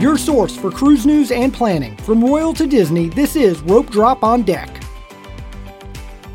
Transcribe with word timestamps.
Your 0.00 0.18
source 0.18 0.56
for 0.56 0.72
cruise 0.72 1.06
news 1.06 1.30
and 1.30 1.54
planning. 1.54 1.96
From 1.98 2.22
Royal 2.22 2.52
to 2.54 2.66
Disney, 2.66 3.08
this 3.10 3.36
is 3.36 3.60
Rope 3.60 3.90
Drop 3.90 4.24
on 4.24 4.42
Deck. 4.42 4.82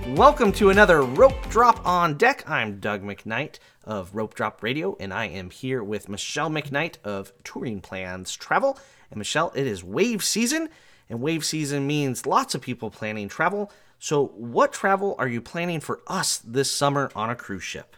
Welcome 0.07 0.54
to 0.54 0.70
another 0.70 1.01
Rope 1.01 1.49
Drop 1.49 1.85
on 1.85 2.17
Deck. 2.17 2.49
I'm 2.49 2.79
Doug 2.79 3.03
McKnight 3.03 3.59
of 3.83 4.15
Rope 4.15 4.33
Drop 4.33 4.63
Radio, 4.63 4.95
and 5.01 5.13
I 5.13 5.25
am 5.25 5.49
here 5.49 5.83
with 5.83 6.07
Michelle 6.07 6.49
McKnight 6.49 6.95
of 7.03 7.33
Touring 7.43 7.81
Plans 7.81 8.34
Travel. 8.34 8.80
And 9.11 9.18
Michelle, 9.18 9.52
it 9.54 9.68
is 9.68 9.84
wave 9.84 10.23
season, 10.23 10.70
and 11.10 11.20
wave 11.20 11.44
season 11.44 11.86
means 11.86 12.26
lots 12.26 12.55
of 12.55 12.62
people 12.62 12.89
planning 12.89 13.28
travel. 13.28 13.73
So, 14.00 14.28
what 14.38 14.71
travel 14.71 15.16
are 15.20 15.28
you 15.28 15.41
planning 15.41 15.82
for 15.82 16.00
us 16.07 16.38
this 16.38 16.71
summer 16.71 17.12
on 17.14 17.30
a 17.30 17.36
cruise 17.36 17.64
ship? 17.64 17.98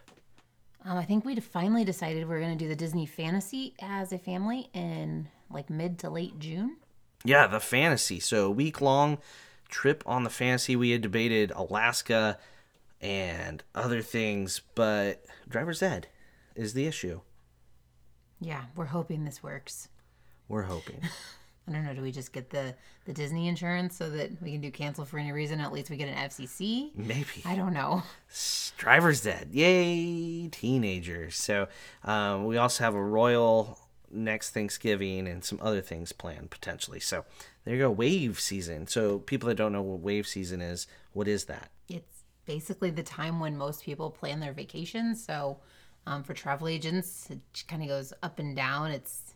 Um, 0.84 0.98
I 0.98 1.06
think 1.06 1.24
we 1.24 1.40
finally 1.40 1.86
decided 1.86 2.28
we're 2.28 2.40
going 2.40 2.58
to 2.58 2.64
do 2.64 2.68
the 2.68 2.76
Disney 2.76 3.06
Fantasy 3.06 3.76
as 3.80 4.12
a 4.12 4.18
family 4.18 4.68
in 4.74 5.28
like 5.54 5.70
mid 5.70 6.00
to 6.00 6.10
late 6.10 6.40
June. 6.40 6.78
Yeah, 7.24 7.48
the 7.48 7.60
fantasy. 7.60 8.20
So, 8.20 8.50
week 8.50 8.82
long 8.82 9.20
trip 9.70 10.04
on 10.06 10.24
the 10.24 10.30
fantasy. 10.30 10.76
We 10.76 10.92
had 10.92 11.02
debated 11.02 11.52
Alaska 11.52 12.38
and 13.00 13.64
other 13.74 14.02
things, 14.02 14.62
but 14.76 15.24
driver's 15.48 15.82
ed 15.82 16.08
is 16.56 16.74
the 16.74 16.86
issue. 16.86 17.22
Yeah, 18.40 18.66
we're 18.76 18.86
hoping 18.86 19.24
this 19.24 19.42
works. 19.42 19.88
We're 20.48 20.64
hoping. 20.64 21.02
I 21.68 21.72
don't 21.72 21.86
know. 21.86 21.94
Do 21.94 22.02
we 22.02 22.12
just 22.12 22.34
get 22.34 22.50
the 22.50 22.76
the 23.06 23.14
Disney 23.14 23.48
insurance 23.48 23.96
so 23.96 24.10
that 24.10 24.42
we 24.42 24.52
can 24.52 24.62
do 24.62 24.72
cancel 24.72 25.06
for 25.06 25.20
any 25.20 25.32
reason? 25.32 25.60
At 25.62 25.72
least 25.72 25.90
we 25.90 25.98
get 25.98 26.10
an 26.10 26.30
FCC. 26.30 26.90
Maybe. 26.96 27.44
I 27.46 27.56
don't 27.56 27.74
know. 27.74 28.04
Driver's 28.78 29.22
Dead. 29.22 29.50
Yay, 29.52 30.48
teenagers. 30.48 31.36
So 31.36 31.68
um, 32.04 32.46
we 32.46 32.58
also 32.58 32.84
have 32.84 32.96
a 32.96 33.04
royal 33.04 33.78
next 34.14 34.52
Thanksgiving 34.52 35.28
and 35.28 35.44
some 35.44 35.60
other 35.62 35.82
things 35.82 36.12
planned 36.12 36.52
potentially. 36.52 37.00
So 37.00 37.26
there 37.64 37.76
you 37.76 37.82
go, 37.82 37.92
wave 37.92 38.40
season. 38.40 38.88
So 38.88 39.20
people 39.20 39.48
that 39.50 39.56
don't 39.56 39.74
know 39.74 39.82
what 39.82 40.00
wave 40.00 40.28
season 40.28 40.62
is, 40.62 40.88
what 41.14 41.28
is 41.28 41.46
that? 41.46 41.70
It's 41.90 42.24
basically 42.46 42.90
the 42.90 43.04
time 43.04 43.40
when 43.40 43.58
most 43.58 43.84
people 43.84 44.10
plan 44.10 44.40
their 44.40 44.54
vacations. 44.54 45.24
So 45.24 45.60
um, 46.06 46.24
for 46.24 46.34
travel 46.34 46.68
agents, 46.68 47.28
it 47.30 47.40
kind 47.68 47.82
of 47.82 47.88
goes 47.88 48.14
up 48.24 48.40
and 48.40 48.56
down. 48.56 48.92
It's 48.92 49.34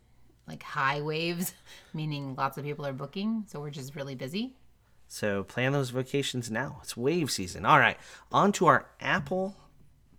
like 0.48 0.64
high 0.64 1.02
waves, 1.02 1.54
meaning 1.94 2.36
lots 2.36 2.58
of 2.58 2.64
people 2.64 2.86
are 2.86 2.94
booking. 2.94 3.46
So 3.48 3.60
we're 3.60 3.70
just 3.70 3.96
really 3.96 4.16
busy. 4.16 4.56
So 5.08 5.44
plan 5.44 5.74
those 5.74 5.92
vacations 5.92 6.50
now. 6.50 6.80
It's 6.82 6.98
wave 6.98 7.30
season. 7.30 7.66
All 7.66 7.80
right, 7.80 7.98
on 8.32 8.52
to 8.54 8.66
our 8.66 8.88
Apple 9.00 9.56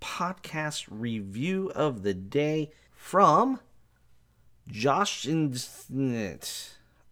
podcast 0.00 0.86
review 0.91 1.73
of 1.75 2.02
the 2.02 2.14
day 2.14 2.70
from 2.92 3.61
Josh. 4.69 5.25
And 5.27 5.55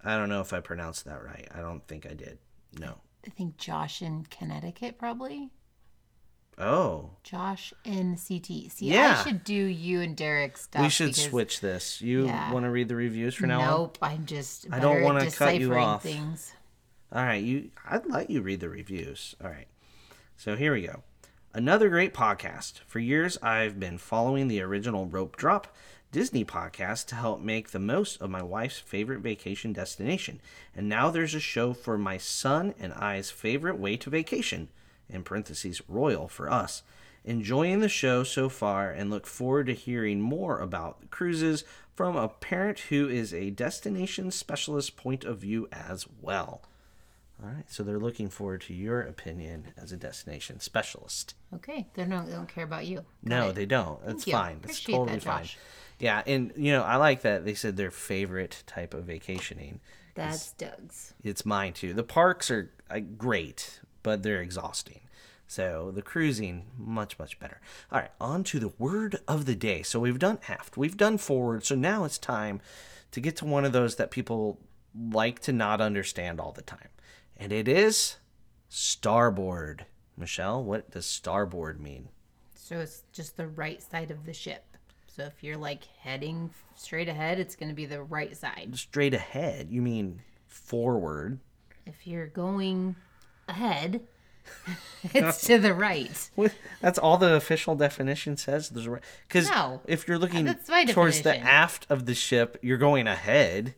I 0.02 0.16
don't 0.16 0.28
know 0.28 0.40
if 0.40 0.52
I 0.52 0.60
pronounced 0.60 1.04
that 1.06 1.22
right. 1.24 1.48
I 1.54 1.60
don't 1.60 1.86
think 1.86 2.06
I 2.06 2.14
did. 2.14 2.38
No. 2.78 2.98
I 3.26 3.30
think 3.30 3.56
Josh 3.56 4.02
in 4.02 4.26
Connecticut, 4.30 4.98
probably. 4.98 5.50
Oh. 6.58 7.10
Josh 7.24 7.72
in 7.84 8.16
CT. 8.16 8.70
See, 8.70 8.92
Yeah. 8.92 9.16
I 9.18 9.24
should 9.24 9.42
do 9.44 9.54
you 9.54 10.00
and 10.02 10.16
Derek 10.16 10.56
stuff. 10.56 10.82
We 10.82 10.88
should 10.88 11.08
because- 11.08 11.24
switch 11.24 11.60
this. 11.60 12.00
You 12.00 12.26
Yeah. 12.26 12.52
want 12.52 12.64
to 12.64 12.70
read 12.70 12.88
the 12.88 12.94
reviews 12.96 13.34
for 13.34 13.46
now 13.46 13.60
on? 13.60 13.66
Nope, 13.70 13.98
I'm 14.02 14.24
just. 14.26 14.66
I 14.70 14.78
don't 14.78 15.02
wanna 15.02 15.30
cut 15.30 15.58
you 15.58 15.74
off. 15.74 16.02
Things. 16.02 16.52
All 17.10 17.24
right, 17.24 17.42
you. 17.42 17.70
I'd 17.84 18.06
let 18.06 18.30
you 18.30 18.40
read 18.42 18.60
the 18.60 18.68
reviews. 18.68 19.34
All 19.42 19.50
right. 19.50 19.68
So 20.36 20.54
here 20.56 20.72
we 20.74 20.82
go. 20.86 21.02
Another 21.52 21.88
great 21.88 22.12
podcast. 22.14 22.80
For 22.86 22.98
years, 22.98 23.38
I've 23.42 23.78
been 23.80 23.98
following 23.98 24.48
the 24.48 24.60
original 24.60 25.06
Rope 25.06 25.36
Drop 25.36 25.74
Disney 26.14 26.44
podcast 26.44 27.06
to 27.06 27.16
help 27.16 27.40
make 27.40 27.70
the 27.72 27.80
most 27.80 28.20
of 28.22 28.30
my 28.30 28.40
wife's 28.40 28.78
favorite 28.78 29.18
vacation 29.18 29.72
destination. 29.72 30.40
And 30.72 30.88
now 30.88 31.10
there's 31.10 31.34
a 31.34 31.40
show 31.40 31.72
for 31.72 31.98
my 31.98 32.18
son 32.18 32.72
and 32.78 32.92
I's 32.92 33.32
favorite 33.32 33.80
way 33.80 33.96
to 33.96 34.10
vacation, 34.10 34.68
in 35.10 35.24
parentheses, 35.24 35.82
royal 35.88 36.28
for 36.28 36.48
us. 36.48 36.84
Enjoying 37.24 37.80
the 37.80 37.88
show 37.88 38.22
so 38.22 38.48
far 38.48 38.92
and 38.92 39.10
look 39.10 39.26
forward 39.26 39.66
to 39.66 39.74
hearing 39.74 40.20
more 40.20 40.60
about 40.60 41.10
cruises 41.10 41.64
from 41.96 42.14
a 42.14 42.28
parent 42.28 42.78
who 42.90 43.08
is 43.08 43.34
a 43.34 43.50
destination 43.50 44.30
specialist 44.30 44.96
point 44.96 45.24
of 45.24 45.38
view 45.38 45.66
as 45.72 46.06
well. 46.22 46.62
All 47.42 47.48
right, 47.50 47.68
so 47.68 47.82
they're 47.82 47.98
looking 47.98 48.28
forward 48.28 48.60
to 48.62 48.72
your 48.74 49.00
opinion 49.00 49.72
as 49.76 49.90
a 49.90 49.96
destination 49.96 50.60
specialist. 50.60 51.34
Okay, 51.52 51.88
they 51.94 52.04
don't. 52.04 52.26
They 52.26 52.32
don't 52.36 52.48
care 52.48 52.62
about 52.64 52.86
you. 52.86 52.98
Got 52.98 53.06
No, 53.24 53.48
it. 53.48 53.56
they 53.56 53.66
don't. 53.66 54.00
That's 54.06 54.22
fine. 54.24 54.60
That's 54.62 54.78
Appreciate 54.78 54.94
totally 54.94 55.18
that, 55.18 55.22
fine. 55.24 55.48
Josh. 55.98 56.04
Yeah, 56.04 56.22
and 56.26 56.52
you 56.56 56.72
know, 56.72 56.82
I 56.82 56.96
like 56.96 57.22
that 57.22 57.44
they 57.44 57.54
said 57.54 57.76
their 57.76 57.90
favorite 57.90 58.62
type 58.66 58.94
of 58.94 59.04
vacationing. 59.04 59.80
That's 60.14 60.52
Doug's. 60.52 61.14
It's 61.22 61.44
mine 61.44 61.72
too. 61.72 61.92
The 61.92 62.04
parks 62.04 62.50
are 62.50 62.70
uh, 62.90 63.00
great, 63.00 63.80
but 64.02 64.22
they're 64.22 64.40
exhausting. 64.40 65.00
So 65.46 65.90
the 65.94 66.02
cruising, 66.02 66.66
much 66.76 67.18
much 67.18 67.38
better. 67.38 67.60
All 67.92 68.00
right, 68.00 68.10
on 68.20 68.44
to 68.44 68.58
the 68.58 68.72
word 68.78 69.18
of 69.28 69.46
the 69.46 69.54
day. 69.54 69.82
So 69.82 70.00
we've 70.00 70.18
done 70.18 70.38
aft, 70.48 70.76
we've 70.76 70.96
done 70.96 71.18
forward. 71.18 71.64
So 71.64 71.74
now 71.74 72.04
it's 72.04 72.18
time 72.18 72.60
to 73.10 73.20
get 73.20 73.36
to 73.36 73.44
one 73.44 73.64
of 73.64 73.72
those 73.72 73.96
that 73.96 74.10
people 74.10 74.58
like 75.12 75.40
to 75.40 75.52
not 75.52 75.80
understand 75.80 76.40
all 76.40 76.52
the 76.52 76.62
time, 76.62 76.88
and 77.36 77.52
it 77.52 77.68
is 77.68 78.16
starboard. 78.68 79.86
Michelle, 80.16 80.62
what 80.62 80.92
does 80.92 81.06
starboard 81.06 81.80
mean? 81.80 82.08
So 82.54 82.78
it's 82.78 83.02
just 83.12 83.36
the 83.36 83.48
right 83.48 83.82
side 83.82 84.10
of 84.10 84.24
the 84.24 84.32
ship. 84.32 84.73
So 85.14 85.22
if 85.24 85.44
you're 85.44 85.56
like 85.56 85.84
heading 86.00 86.50
straight 86.74 87.08
ahead, 87.08 87.38
it's 87.38 87.54
going 87.54 87.68
to 87.68 87.74
be 87.74 87.86
the 87.86 88.02
right 88.02 88.36
side. 88.36 88.70
Straight 88.76 89.14
ahead. 89.14 89.68
You 89.70 89.80
mean 89.80 90.22
forward? 90.48 91.38
If 91.86 92.06
you're 92.06 92.26
going 92.26 92.96
ahead, 93.48 94.00
it's 95.14 95.46
to 95.46 95.58
the 95.58 95.72
right. 95.72 96.30
That's 96.80 96.98
all 96.98 97.16
the 97.16 97.34
official 97.34 97.76
definition 97.76 98.36
says. 98.36 98.70
There's 98.70 98.88
because 99.28 99.48
No. 99.50 99.82
if 99.86 100.08
you're 100.08 100.18
looking 100.18 100.52
towards 100.88 101.22
the 101.22 101.36
aft 101.38 101.86
of 101.88 102.06
the 102.06 102.14
ship, 102.14 102.58
you're 102.60 102.78
going 102.78 103.06
ahead. 103.06 103.74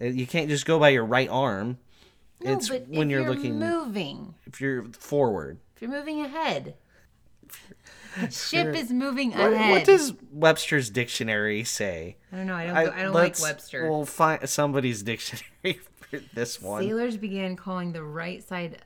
Uh, 0.00 0.06
You 0.06 0.26
can't 0.26 0.50
just 0.50 0.66
go 0.66 0.78
by 0.78 0.90
your 0.90 1.04
right 1.06 1.28
arm. 1.30 1.78
No, 2.42 2.52
it's 2.52 2.68
but 2.68 2.88
when 2.88 3.08
if 3.08 3.12
you're, 3.12 3.20
you're 3.22 3.30
looking 3.34 3.58
moving. 3.58 4.34
if 4.46 4.60
you're 4.60 4.82
forward. 4.92 5.58
If 5.76 5.82
you're 5.82 5.90
moving 5.90 6.20
ahead, 6.20 6.74
ship 8.30 8.74
is 8.74 8.90
moving 8.92 9.32
What, 9.32 9.52
ahead. 9.52 9.70
what 9.70 9.84
does 9.84 10.14
Webster's 10.32 10.90
dictionary 10.90 11.64
say? 11.64 12.16
I 12.32 12.36
don't 12.36 12.46
know. 12.46 12.54
I 12.54 12.66
don't. 12.66 12.76
I, 12.76 13.02
don't 13.02 13.12
like 13.14 13.40
Webster. 13.40 13.88
We'll 13.90 14.04
find 14.04 14.48
somebody's 14.48 15.02
dictionary 15.02 15.80
for 16.10 16.20
this 16.34 16.60
one. 16.60 16.82
Sailors 16.82 17.16
began 17.16 17.56
calling 17.56 17.92
the 17.92 18.02
right 18.02 18.42
side 18.42 18.82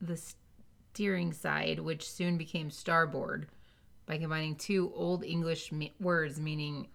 the 0.00 0.20
steering 0.92 1.32
side, 1.32 1.78
which 1.80 2.08
soon 2.08 2.36
became 2.38 2.70
starboard, 2.70 3.46
by 4.06 4.18
combining 4.18 4.56
two 4.56 4.92
Old 4.94 5.24
English 5.24 5.72
me- 5.72 5.94
words 6.00 6.40
meaning 6.40 6.88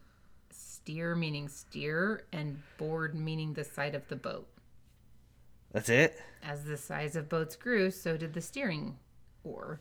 steer, 0.49 1.15
meaning 1.15 1.47
steer, 1.47 2.25
and 2.31 2.61
board, 2.77 3.15
meaning 3.15 3.53
the 3.53 3.63
side 3.63 3.95
of 3.95 4.07
the 4.07 4.15
boat. 4.15 4.47
That's 5.71 5.89
it. 5.89 6.19
As 6.43 6.63
the 6.63 6.77
size 6.77 7.15
of 7.15 7.27
boats 7.27 7.55
grew, 7.55 7.91
so 7.91 8.17
did 8.17 8.33
the 8.33 8.41
steering 8.41 8.97
oar, 9.43 9.79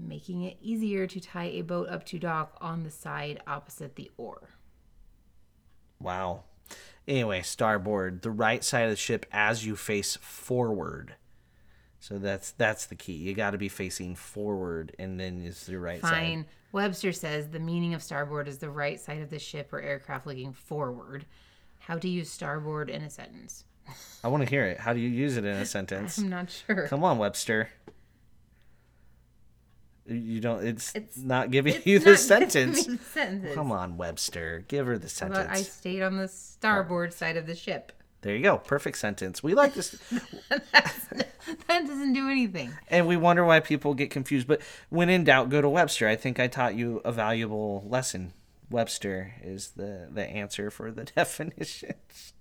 making 0.00 0.42
it 0.42 0.56
easier 0.60 1.06
to 1.06 1.20
tie 1.20 1.44
a 1.44 1.62
boat 1.62 1.88
up 1.88 2.04
to 2.06 2.18
dock 2.18 2.56
on 2.60 2.82
the 2.82 2.90
side 2.90 3.40
opposite 3.46 3.96
the 3.96 4.10
oar. 4.16 4.50
Wow. 6.00 6.44
Anyway, 7.06 7.42
starboard, 7.42 8.22
the 8.22 8.30
right 8.30 8.62
side 8.62 8.84
of 8.84 8.90
the 8.90 8.96
ship 8.96 9.26
as 9.32 9.66
you 9.66 9.76
face 9.76 10.16
forward. 10.16 11.14
So 11.98 12.18
that's 12.18 12.52
that's 12.52 12.86
the 12.86 12.94
key. 12.94 13.12
You 13.12 13.34
got 13.34 13.50
to 13.50 13.58
be 13.58 13.68
facing 13.68 14.14
forward, 14.14 14.96
and 14.98 15.20
then 15.20 15.42
it's 15.44 15.66
the 15.66 15.78
right 15.78 16.00
side. 16.00 16.10
Fine. 16.10 16.46
Webster 16.72 17.12
says 17.12 17.48
the 17.48 17.58
meaning 17.58 17.94
of 17.94 18.02
starboard 18.02 18.48
is 18.48 18.58
the 18.58 18.70
right 18.70 18.98
side 18.98 19.20
of 19.20 19.28
the 19.28 19.38
ship 19.38 19.72
or 19.72 19.80
aircraft 19.80 20.26
looking 20.26 20.52
forward. 20.52 21.26
How 21.80 21.98
to 21.98 22.08
use 22.08 22.30
starboard 22.30 22.88
in 22.88 23.02
a 23.02 23.10
sentence? 23.10 23.64
I 24.22 24.28
want 24.28 24.44
to 24.44 24.48
hear 24.48 24.64
it. 24.66 24.78
How 24.78 24.92
do 24.92 25.00
you 25.00 25.08
use 25.08 25.36
it 25.36 25.44
in 25.44 25.56
a 25.56 25.66
sentence? 25.66 26.16
I'm 26.16 26.30
not 26.30 26.50
sure. 26.50 26.86
Come 26.88 27.04
on, 27.04 27.18
Webster. 27.18 27.68
You 30.06 30.40
don't. 30.40 30.64
It's, 30.66 30.94
It's- 30.94 31.16
not 31.18 31.50
giving 31.50 31.74
It's 31.74 31.86
you 31.86 31.98
the 31.98 32.16
sentence. 32.16 32.84
sentences. 33.12 33.54
Come 33.54 33.70
on, 33.72 33.96
Webster. 33.96 34.64
Give 34.66 34.86
her 34.86 34.98
the 34.98 35.08
sentence. 35.08 35.46
I 35.50 35.62
stayed 35.62 36.02
on 36.02 36.16
the 36.16 36.26
starboard 36.28 37.12
side 37.14 37.36
of 37.36 37.46
the 37.46 37.54
ship? 37.54 37.92
There 38.22 38.34
you 38.36 38.42
go. 38.42 38.58
Perfect 38.58 38.98
sentence. 38.98 39.42
We 39.42 39.54
like 39.54 39.74
this. 39.74 39.96
That 41.66 41.86
doesn't 41.86 42.12
do 42.12 42.28
anything. 42.28 42.72
and 42.88 43.06
we 43.06 43.16
wonder 43.16 43.44
why 43.44 43.60
people 43.60 43.94
get 43.94 44.10
confused. 44.10 44.46
But 44.46 44.60
when 44.88 45.08
in 45.08 45.24
doubt, 45.24 45.48
go 45.48 45.60
to 45.60 45.68
Webster. 45.68 46.06
I 46.06 46.14
think 46.16 46.38
I 46.38 46.46
taught 46.48 46.74
you 46.74 47.00
a 47.04 47.10
valuable 47.12 47.84
lesson. 47.88 48.34
Webster 48.70 49.34
is 49.42 49.70
the, 49.70 50.08
the 50.12 50.24
answer 50.28 50.70
for 50.70 50.90
the 50.92 51.04
definitions. 51.16 52.34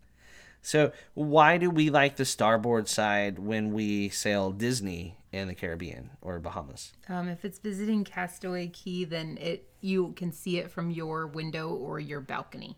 So, 0.61 0.91
why 1.13 1.57
do 1.57 1.69
we 1.71 1.89
like 1.89 2.17
the 2.17 2.25
starboard 2.25 2.87
side 2.89 3.39
when 3.39 3.71
we 3.73 4.09
sail 4.09 4.51
Disney 4.51 5.17
in 5.31 5.47
the 5.47 5.55
Caribbean 5.55 6.09
or 6.21 6.39
Bahamas? 6.39 6.93
Um, 7.07 7.27
if 7.27 7.45
it's 7.45 7.59
visiting 7.59 8.03
Castaway 8.03 8.67
Cay, 8.67 9.03
then 9.05 9.37
it 9.39 9.69
you 9.81 10.13
can 10.15 10.31
see 10.31 10.57
it 10.57 10.71
from 10.71 10.89
your 10.91 11.27
window 11.27 11.69
or 11.69 11.99
your 11.99 12.19
balcony. 12.21 12.77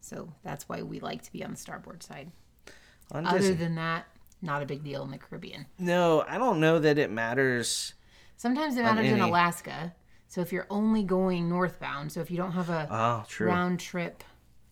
So 0.00 0.32
that's 0.42 0.68
why 0.68 0.82
we 0.82 1.00
like 1.00 1.22
to 1.22 1.32
be 1.32 1.44
on 1.44 1.50
the 1.52 1.56
starboard 1.56 2.02
side. 2.02 2.30
On 3.12 3.26
Other 3.26 3.38
Disney. 3.38 3.54
than 3.54 3.74
that, 3.76 4.06
not 4.42 4.62
a 4.62 4.66
big 4.66 4.82
deal 4.84 5.02
in 5.04 5.10
the 5.10 5.18
Caribbean. 5.18 5.66
no, 5.78 6.24
I 6.26 6.38
don't 6.38 6.60
know 6.60 6.78
that 6.78 6.98
it 6.98 7.10
matters. 7.10 7.94
Sometimes 8.36 8.76
it 8.76 8.82
matters 8.82 9.06
in 9.10 9.20
Alaska. 9.20 9.94
So 10.28 10.40
if 10.40 10.52
you're 10.52 10.66
only 10.70 11.02
going 11.04 11.48
northbound, 11.48 12.10
so 12.12 12.20
if 12.20 12.30
you 12.30 12.36
don't 12.36 12.52
have 12.52 12.68
a 12.68 12.88
Oh, 12.90 13.24
round 13.44 13.78
trip, 13.80 14.24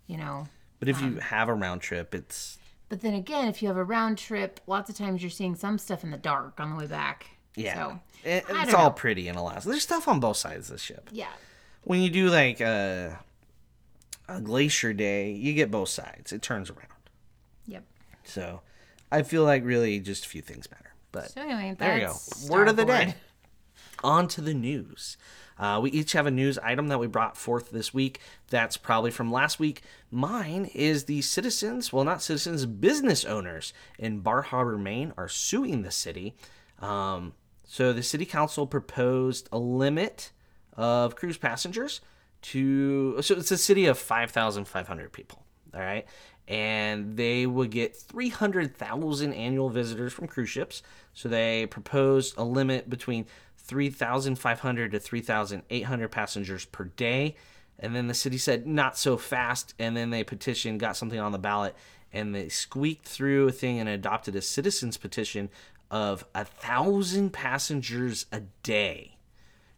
you 0.09 0.17
know. 0.17 0.47
But 0.81 0.89
if 0.89 1.01
you 1.01 1.17
have 1.17 1.49
a 1.49 1.55
round 1.55 1.81
trip, 1.81 2.15
it's 2.15 2.59
But 2.94 3.00
then 3.00 3.14
again, 3.14 3.49
if 3.49 3.61
you 3.61 3.67
have 3.67 3.76
a 3.76 3.82
round 3.82 4.19
trip, 4.19 4.61
lots 4.69 4.88
of 4.88 4.94
times 4.94 5.20
you're 5.20 5.29
seeing 5.29 5.56
some 5.56 5.79
stuff 5.79 6.05
in 6.05 6.12
the 6.12 6.17
dark 6.17 6.61
on 6.61 6.70
the 6.70 6.76
way 6.76 6.87
back. 6.87 7.26
yeah, 7.56 7.75
So, 7.75 8.00
It- 8.23 8.44
it's 8.49 8.73
all 8.73 8.85
know. 8.85 8.91
pretty 8.93 9.26
in 9.26 9.35
Alaska. 9.35 9.69
There's 9.69 9.82
stuff 9.82 10.06
on 10.06 10.20
both 10.20 10.37
sides 10.37 10.70
of 10.70 10.76
the 10.76 10.79
ship. 10.79 11.08
yeah. 11.11 11.32
When 11.82 12.00
you 12.00 12.08
do 12.08 12.29
like 12.31 12.61
a, 12.61 13.19
a 14.29 14.41
glacier 14.41 14.93
day, 14.93 15.32
you 15.32 15.55
get 15.55 15.73
both 15.73 15.88
sides. 15.88 16.32
It 16.32 16.41
turns 16.41 16.70
around. 16.70 16.87
Yep. 17.67 17.82
So 18.23 18.61
I 19.11 19.23
feel 19.25 19.43
like 19.43 19.64
really 19.64 19.99
just 19.99 20.25
a 20.25 20.29
few 20.29 20.41
things 20.41 20.70
matter. 20.70 20.94
But 21.11 21.32
So 21.32 21.41
anyway, 21.41 21.75
there 21.76 21.99
you 21.99 22.06
go. 22.06 22.14
Word 22.49 22.69
of 22.69 22.76
the 22.76 22.85
day. 22.85 23.17
On 24.05 24.29
to 24.29 24.41
the 24.41 24.55
news. 24.55 25.17
Uh, 25.59 25.81
we 25.83 25.91
each 25.91 26.12
have 26.12 26.27
a 26.27 26.31
news 26.31 26.59
item 26.59 26.89
that 26.89 26.99
we 26.99 27.06
brought 27.06 27.37
forth 27.37 27.71
this 27.71 27.95
week. 27.95 28.21
That's 28.51 28.77
probably 28.77 29.11
from 29.11 29.33
last 29.33 29.59
week. 29.59 29.83
Mine 30.11 30.67
is 30.75 31.05
the 31.05 31.23
citizens, 31.23 31.93
well, 31.93 32.05
not 32.05 32.23
citizens, 32.23 32.67
business 32.67 33.25
owners 33.25 33.73
in 33.99 34.21
Bar 34.21 34.43
Harbor, 34.43 34.77
Maine 34.77 35.12
are 35.17 35.29
suing 35.29 35.83
the 35.83 35.91
city. 35.91 36.35
Um, 36.81 37.35
so 37.67 37.93
the 37.93 38.03
city 38.03 38.27
council 38.27 38.67
proposed 38.67 39.49
a 39.53 39.59
limit 39.59 40.33
of 40.77 41.17
cruise 41.17 41.39
passengers 41.39 42.01
to. 42.43 43.23
So 43.23 43.37
it's 43.37 43.51
a 43.51 43.59
city 43.59 43.87
of 43.87 43.99
5,500 43.99 45.12
people. 45.12 45.45
All 45.73 45.81
right. 45.81 46.06
And 46.47 47.17
they 47.17 47.47
would 47.47 47.71
get 47.71 47.97
300,000 47.97 49.33
annual 49.33 49.71
visitors 49.71 50.12
from 50.12 50.29
cruise 50.29 50.51
ships. 50.51 50.83
So 51.15 51.29
they 51.29 51.67
proposed 51.67 52.35
a 52.37 52.45
limit 52.45 52.91
between 52.91 53.27
3,500 53.64 54.93
to 54.93 55.00
3,800 55.00 56.08
passengers 56.08 56.64
per 56.66 56.84
day. 56.84 57.37
And 57.78 57.96
then 57.96 58.06
the 58.06 58.14
city 58.14 58.38
said, 58.38 58.66
not 58.66 58.96
so 58.96 59.16
fast. 59.16 59.75
And 59.78 59.96
then 59.96 60.11
they 60.11 60.22
petitioned, 60.22 60.81
got 60.81 60.96
something 60.96 61.19
on 61.19 61.32
the 61.32 61.38
ballot, 61.38 61.75
and 62.12 62.34
they 62.34 62.49
squeaked 62.49 63.06
through 63.06 63.49
a 63.49 63.52
thing 63.52 63.81
and 63.81 63.88
adopted 63.88 64.37
a 64.37 64.43
citizen's 64.43 64.96
petition 64.96 65.49
of 65.90 66.25
a 66.34 66.44
thousand 66.44 67.32
passengers 67.32 68.26
a 68.31 68.40
day. 68.62 69.16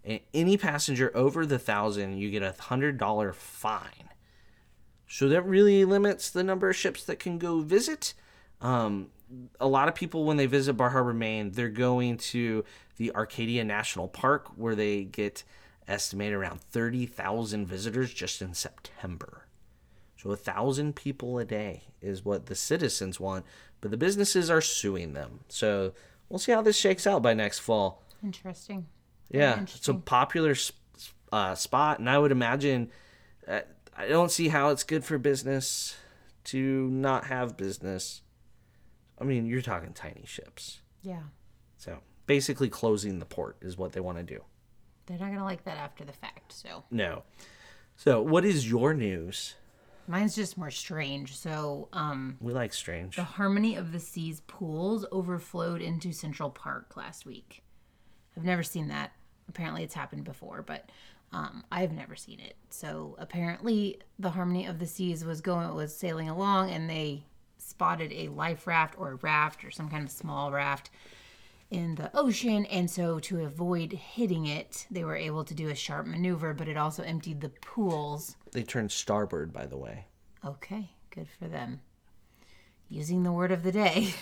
And 0.04 0.20
any 0.34 0.56
passenger 0.56 1.10
over 1.14 1.46
the 1.46 1.58
thousand, 1.58 2.18
you 2.18 2.30
get 2.30 2.42
a 2.42 2.54
hundred 2.58 2.98
dollar 2.98 3.32
fine. 3.32 4.10
So 5.08 5.28
that 5.28 5.42
really 5.42 5.84
limits 5.84 6.30
the 6.30 6.44
number 6.44 6.68
of 6.68 6.76
ships 6.76 7.04
that 7.04 7.18
can 7.18 7.38
go 7.38 7.60
visit. 7.60 8.14
Um, 8.60 9.10
a 9.60 9.66
lot 9.66 9.88
of 9.88 9.94
people, 9.94 10.24
when 10.24 10.36
they 10.36 10.46
visit 10.46 10.74
Bar 10.74 10.90
Harbor, 10.90 11.14
Maine, 11.14 11.52
they're 11.52 11.68
going 11.68 12.16
to 12.18 12.64
the 12.96 13.12
Acadia 13.14 13.64
National 13.64 14.08
Park, 14.08 14.48
where 14.56 14.74
they 14.74 15.04
get 15.04 15.42
estimated 15.88 16.34
around 16.34 16.60
30,000 16.60 17.66
visitors 17.66 18.12
just 18.12 18.42
in 18.42 18.54
September. 18.54 19.46
So 20.16 20.30
a 20.30 20.36
thousand 20.36 20.96
people 20.96 21.38
a 21.38 21.44
day 21.44 21.84
is 22.00 22.24
what 22.24 22.46
the 22.46 22.54
citizens 22.54 23.20
want, 23.20 23.44
but 23.80 23.90
the 23.90 23.96
businesses 23.96 24.50
are 24.50 24.60
suing 24.60 25.12
them. 25.12 25.40
So 25.48 25.92
we'll 26.28 26.38
see 26.38 26.52
how 26.52 26.62
this 26.62 26.76
shakes 26.76 27.06
out 27.06 27.22
by 27.22 27.34
next 27.34 27.60
fall. 27.60 28.02
Interesting. 28.24 28.86
Yeah, 29.30 29.60
it's 29.62 29.88
a 29.88 29.94
popular 29.94 30.54
uh, 31.32 31.54
spot, 31.54 31.98
and 31.98 32.08
I 32.08 32.18
would 32.18 32.32
imagine 32.32 32.90
uh, 33.46 33.60
I 33.96 34.08
don't 34.08 34.30
see 34.30 34.48
how 34.48 34.70
it's 34.70 34.84
good 34.84 35.04
for 35.04 35.18
business 35.18 35.96
to 36.44 36.88
not 36.90 37.26
have 37.26 37.56
business. 37.56 38.22
I 39.20 39.24
mean, 39.24 39.46
you're 39.46 39.62
talking 39.62 39.92
tiny 39.92 40.24
ships, 40.26 40.80
Yeah. 41.02 41.22
so 41.76 41.98
basically 42.26 42.68
closing 42.68 43.18
the 43.18 43.24
port 43.24 43.56
is 43.62 43.76
what 43.78 43.92
they 43.92 44.00
want 44.00 44.18
to 44.18 44.24
do. 44.24 44.42
They're 45.06 45.18
not 45.18 45.26
going 45.26 45.38
to 45.38 45.44
like 45.44 45.64
that 45.64 45.78
after 45.78 46.04
the 46.04 46.12
fact. 46.12 46.52
So 46.52 46.84
No. 46.90 47.22
So, 47.96 48.20
what 48.20 48.44
is 48.44 48.68
your 48.68 48.92
news? 48.94 49.54
mine's 50.08 50.36
just 50.36 50.56
more 50.58 50.70
strange. 50.70 51.36
So, 51.36 51.88
um, 51.92 52.36
We 52.40 52.52
like 52.52 52.72
strange. 52.74 53.16
the 53.16 53.24
Harmony 53.24 53.74
of 53.74 53.90
the 53.90 53.98
Seas 53.98 54.40
pools 54.46 55.04
overflowed 55.10 55.80
into 55.82 56.12
Central 56.12 56.48
Park 56.50 56.96
last 56.96 57.26
week. 57.26 57.64
I've 58.36 58.44
never 58.44 58.62
seen 58.62 58.86
that. 58.88 59.12
Apparently, 59.48 59.82
it's 59.82 59.94
happened 59.94 60.22
before, 60.24 60.62
but 60.62 60.90
um, 61.32 61.64
I've 61.72 61.92
never 61.92 62.14
seen 62.14 62.38
it. 62.38 62.54
So 62.70 63.16
apparently, 63.18 63.98
the 64.18 64.30
Harmony 64.30 64.66
of 64.66 64.78
the 64.78 64.86
Seas 64.86 65.24
was 65.24 65.40
going 65.40 65.74
was 65.74 65.96
sailing 65.96 66.28
along, 66.28 66.70
and 66.70 66.88
they 66.88 67.24
spotted 67.66 68.12
a 68.12 68.28
life 68.28 68.66
raft 68.66 68.94
or 68.98 69.12
a 69.12 69.16
raft 69.16 69.64
or 69.64 69.70
some 69.70 69.88
kind 69.88 70.04
of 70.04 70.10
small 70.10 70.52
raft 70.52 70.90
in 71.70 71.96
the 71.96 72.16
ocean 72.16 72.64
and 72.66 72.88
so 72.88 73.18
to 73.18 73.40
avoid 73.42 73.92
hitting 73.92 74.46
it 74.46 74.86
they 74.88 75.02
were 75.02 75.16
able 75.16 75.42
to 75.44 75.52
do 75.52 75.68
a 75.68 75.74
sharp 75.74 76.06
maneuver 76.06 76.54
but 76.54 76.68
it 76.68 76.76
also 76.76 77.02
emptied 77.02 77.40
the 77.40 77.48
pools 77.48 78.36
They 78.52 78.62
turned 78.62 78.92
starboard, 78.92 79.52
by 79.52 79.66
the 79.66 79.76
way. 79.76 80.06
Okay, 80.44 80.90
good 81.10 81.26
for 81.28 81.48
them. 81.48 81.80
Using 82.88 83.24
the 83.24 83.32
word 83.32 83.50
of 83.50 83.64
the 83.64 83.72
day. 83.72 84.14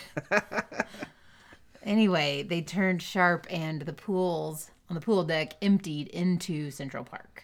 anyway, 1.83 2.43
they 2.43 2.63
turned 2.63 3.03
sharp 3.03 3.47
and 3.51 3.83
the 3.83 3.93
pools 3.93 4.71
on 4.89 4.95
the 4.95 5.01
pool 5.03 5.23
deck 5.25 5.55
emptied 5.61 6.09
into 6.09 6.71
Central 6.71 7.05
Park. 7.05 7.44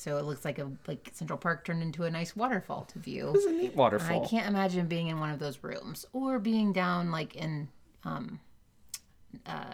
So 0.00 0.16
it 0.16 0.24
looks 0.24 0.46
like 0.46 0.58
a 0.58 0.70
like 0.88 1.10
Central 1.12 1.38
Park 1.38 1.66
turned 1.66 1.82
into 1.82 2.04
a 2.04 2.10
nice 2.10 2.34
waterfall 2.34 2.86
to 2.86 2.98
view. 2.98 3.32
It's 3.34 3.44
a 3.44 3.52
neat 3.52 3.76
waterfall. 3.76 4.24
I 4.24 4.26
can't 4.26 4.48
imagine 4.48 4.86
being 4.86 5.08
in 5.08 5.20
one 5.20 5.28
of 5.28 5.38
those 5.38 5.62
rooms 5.62 6.06
or 6.14 6.38
being 6.38 6.72
down 6.72 7.10
like 7.10 7.36
in 7.36 7.68
um, 8.04 8.40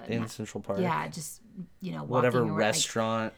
in 0.08 0.26
Central 0.26 0.62
Park. 0.62 0.80
yeah, 0.80 1.06
just 1.06 1.42
you 1.80 1.92
know, 1.92 2.02
Whatever 2.02 2.40
around, 2.40 2.56
restaurant. 2.56 3.34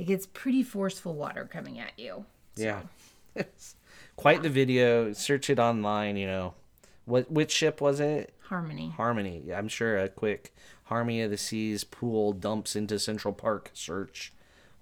Like, 0.00 0.10
it's 0.10 0.26
pretty 0.26 0.64
forceful 0.64 1.14
water 1.14 1.48
coming 1.50 1.78
at 1.78 1.92
you. 1.96 2.24
Yeah. 2.56 2.80
It's 3.36 3.76
quite 4.16 4.42
the 4.42 4.48
video. 4.48 5.12
Search 5.12 5.50
it 5.50 5.58
online, 5.58 6.16
you 6.16 6.26
know. 6.26 6.54
What 7.04 7.30
which 7.30 7.52
ship 7.52 7.82
was 7.82 8.00
it? 8.00 8.32
Harmony. 8.40 8.94
Harmony. 8.96 9.52
I'm 9.54 9.68
sure 9.68 9.98
a 9.98 10.08
quick 10.08 10.54
Harmony 10.84 11.20
of 11.20 11.30
the 11.30 11.36
Seas 11.36 11.84
pool 11.84 12.32
dumps 12.32 12.74
into 12.74 12.98
Central 12.98 13.34
Park 13.34 13.70
search 13.74 14.32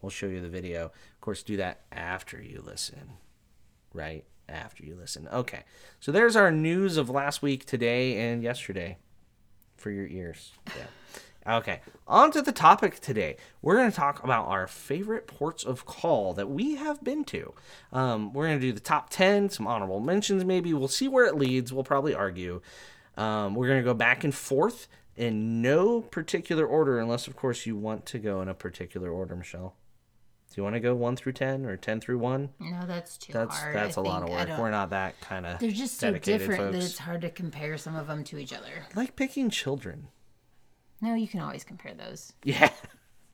will 0.04 0.10
show 0.10 0.26
you 0.26 0.40
the 0.40 0.48
video. 0.48 0.86
Of 0.86 1.20
course, 1.20 1.42
do 1.42 1.56
that 1.56 1.80
after 1.90 2.40
you 2.40 2.62
listen. 2.64 3.14
Right? 3.92 4.24
After 4.48 4.84
you 4.84 4.94
listen. 4.94 5.28
Okay. 5.32 5.64
So 5.98 6.12
there's 6.12 6.36
our 6.36 6.52
news 6.52 6.96
of 6.96 7.10
last 7.10 7.42
week, 7.42 7.64
today, 7.64 8.18
and 8.18 8.42
yesterday 8.42 8.98
for 9.76 9.90
your 9.90 10.06
ears. 10.06 10.52
Yeah. 10.76 11.56
Okay. 11.56 11.80
On 12.08 12.30
to 12.32 12.40
the 12.40 12.52
topic 12.52 13.00
today. 13.00 13.36
We're 13.60 13.76
going 13.76 13.90
to 13.90 13.96
talk 13.96 14.22
about 14.24 14.46
our 14.46 14.66
favorite 14.66 15.26
ports 15.26 15.64
of 15.64 15.84
call 15.84 16.32
that 16.34 16.48
we 16.48 16.76
have 16.76 17.04
been 17.04 17.24
to. 17.24 17.52
Um, 17.92 18.32
we're 18.32 18.46
going 18.46 18.60
to 18.60 18.66
do 18.66 18.72
the 18.72 18.80
top 18.80 19.10
10, 19.10 19.50
some 19.50 19.66
honorable 19.66 20.00
mentions 20.00 20.44
maybe. 20.44 20.72
We'll 20.72 20.88
see 20.88 21.08
where 21.08 21.26
it 21.26 21.36
leads. 21.36 21.72
We'll 21.72 21.84
probably 21.84 22.14
argue. 22.14 22.62
Um, 23.16 23.54
we're 23.54 23.68
going 23.68 23.80
to 23.80 23.84
go 23.84 23.94
back 23.94 24.24
and 24.24 24.34
forth 24.34 24.88
in 25.16 25.62
no 25.62 26.00
particular 26.00 26.66
order, 26.66 26.98
unless, 26.98 27.26
of 27.28 27.36
course, 27.36 27.66
you 27.66 27.76
want 27.76 28.06
to 28.06 28.18
go 28.18 28.40
in 28.40 28.48
a 28.48 28.54
particular 28.54 29.10
order, 29.10 29.36
Michelle. 29.36 29.74
Do 30.54 30.60
you 30.60 30.62
want 30.62 30.74
to 30.74 30.80
go 30.80 30.94
1 30.94 31.16
through 31.16 31.32
10 31.32 31.66
or 31.66 31.76
10 31.76 32.00
through 32.00 32.18
1? 32.18 32.48
No, 32.60 32.86
that's 32.86 33.18
too 33.18 33.32
That's 33.32 33.58
hard. 33.58 33.74
that's 33.74 33.96
a 33.96 34.00
a 34.00 34.02
lot 34.02 34.22
of 34.22 34.28
work. 34.28 34.48
We're 34.56 34.70
not 34.70 34.90
that 34.90 35.20
kind 35.20 35.46
of 35.46 35.58
They're 35.58 35.72
just 35.72 35.98
so 35.98 36.12
different 36.12 36.72
that 36.72 36.82
it's 36.82 36.98
hard 36.98 37.22
to 37.22 37.30
compare 37.30 37.76
some 37.76 37.96
of 37.96 38.06
them 38.06 38.22
to 38.24 38.38
each 38.38 38.52
other. 38.52 38.86
like 38.94 39.16
picking 39.16 39.50
children. 39.50 40.06
No, 41.00 41.14
you 41.14 41.26
can 41.26 41.40
always 41.40 41.64
compare 41.64 41.94
those. 41.94 42.32
Yeah. 42.44 42.70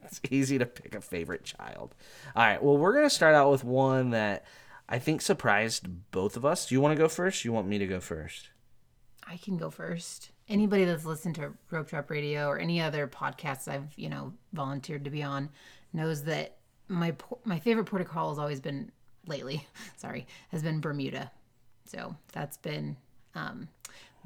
It's 0.03 0.19
easy 0.31 0.57
to 0.59 0.65
pick 0.65 0.95
a 0.95 1.01
favorite 1.03 1.45
child. 1.45 1.95
All 2.35 2.43
right. 2.43 2.61
Well, 2.61 2.79
we're 2.79 2.95
going 2.95 3.05
to 3.05 3.15
start 3.15 3.35
out 3.35 3.51
with 3.51 3.63
one 3.65 4.11
that 4.11 4.47
I 4.89 4.99
think 4.99 5.21
surprised 5.21 6.11
both 6.11 6.39
of 6.39 6.45
us. 6.47 6.67
Do 6.67 6.75
you 6.75 6.81
want 6.81 6.97
to 6.97 7.01
go 7.01 7.07
first? 7.07 7.45
You 7.45 7.53
want 7.53 7.69
me 7.69 7.77
to 7.79 7.87
go 7.87 8.01
first? 8.01 8.49
I 9.29 9.37
can 9.37 9.59
go 9.59 9.69
first. 9.71 10.31
Anybody 10.49 10.87
that's 10.87 11.05
listened 11.05 11.35
to 11.35 11.53
Rope 11.71 11.91
Drop 11.91 12.09
Radio 12.11 12.49
or 12.49 12.59
any 12.59 12.81
other 12.81 13.07
podcasts 13.07 13.69
I've, 13.69 13.93
you 13.95 14.09
know, 14.09 14.33
volunteered 14.55 15.05
to 15.05 15.11
be 15.11 15.23
on 15.23 15.51
knows 15.93 16.25
that 16.25 16.57
my 16.91 17.15
my 17.45 17.59
favorite 17.61 17.85
port 17.87 18.03
of 18.03 18.09
call 18.09 18.29
has 18.31 18.39
always 18.39 18.61
been 18.61 18.91
lately, 19.27 19.67
sorry, 19.97 20.27
has 20.51 20.63
been 20.63 20.81
Bermuda. 20.81 21.31
So 21.87 22.17
that's 22.33 22.57
been 22.59 22.97
um 23.35 23.69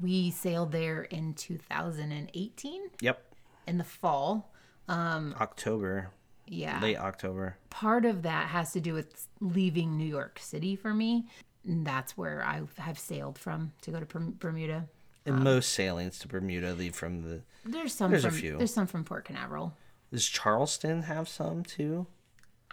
we 0.01 0.29
sailed 0.31 0.71
there 0.73 1.03
in 1.03 1.33
2018 1.35 2.81
Yep. 3.01 3.23
in 3.67 3.77
the 3.77 3.83
fall. 3.85 4.51
October, 4.89 6.09
Yeah. 6.47 6.79
late 6.81 6.97
October. 6.97 7.57
part 7.69 8.05
of 8.05 8.21
that 8.23 8.49
has 8.49 8.71
to 8.73 8.79
do 8.81 8.93
with 8.93 9.27
leaving 9.39 9.97
New 9.97 10.05
York 10.05 10.39
City 10.41 10.75
for 10.75 10.93
me. 10.93 11.27
And 11.65 11.85
that's 11.87 12.15
where 12.17 12.43
I 12.45 12.61
have 12.77 12.99
sailed 12.99 13.39
from 13.39 13.71
to 13.81 13.91
go 13.91 13.99
to 13.99 14.05
Bermuda. 14.05 14.87
And 15.25 15.43
most 15.43 15.73
sailings 15.73 16.19
to 16.19 16.27
Bermuda 16.27 16.73
leave 16.73 16.95
from 16.95 17.23
the. 17.23 17.41
There's 17.63 17.93
some 17.95 18.11
There's 18.11 18.25
a 18.25 18.31
few. 18.31 18.57
there's 18.57 18.73
some 18.73 18.85
from 18.85 19.03
Port 19.03 19.25
Canaveral. 19.25 19.75
Does 20.11 20.27
Charleston 20.27 21.01
have 21.03 21.27
some 21.27 21.63
too? 21.63 22.05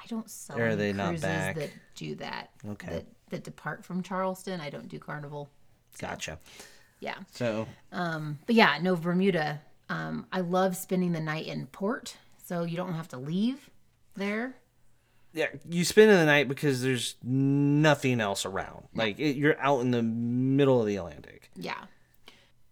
I 0.03 0.07
don't 0.09 0.29
sell 0.31 0.59
Or 0.59 0.69
are 0.71 0.77
they 0.77 0.93
not 0.93 1.09
cruises 1.09 1.23
back? 1.23 1.57
that 1.57 1.71
do 1.95 2.15
that. 2.17 2.51
Okay. 2.69 2.89
That 2.91 3.07
that 3.31 3.45
depart 3.45 3.85
from 3.85 4.03
Charleston. 4.03 4.61
I 4.61 4.69
don't 4.71 4.89
do 4.89 4.99
Carnival. 4.99 5.49
Gotcha. 5.99 6.39
Yeah. 7.01 7.17
So 7.33 7.67
But 7.91 8.55
yeah, 8.55 8.79
no 8.81 8.97
Bermuda. 8.97 9.61
Um, 9.89 10.27
I 10.33 10.41
love 10.41 10.77
spending 10.77 11.13
the 11.13 11.21
night 11.21 11.47
in 11.47 11.67
port, 11.67 12.17
so 12.45 12.63
you 12.65 12.77
don't 12.77 12.95
have 12.95 13.09
to 13.09 13.19
leave 13.19 13.69
there. 14.15 14.55
yeah, 15.35 15.47
you 15.69 15.85
spend 15.85 16.11
the 16.11 16.25
night 16.25 16.49
because 16.49 16.83
there's 16.83 17.17
nothing 17.23 18.21
else 18.21 18.45
around. 18.47 18.85
Like 18.95 19.19
it, 19.19 19.37
you're 19.37 19.59
out 19.61 19.81
in 19.81 19.91
the 19.91 20.03
middle 20.03 20.81
of 20.81 20.87
the 20.87 20.97
Atlantic. 20.97 21.51
Yeah. 21.57 21.85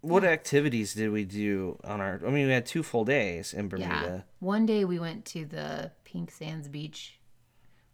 What 0.03 0.25
activities 0.25 0.95
did 0.95 1.11
we 1.11 1.25
do 1.25 1.79
on 1.85 2.01
our? 2.01 2.21
I 2.27 2.31
mean, 2.31 2.47
we 2.47 2.53
had 2.53 2.65
two 2.65 2.83
full 2.83 3.05
days 3.05 3.53
in 3.53 3.65
Yeah. 3.65 3.69
Bermuda. 3.69 4.25
One 4.39 4.65
day 4.65 4.85
we 4.87 4.99
went 4.99 5.25
to 5.27 5.45
the 5.45 5.93
Pink 6.05 6.31
Sands 6.31 6.69
Beach, 6.69 7.19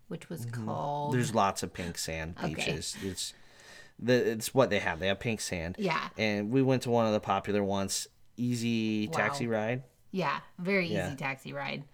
which 0.09 0.29
was 0.29 0.47
called 0.47 1.15
There's 1.15 1.35
lots 1.35 1.63
of 1.63 1.73
pink 1.73 1.99
sand 1.99 2.37
Okay. 2.43 2.55
beaches. 2.55 2.97
It's 3.03 3.35
the 3.99 4.15
it's 4.33 4.55
what 4.55 4.71
they 4.71 4.79
have. 4.79 4.99
They 5.01 5.09
have 5.09 5.21
pink 5.21 5.41
sand. 5.41 5.77
Yeah. 5.79 6.09
And 6.17 6.51
we 6.51 6.63
went 6.63 6.83
to 6.83 6.91
one 6.91 7.07
of 7.07 7.13
the 7.13 7.21
popular 7.21 7.63
ones, 7.65 8.09
Easy 8.37 9.09
Wow. 9.09 9.13
Taxi 9.19 9.47
Ride. 9.47 9.83
Yeah, 10.11 10.41
very 10.59 10.87
easy 10.87 10.95
Yeah. 10.95 11.15
taxi 11.15 11.53
ride. 11.53 11.85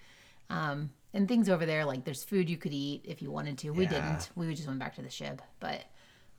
Um, 0.50 0.90
and 1.14 1.26
things 1.28 1.48
over 1.48 1.66
there, 1.66 1.84
like 1.84 2.04
there's 2.04 2.22
food 2.24 2.48
you 2.48 2.56
could 2.56 2.72
eat 2.72 3.04
if 3.04 3.22
you 3.22 3.30
wanted 3.30 3.58
to. 3.58 3.70
We 3.70 3.84
Yeah. 3.84 3.90
didn't. 3.90 4.30
We 4.34 4.54
just 4.54 4.66
went 4.68 4.78
back 4.78 4.94
to 4.96 5.02
the 5.02 5.10
ship. 5.10 5.40
But 5.60 5.84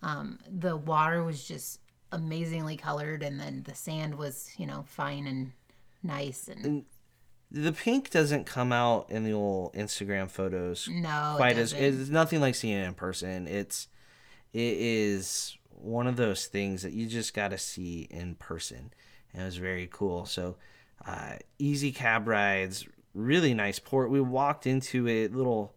um, 0.01 0.39
the 0.49 0.75
water 0.77 1.23
was 1.23 1.45
just 1.47 1.79
amazingly 2.11 2.77
colored, 2.77 3.23
and 3.23 3.39
then 3.39 3.63
the 3.63 3.73
sand 3.75 4.15
was, 4.15 4.51
you 4.57 4.65
know, 4.67 4.83
fine 4.87 5.25
and 5.27 5.51
nice. 6.03 6.47
And 6.47 6.85
The 7.53 7.71
pink 7.71 8.09
doesn't 8.09 8.45
come 8.45 8.71
out 8.71 9.11
in 9.11 9.23
the 9.23 9.33
old 9.33 9.73
Instagram 9.73 10.27
photos 10.29 10.89
no, 10.91 11.33
quite 11.37 11.57
it 11.57 11.61
as 11.61 11.73
it's 11.73 12.09
nothing 12.09 12.41
like 12.41 12.55
seeing 12.55 12.79
it 12.79 12.85
in 12.87 12.93
person. 12.95 13.47
It's 13.47 13.87
it 14.53 14.77
is 14.79 15.55
one 15.69 16.07
of 16.07 16.15
those 16.15 16.45
things 16.47 16.81
that 16.81 16.93
you 16.93 17.05
just 17.07 17.33
got 17.33 17.49
to 17.49 17.57
see 17.59 18.07
in 18.09 18.35
person. 18.35 18.91
And 19.33 19.43
it 19.43 19.45
was 19.45 19.57
very 19.57 19.87
cool. 19.91 20.25
So 20.25 20.55
uh, 21.05 21.33
easy 21.59 21.91
cab 21.91 22.27
rides, 22.27 22.87
really 23.13 23.53
nice 23.53 23.77
port. 23.79 24.09
We 24.09 24.21
walked 24.21 24.65
into 24.65 25.07
a 25.07 25.27
little 25.27 25.75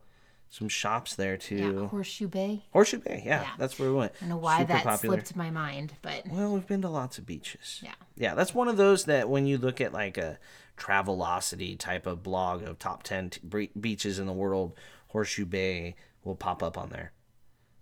some 0.49 0.69
shops 0.69 1.15
there 1.17 1.37
too. 1.37 1.57
yeah. 1.81 1.87
Horseshoe 1.89 2.29
Bay. 2.29 2.63
Horseshoe 2.73 3.01
Bay, 3.01 3.23
yeah, 3.27 3.43
Yeah. 3.43 3.51
that's 3.59 3.79
where 3.79 3.91
we 3.91 3.97
went. 3.97 4.13
I 4.17 4.21
don't 4.21 4.29
know 4.31 4.37
why 4.37 4.61
Super 4.61 4.73
that 4.75 4.85
popular. 4.85 5.17
slipped 5.17 5.37
my 5.37 5.51
mind, 5.51 5.93
but 6.03 6.23
Well, 6.31 6.53
we've 6.55 6.67
been 6.67 6.83
to 6.83 6.89
lots 6.89 7.19
of 7.19 7.27
beaches. 7.27 7.81
Yeah. 7.83 7.95
Yeah, 8.17 8.35
that's 8.35 8.55
one 8.55 8.69
of 8.69 8.77
those 8.79 9.05
that 9.07 9.29
when 9.29 9.47
you 9.47 9.59
look 9.59 9.81
at 9.81 9.93
like 9.93 10.17
a 10.17 10.39
Travelocity 10.77 11.79
type 11.79 12.07
of 12.07 12.23
blog 12.23 12.63
of 12.63 12.79
top 12.79 13.03
10 13.03 13.31
t- 13.31 13.71
beaches 13.79 14.19
in 14.19 14.27
the 14.27 14.33
world, 14.33 14.75
Horseshoe 15.09 15.45
Bay 15.47 15.95
will 16.25 16.35
pop 16.37 16.63
up 16.63 16.77
on 16.79 16.91
there. 16.91 17.13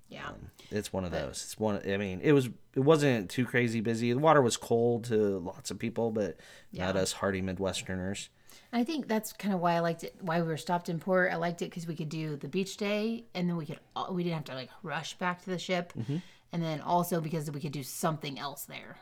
yeah, 0.09 0.31
It's 0.71 0.93
one 0.93 1.05
of 1.05 1.11
those. 1.11 1.43
It's 1.45 1.59
one 1.59 1.81
I 1.91 1.97
mean, 1.97 2.21
it 2.23 2.33
was 2.33 2.49
it 2.75 2.81
wasn't 2.81 3.31
too 3.31 3.45
crazy 3.47 3.81
busy. 3.81 4.13
The 4.13 4.19
water 4.19 4.43
was 4.43 4.57
cold 4.57 5.05
to 5.05 5.39
lots 5.39 5.71
of 5.71 5.79
people, 5.79 6.11
but 6.11 6.37
not 6.73 6.97
us 6.97 7.13
hardy 7.13 7.43
Midwesterners. 7.43 8.29
I 8.73 8.83
think 8.85 9.07
that's 9.09 9.33
kind 9.33 9.55
of 9.55 9.61
why 9.61 9.75
I 9.75 9.81
liked 9.81 10.05
it. 10.05 10.15
Why 10.21 10.41
we 10.41 10.47
were 10.49 10.57
stopped 10.57 10.89
in 10.89 10.99
port. 10.99 11.33
I 11.33 11.37
liked 11.37 11.63
it 11.63 11.67
because 11.71 11.87
we 11.87 11.95
could 11.95 12.09
do 12.09 12.37
the 12.37 12.49
beach 12.49 12.77
day, 12.77 13.25
and 13.35 13.49
then 13.49 13.57
we 13.57 13.67
could 13.67 13.79
we 14.11 14.23
didn't 14.25 14.35
have 14.37 14.45
to 14.47 14.55
like 14.55 14.71
rush 14.83 15.15
back 15.19 15.43
to 15.45 15.51
the 15.51 15.59
ship, 15.59 15.93
Mm-hmm. 15.99 16.17
and 16.53 16.63
then 16.63 16.81
also 16.81 17.21
because 17.21 17.51
we 17.51 17.61
could 17.61 17.73
do 17.73 17.83
something 17.83 18.39
else 18.39 18.65
there. 18.65 18.97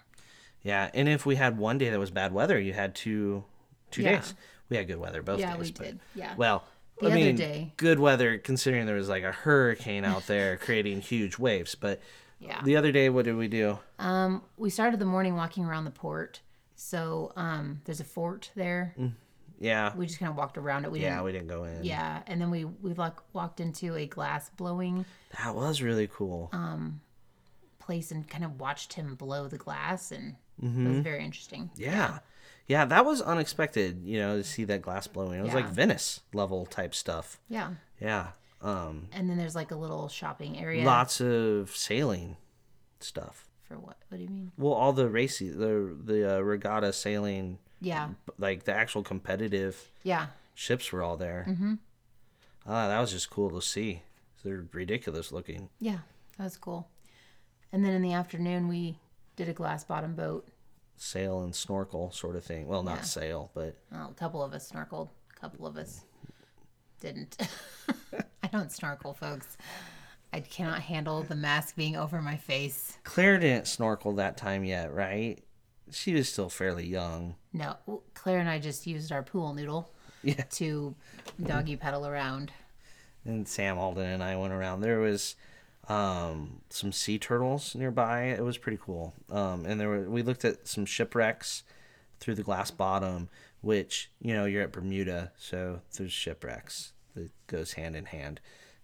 Yeah, 0.62 0.90
and 0.94 1.08
if 1.08 1.26
we 1.26 1.37
had 1.37 1.58
one 1.58 1.78
day 1.78 1.90
that 1.90 1.99
was 1.99 2.11
bad 2.11 2.32
weather, 2.32 2.58
you 2.61 2.72
had 2.72 2.94
two 2.94 3.44
two 3.92 4.02
Yeah. 4.02 4.16
days. 4.16 4.34
We 4.68 4.76
had 4.76 4.87
good 4.87 4.99
weather 4.99 5.22
both 5.22 5.38
Yeah, 5.40 5.56
days. 5.56 5.70
Yeah, 5.70 5.80
we 5.80 5.87
did. 5.87 6.00
Yeah. 6.14 6.34
Well, 6.37 6.64
The 7.00 7.06
I 7.06 7.11
other 7.11 7.16
mean, 7.16 7.37
day- 7.37 7.72
good 7.76 7.99
weather 7.99 8.38
considering 8.38 8.87
there 8.87 8.96
was 8.96 9.08
like 9.08 9.22
a 9.25 9.32
hurricane 9.32 10.04
out 10.04 10.26
there 10.26 10.56
creating 10.66 11.00
huge 11.00 11.38
waves. 11.38 11.75
But 11.75 12.00
Yeah. 12.38 12.61
the 12.64 12.76
other 12.76 12.90
day, 12.92 13.08
what 13.11 13.25
did 13.25 13.37
we 13.37 13.49
do? 13.49 13.78
Um, 13.99 14.42
we 14.56 14.70
started 14.70 14.99
the 15.00 15.04
morning 15.06 15.34
walking 15.37 15.64
around 15.64 15.84
the 15.84 15.90
port. 15.90 16.40
So 16.75 17.32
um, 17.37 17.80
there's 17.84 18.00
a 18.00 18.04
fort 18.04 18.50
there. 18.56 18.94
Yeah, 19.61 19.94
We 19.94 20.06
just 20.06 20.18
kind 20.18 20.28
of 20.30 20.37
walked 20.37 20.58
around 20.58 20.84
it. 20.84 20.90
We 20.90 20.99
Mm. 20.99 21.02
yeah, 21.02 21.08
didn't. 21.11 21.25
we 21.25 21.32
didn't 21.32 21.46
go 21.49 21.64
in. 21.64 21.84
Yeah, 21.84 22.22
and 22.26 22.40
then 22.40 22.50
we 22.50 22.64
we 22.64 22.94
like 22.94 23.14
walked 23.32 23.61
into 23.61 23.94
a 23.94 24.06
glass 24.06 24.50
blowing 24.50 25.04
that 25.38 25.54
was 25.54 25.80
really 25.82 26.08
cool. 26.08 26.49
Um, 26.52 27.00
place 27.78 28.11
and 28.11 28.28
kind 28.28 28.44
of 28.44 28.58
watched 28.61 28.94
him 28.94 29.14
blow 29.14 29.46
the 29.49 29.58
glass, 29.58 30.11
and 30.12 30.37
it 30.61 30.64
Mm-hmm. 30.66 30.88
was 30.88 30.99
very 31.00 31.25
interesting. 31.25 31.70
yeah. 31.76 31.90
yeah, 31.92 32.18
that 32.69 33.04
was 33.04 33.21
unexpected. 33.23 34.02
You 34.04 34.19
know, 34.19 34.37
to 34.38 34.45
see 34.45 34.64
that 34.64 34.83
glass 34.83 35.07
blowing. 35.07 35.38
It 35.38 35.42
was 35.42 35.54
like 35.54 35.66
Venice 35.69 36.21
level 36.33 36.66
type 36.66 36.95
stuff. 36.95 37.38
Yeah, 37.49 37.73
Yeah, 38.00 38.28
um, 38.62 39.09
and 39.12 39.28
then 39.28 39.37
there's 39.37 39.54
like 39.54 39.71
a 39.71 39.76
little 39.76 40.09
shopping 40.09 40.59
area. 40.59 40.85
lots 40.85 41.21
of 41.21 41.71
sailing 41.76 42.37
stuff. 43.00 43.49
for 43.69 43.78
what? 43.78 43.97
What 44.09 44.19
do 44.19 44.23
you 44.25 44.31
mean? 44.31 44.52
Well, 44.57 44.73
all 44.73 44.92
the 44.92 45.09
racy, 45.09 45.49
the 45.50 45.95
the 46.04 46.37
uh, 46.37 46.40
regatta 46.40 46.92
sailing, 46.92 47.59
Yeah, 47.81 48.11
like 48.38 48.64
the 48.64 48.73
actual 48.75 49.02
competitive 49.02 49.90
yeah, 50.02 50.26
ships 50.54 50.92
were 50.92 51.02
all 51.02 51.16
there. 51.16 51.47
Mm-hmm. 51.49 51.75
Ah, 52.66 52.88
that 52.88 53.00
was 53.00 53.11
just 53.11 53.28
cool 53.31 53.50
to 53.50 53.61
see. 53.61 54.02
They're 54.45 54.66
ridiculous 54.73 55.31
looking. 55.33 55.69
yeah. 55.81 55.99
That 56.38 56.45
was 56.45 56.57
cool. 56.57 56.88
And 57.73 57.85
then 57.85 57.92
in 57.92 58.02
the 58.02 58.14
afternoon, 58.14 58.66
we 58.69 58.99
did 59.37 59.49
a 59.49 59.52
glass 59.52 59.85
bottom 59.85 60.14
boat. 60.14 60.49
Sail 61.02 61.42
and 61.42 61.52
snorkel 61.52 62.12
sort 62.12 62.37
of 62.37 62.44
thing. 62.44 62.68
Well, 62.68 62.85
not 62.85 62.99
Yeah. 62.99 63.02
sail, 63.02 63.50
but 63.54 63.75
Well, 63.90 64.09
a 64.11 64.14
couple 64.14 64.40
of 64.40 64.52
us 64.52 64.71
snorkeled. 64.71 65.09
A 65.37 65.40
couple 65.40 65.66
of 65.66 65.76
us 65.76 66.04
didn't. 67.00 67.37
I 68.44 68.47
don't 68.52 68.71
snorkel, 68.71 69.12
folks. 69.12 69.56
I 70.32 70.38
cannot 70.38 70.80
handle 70.82 71.25
the 71.25 71.35
mask 71.35 71.75
being 71.75 71.97
over 71.97 72.23
my 72.23 72.37
face. 72.37 72.99
Claire 73.02 73.38
didn't 73.40 73.66
snorkel 73.66 74.12
that 74.14 74.37
time 74.37 74.62
yet, 74.62 74.94
right? 74.94 75.42
She 75.90 76.14
was 76.14 76.28
still 76.32 76.49
fairly 76.49 76.87
young. 76.87 77.35
No, 77.52 77.76
Claire 78.14 78.38
and 78.38 78.49
I 78.49 78.61
just 78.61 78.87
used 78.87 79.11
our 79.11 79.25
pool 79.25 79.54
noodle 79.54 79.90
Yeah. 80.23 80.44
to 80.50 80.94
doggy 81.42 81.75
paddle 81.75 82.06
around. 82.06 82.52
And 83.25 83.49
Sam 83.49 83.76
Alden 83.76 84.06
and 84.06 84.23
I 84.23 84.37
went 84.37 84.52
around. 84.52 84.82
There 84.82 85.00
was 85.00 85.35
um, 85.88 86.60
some 86.70 86.92
sea 86.92 87.18
turtles 87.18 87.74
nearby. 87.74 88.24
It 88.26 88.44
was 88.44 88.58
pretty 88.58 88.78
cool. 88.80 89.14
Um, 89.30 89.64
and 89.66 89.80
there 89.80 89.88
were 89.88 90.08
we 90.08 90.22
looked 90.22 90.44
at 90.44 90.66
some 90.68 90.86
shipwrecks 90.86 91.62
through 92.20 92.36
the 92.36 92.42
glass 92.42 92.70
bottom, 92.70 93.28
which 93.60 94.10
you 94.20 94.34
know 94.34 94.44
you're 94.44 94.62
at 94.62 94.72
Bermuda, 94.72 95.32
so 95.36 95.80
there's 95.96 96.12
shipwrecks 96.12 96.92
that 97.14 97.30
goes 97.46 97.72
hand 97.72 97.96
in 97.96 98.06
hand. 98.06 98.40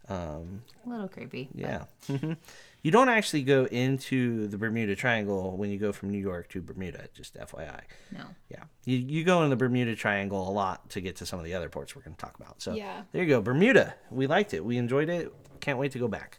Um, 0.09 0.63
A 0.87 0.89
little 0.89 1.09
creepy. 1.09 1.49
yeah. 1.55 1.85
You 2.81 2.93
don't 2.93 3.09
actually 3.09 3.43
go 3.43 3.65
into 3.65 4.47
the 4.47 4.57
Bermuda 4.57 4.95
Triangle 4.95 5.57
when 5.57 5.69
you 5.69 5.79
go 5.79 5.91
from 5.91 6.11
New 6.11 6.19
York 6.21 6.49
to 6.51 6.63
Bermuda, 6.63 7.09
just 7.13 7.35
FYI. 7.35 7.81
No. 8.13 8.21
Yeah. 8.49 8.63
You, 8.85 8.97
you 8.99 9.25
go 9.25 9.43
in 9.43 9.51
the 9.51 9.57
Bermuda 9.57 9.97
Triangle 9.97 10.49
a 10.49 10.53
lot 10.53 10.89
to 10.91 11.01
get 11.01 11.17
to 11.17 11.27
some 11.27 11.41
of 11.41 11.45
the 11.45 11.55
other 11.55 11.69
ports 11.69 11.97
we're 11.97 12.03
going 12.03 12.15
to 12.15 12.21
talk 12.25 12.37
about. 12.39 12.63
So 12.63 12.75
Yeah. 12.75 13.03
there 13.11 13.25
you 13.25 13.29
go. 13.29 13.41
Bermuda. 13.43 13.95
We 14.13 14.29
liked 14.29 14.55
it. 14.55 14.65
We 14.65 14.79
enjoyed 14.79 15.09
it. 15.09 15.35
Can't 15.59 15.77
wait 15.77 15.91
to 15.93 15.99
go 15.99 16.07
back. 16.07 16.39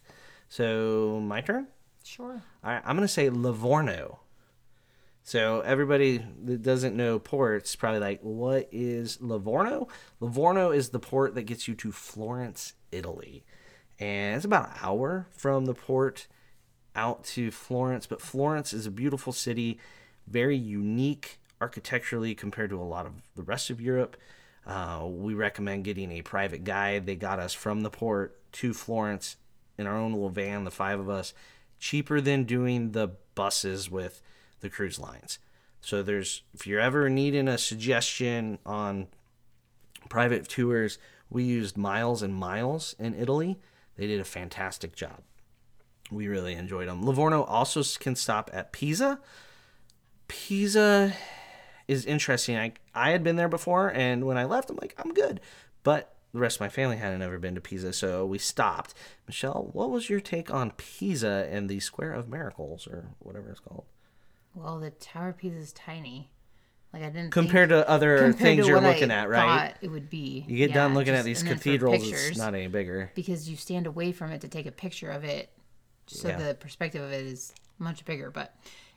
So 0.49 1.21
my 1.23 1.41
turn? 1.41 1.67
Sure. 2.03 2.41
All 2.63 2.71
right. 2.71 2.81
I'm 2.83 2.95
going 2.95 3.07
to 3.07 3.13
say 3.13 3.29
Livorno. 3.29 4.19
So 5.21 5.61
everybody 5.61 6.25
that 6.45 6.63
doesn't 6.63 6.97
know 6.97 7.19
ports 7.19 7.75
probably 7.75 7.99
like, 7.99 8.19
what 8.21 8.67
is 8.71 9.21
Livorno? 9.21 9.87
Livorno 10.19 10.71
is 10.71 10.89
the 10.89 10.99
port 10.99 11.35
that 11.35 11.43
gets 11.43 11.67
you 11.67 11.75
to 11.75 11.91
Florence, 11.91 12.73
Italy. 12.91 13.45
And 13.99 14.37
it's 14.37 14.45
about 14.45 14.69
an 14.69 14.75
hour 14.81 15.27
from 15.31 15.65
the 15.65 15.75
port 15.75 16.27
out 16.95 17.23
to 17.25 17.51
Florence. 17.51 18.07
But 18.07 18.21
Florence 18.21 18.73
is 18.73 18.87
a 18.87 18.91
beautiful 18.91 19.31
city, 19.31 19.79
very 20.25 20.57
unique 20.57 21.39
architecturally 21.61 22.33
compared 22.33 22.71
to 22.71 22.81
a 22.81 22.83
lot 22.83 23.05
of 23.05 23.13
the 23.35 23.43
rest 23.43 23.69
of 23.69 23.79
Europe. 23.79 24.17
Uh, 24.65 25.05
we 25.05 25.35
recommend 25.35 25.83
getting 25.83 26.11
a 26.11 26.23
private 26.23 26.63
guide. 26.63 27.05
They 27.05 27.15
got 27.15 27.39
us 27.39 27.53
from 27.53 27.81
the 27.81 27.91
port 27.91 28.51
to 28.53 28.73
Florence 28.73 29.35
in 29.79 29.87
our 29.87 29.95
own 29.95 30.11
little 30.11 30.29
van, 30.29 30.65
the 30.65 30.71
five 30.71 30.99
of 30.99 31.09
us, 31.09 31.33
cheaper 31.79 32.19
than 32.19 32.43
doing 32.43 32.91
the 32.91 33.07
buses 33.33 33.89
with 33.89 34.21
the 34.59 34.69
cruise 34.69 34.99
lines. 34.99 35.39
So 35.79 36.03
there's 36.03 36.43
if 36.53 36.67
you're 36.67 36.81
ever 36.81 37.09
needing 37.09 37.47
a 37.47 37.57
suggestion 37.57 38.59
on 38.65 39.07
private 40.09 40.49
tours, 40.49 40.99
we 41.29 41.43
used 41.43 41.77
Miles 41.77 42.21
and 42.21 42.35
Miles 42.35 42.93
in 42.99 43.15
Italy. 43.15 43.57
They 43.95 44.05
did 44.05 44.19
a 44.19 44.25
fantastic 44.25 44.95
job. 44.95 45.21
We 46.11 46.27
really 46.27 46.53
enjoyed 46.53 46.89
them. 46.89 47.01
Livorno 47.03 47.43
also 47.43 47.81
can 47.99 48.15
stop 48.15 48.49
at 48.51 48.73
Pisa. 48.73 49.19
Pisa 50.27 51.13
is 51.87 52.05
interesting. 52.05 52.57
I 52.57 52.73
I 52.93 53.11
had 53.11 53.23
been 53.23 53.37
there 53.37 53.47
before, 53.47 53.93
and 53.93 54.25
when 54.25 54.37
I 54.37 54.43
left, 54.43 54.69
I'm 54.69 54.77
like, 54.81 54.95
I'm 54.97 55.13
good. 55.13 55.39
But 55.83 56.18
the 56.33 56.39
rest 56.39 56.57
of 56.57 56.61
my 56.61 56.69
family 56.69 56.97
hadn't 56.97 57.21
ever 57.21 57.39
been 57.39 57.55
to 57.55 57.61
Pisa, 57.61 57.91
so 57.93 58.25
we 58.25 58.37
stopped. 58.37 58.93
Michelle, 59.27 59.69
what 59.73 59.89
was 59.89 60.09
your 60.09 60.19
take 60.19 60.53
on 60.53 60.71
Pisa 60.71 61.47
and 61.51 61.69
the 61.69 61.79
Square 61.79 62.13
of 62.13 62.29
Miracles, 62.29 62.87
or 62.87 63.09
whatever 63.19 63.49
it's 63.49 63.59
called, 63.59 63.85
Well, 64.53 64.79
the 64.79 64.91
Tower 64.91 65.29
of 65.29 65.37
Pisa 65.37 65.55
is 65.55 65.73
tiny. 65.73 66.31
Like 66.93 67.03
I 67.03 67.09
didn't 67.09 67.29
compared 67.31 67.69
think, 67.69 67.85
to 67.85 67.89
other 67.89 68.17
compared 68.17 68.37
things 68.39 68.61
to 68.65 68.67
you're 68.67 68.77
what 68.81 68.85
I 68.85 68.93
looking 68.93 69.11
at, 69.11 69.29
right? 69.29 69.45
thought 69.69 69.77
It 69.81 69.89
would 69.89 70.09
be. 70.09 70.43
You 70.47 70.57
get 70.57 70.69
Yeah, 70.69 70.75
done 70.75 70.95
looking 70.95 71.13
at 71.13 71.23
these 71.23 71.39
and 71.39 71.47
then 71.49 71.57
for 71.57 71.63
cathedrals, 71.63 72.01
pictures, 72.01 72.29
it's 72.29 72.37
not 72.39 72.55
any 72.55 72.67
bigger. 72.67 73.11
because 73.13 73.47
you 73.47 73.55
stand 73.55 73.85
away 73.85 74.11
from 74.11 74.31
it 74.31 74.41
to 74.41 74.47
take 74.47 74.65
a 74.65 74.71
picture 74.71 75.11
of 75.11 75.23
it. 75.23 75.51
So 76.07 76.29
Yeah. 76.29 76.37
the 76.37 76.55
perspective 76.55 77.03
of 77.03 77.11
it 77.11 77.25
is 77.27 77.53
much 77.77 78.05
bigger. 78.05 78.31
But 78.31 78.55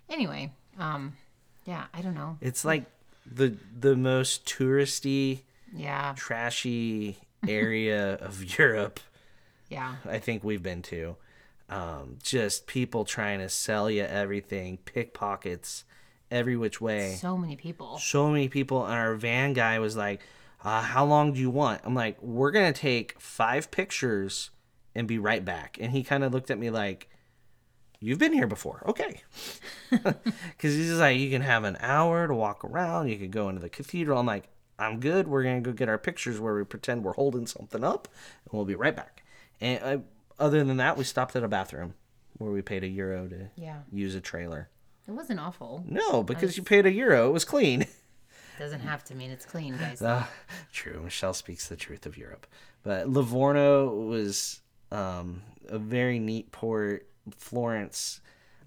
anyway, 0.08 0.52
um, 0.78 1.18
yeah, 1.66 1.84
I 1.92 2.00
don't 2.00 2.14
know. 2.14 2.38
It's 2.40 2.64
like 2.64 2.86
the 3.30 3.56
the 3.78 3.94
most 3.94 4.46
touristy, 4.46 5.40
Yeah, 5.74 6.14
trashy 6.16 7.16
area 7.48 8.14
of 8.14 8.58
Europe. 8.58 9.00
Yeah, 9.68 9.96
I 10.08 10.18
think 10.18 10.44
we've 10.44 10.62
been 10.62 10.82
to. 10.82 11.16
Um, 11.68 12.18
just 12.22 12.66
people 12.66 13.04
trying 13.04 13.38
to 13.38 13.48
sell 13.48 13.90
you 13.90 14.02
everything, 14.02 14.78
pickpockets, 14.84 15.84
every 16.30 16.56
which 16.56 16.80
way. 16.80 17.14
so 17.18 17.36
many 17.38 17.56
people. 17.56 17.98
so 17.98 18.30
many 18.30 18.48
people. 18.48 18.84
And 18.84 18.94
our 18.94 19.14
van 19.14 19.54
guy 19.54 19.78
was 19.78 19.96
like 19.96 20.20
uh, 20.64 20.82
how 20.82 21.04
long 21.04 21.32
do 21.32 21.40
you 21.40 21.50
want? 21.50 21.80
I'm 21.84 21.94
like 21.94 22.20
we're 22.22 22.50
gonna 22.50 22.72
take 22.72 23.20
five 23.20 23.70
pictures 23.70 24.50
and 24.94 25.08
be 25.08 25.18
right 25.18 25.44
back. 25.44 25.78
And 25.80 25.92
he 25.92 26.02
kind 26.02 26.22
of 26.24 26.32
looked 26.32 26.50
at 26.50 26.58
me 26.58 26.70
like 26.70 27.08
you've 28.00 28.18
been 28.18 28.32
here 28.32 28.46
before. 28.46 28.82
Okay. 28.86 29.22
Because 29.90 30.74
he's 30.74 30.86
just 30.88 31.00
like 31.00 31.18
you 31.18 31.30
can 31.30 31.42
have 31.42 31.64
an 31.64 31.76
hour 31.80 32.26
to 32.28 32.34
walk 32.34 32.64
around. 32.64 33.08
You 33.08 33.16
could 33.16 33.30
go 33.30 33.48
into 33.48 33.60
the 33.60 33.68
cathedral. 33.68 34.18
I'm 34.18 34.26
like 34.26 34.44
i'm 34.82 35.00
good 35.00 35.26
we're 35.28 35.42
gonna 35.42 35.60
go 35.60 35.72
get 35.72 35.88
our 35.88 35.98
pictures 35.98 36.38
where 36.40 36.54
we 36.54 36.64
pretend 36.64 37.04
we're 37.04 37.12
holding 37.14 37.46
something 37.46 37.82
up 37.84 38.08
and 38.44 38.52
we'll 38.52 38.64
be 38.64 38.74
right 38.74 38.96
back 38.96 39.22
and 39.60 39.82
uh, 39.82 39.98
other 40.38 40.64
than 40.64 40.76
that 40.76 40.96
we 40.96 41.04
stopped 41.04 41.34
at 41.36 41.42
a 41.44 41.48
bathroom 41.48 41.94
where 42.38 42.50
we 42.50 42.60
paid 42.62 42.82
a 42.82 42.88
euro 42.88 43.28
to 43.28 43.48
Yeah, 43.56 43.78
use 43.92 44.14
a 44.14 44.20
trailer 44.20 44.68
it 45.06 45.12
wasn't 45.12 45.40
awful. 45.40 45.84
no 45.88 46.22
because 46.22 46.56
you 46.56 46.62
paid 46.62 46.86
a 46.86 46.92
euro 46.92 47.28
it 47.28 47.32
was 47.32 47.44
clean 47.44 47.86
Doesn't 48.58 48.80
have 48.80 49.02
to 49.04 49.14
mean 49.14 49.30
it's 49.30 49.46
clean, 49.46 49.76
guys. 49.78 50.00
Ah, 50.06 50.28
true. 50.72 51.00
Michelle 51.02 51.32
speaks 51.32 51.68
the 51.68 51.74
truth 51.74 52.04
of 52.04 52.18
Europe. 52.18 52.46
But 52.82 53.08
Livorno 53.08 53.88
was 53.94 54.60
um, 54.92 55.42
a 55.68 55.78
very 55.78 56.18
neat 56.18 56.52
port. 56.52 57.08
Florence 57.34 58.20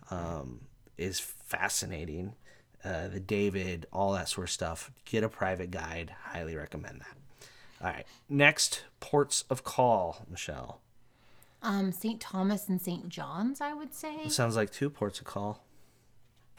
um, 0.09 0.61
is 0.97 1.19
fascinating. 1.19 2.33
Uh, 2.85 3.07
the 3.07 3.19
David, 3.19 3.87
all 3.91 4.13
that 4.13 4.29
sort 4.29 4.47
of 4.47 4.51
stuff. 4.51 4.91
Get 5.05 5.23
a 5.23 5.29
private 5.29 5.71
guide. 5.71 6.13
Highly 6.25 6.55
recommend 6.55 7.01
that. 7.01 7.47
All 7.81 7.91
right. 7.91 8.05
Next, 8.29 8.83
ports 8.99 9.43
of 9.49 9.63
call, 9.63 10.25
Michelle. 10.29 10.81
Um, 11.63 11.91
St. 11.91 12.21
Thomas 12.21 12.69
and 12.69 12.79
St. 12.79 13.09
John's, 13.09 13.59
I 13.59 13.73
would 13.73 13.93
say. 13.93 14.27
Sounds 14.27 14.55
like 14.55 14.71
two 14.71 14.91
ports 14.91 15.19
of 15.19 15.25
call. 15.25 15.63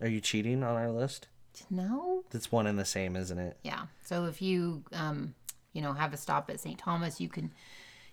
Are 0.00 0.08
you 0.08 0.20
cheating 0.20 0.64
on 0.64 0.74
our 0.74 0.90
list? 0.90 1.28
No, 1.70 2.24
That's 2.30 2.52
one 2.52 2.66
and 2.66 2.78
the 2.78 2.84
same, 2.84 3.16
isn't 3.16 3.38
it? 3.38 3.56
Yeah. 3.62 3.86
So 4.04 4.26
if 4.26 4.42
you, 4.42 4.82
um, 4.92 5.34
you 5.72 5.80
know, 5.80 5.92
have 5.94 6.12
a 6.12 6.16
stop 6.16 6.50
at 6.50 6.60
St. 6.60 6.78
Thomas, 6.78 7.20
you 7.20 7.28
can 7.28 7.52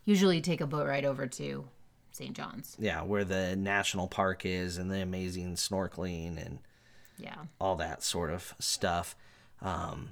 usually 0.05 0.39
take 0.39 0.62
a 0.62 0.67
boat 0.67 0.88
ride 0.88 1.03
over 1.03 1.27
to 1.27 1.65
St. 2.12 2.34
John's. 2.36 2.77
Yeah, 2.79 3.01
where 3.01 3.25
the 3.25 3.55
national 3.55 4.08
park 4.08 4.46
is 4.46 4.77
and 4.77 4.89
the 4.89 5.01
amazing 5.01 5.55
snorkeling 5.55 6.43
and 6.46 6.60
Yeah. 7.17 7.36
all 7.60 7.75
that 7.77 8.03
sort 8.03 8.32
of 8.32 8.53
stuff. 8.60 9.15
Um, 9.62 10.10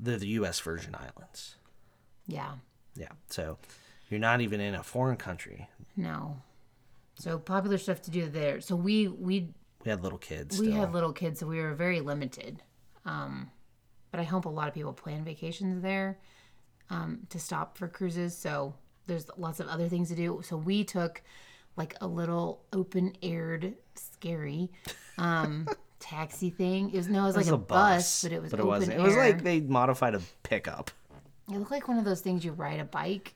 the, 0.00 0.16
the 0.16 0.28
U.S. 0.28 0.60
Virgin 0.60 0.94
Islands. 0.94 1.56
Yeah. 2.26 2.52
Yeah. 2.94 3.08
So 3.28 3.58
you're 4.08 4.20
not 4.20 4.40
even 4.40 4.60
in 4.60 4.74
a 4.74 4.82
foreign 4.82 5.16
country. 5.16 5.68
No. 5.96 6.40
So 7.18 7.38
popular 7.38 7.78
stuff 7.78 8.00
to 8.02 8.10
do 8.10 8.28
there. 8.28 8.60
So 8.60 8.76
we 8.76 9.08
we 9.08 9.48
We 9.84 9.90
had 9.90 10.02
little 10.02 10.18
kids. 10.18 10.58
we 10.58 10.66
still. 10.66 10.78
had 10.80 10.92
little 10.92 11.12
kids, 11.12 11.40
so 11.40 11.46
we 11.46 11.60
were 11.60 11.74
very 11.74 12.00
limited. 12.00 12.62
Um, 13.04 13.50
but 14.10 14.20
I 14.20 14.24
hope 14.24 14.44
a 14.44 14.48
lot 14.50 14.68
of 14.68 14.74
people 14.74 14.92
plan 14.92 15.24
vacations 15.24 15.82
there 15.82 16.18
um, 16.90 17.26
to 17.30 17.38
stop 17.38 17.76
for 17.76 17.88
cruises. 17.88 18.36
So 18.36 18.74
there's 19.06 19.28
lots 19.36 19.58
of 19.60 19.68
other 19.68 19.88
things 19.88 20.08
to 20.10 20.14
do. 20.14 20.40
So 20.44 20.56
we 20.56 20.84
took 20.84 21.22
like 21.76 21.94
a 22.00 22.06
little 22.06 22.62
open 22.72 23.14
aired, 23.22 23.74
scary 23.94 24.70
um, 25.18 25.68
taxi 26.00 26.50
thing. 26.50 26.90
It 26.90 26.96
was 26.96 27.08
no, 27.08 27.24
it 27.24 27.26
was 27.26 27.34
It 27.36 27.38
was 27.38 27.46
like 27.48 27.52
a, 27.52 27.54
a 27.54 27.58
bus, 27.58 28.22
but 28.22 28.32
it 28.32 28.42
was 28.42 28.50
but 28.50 28.60
it 28.60 28.66
wasn't. 28.66 28.92
air. 28.92 28.98
It 29.00 29.02
was 29.02 29.16
like 29.16 29.42
they 29.42 29.60
modified 29.60 30.14
a 30.14 30.20
pickup, 30.42 30.90
It 31.50 31.56
looked 31.58 31.70
like 31.70 31.88
one 31.88 31.98
of 31.98 32.04
those 32.04 32.20
things 32.20 32.44
you 32.44 32.52
ride 32.52 32.80
a 32.80 32.84
bike, 32.84 33.34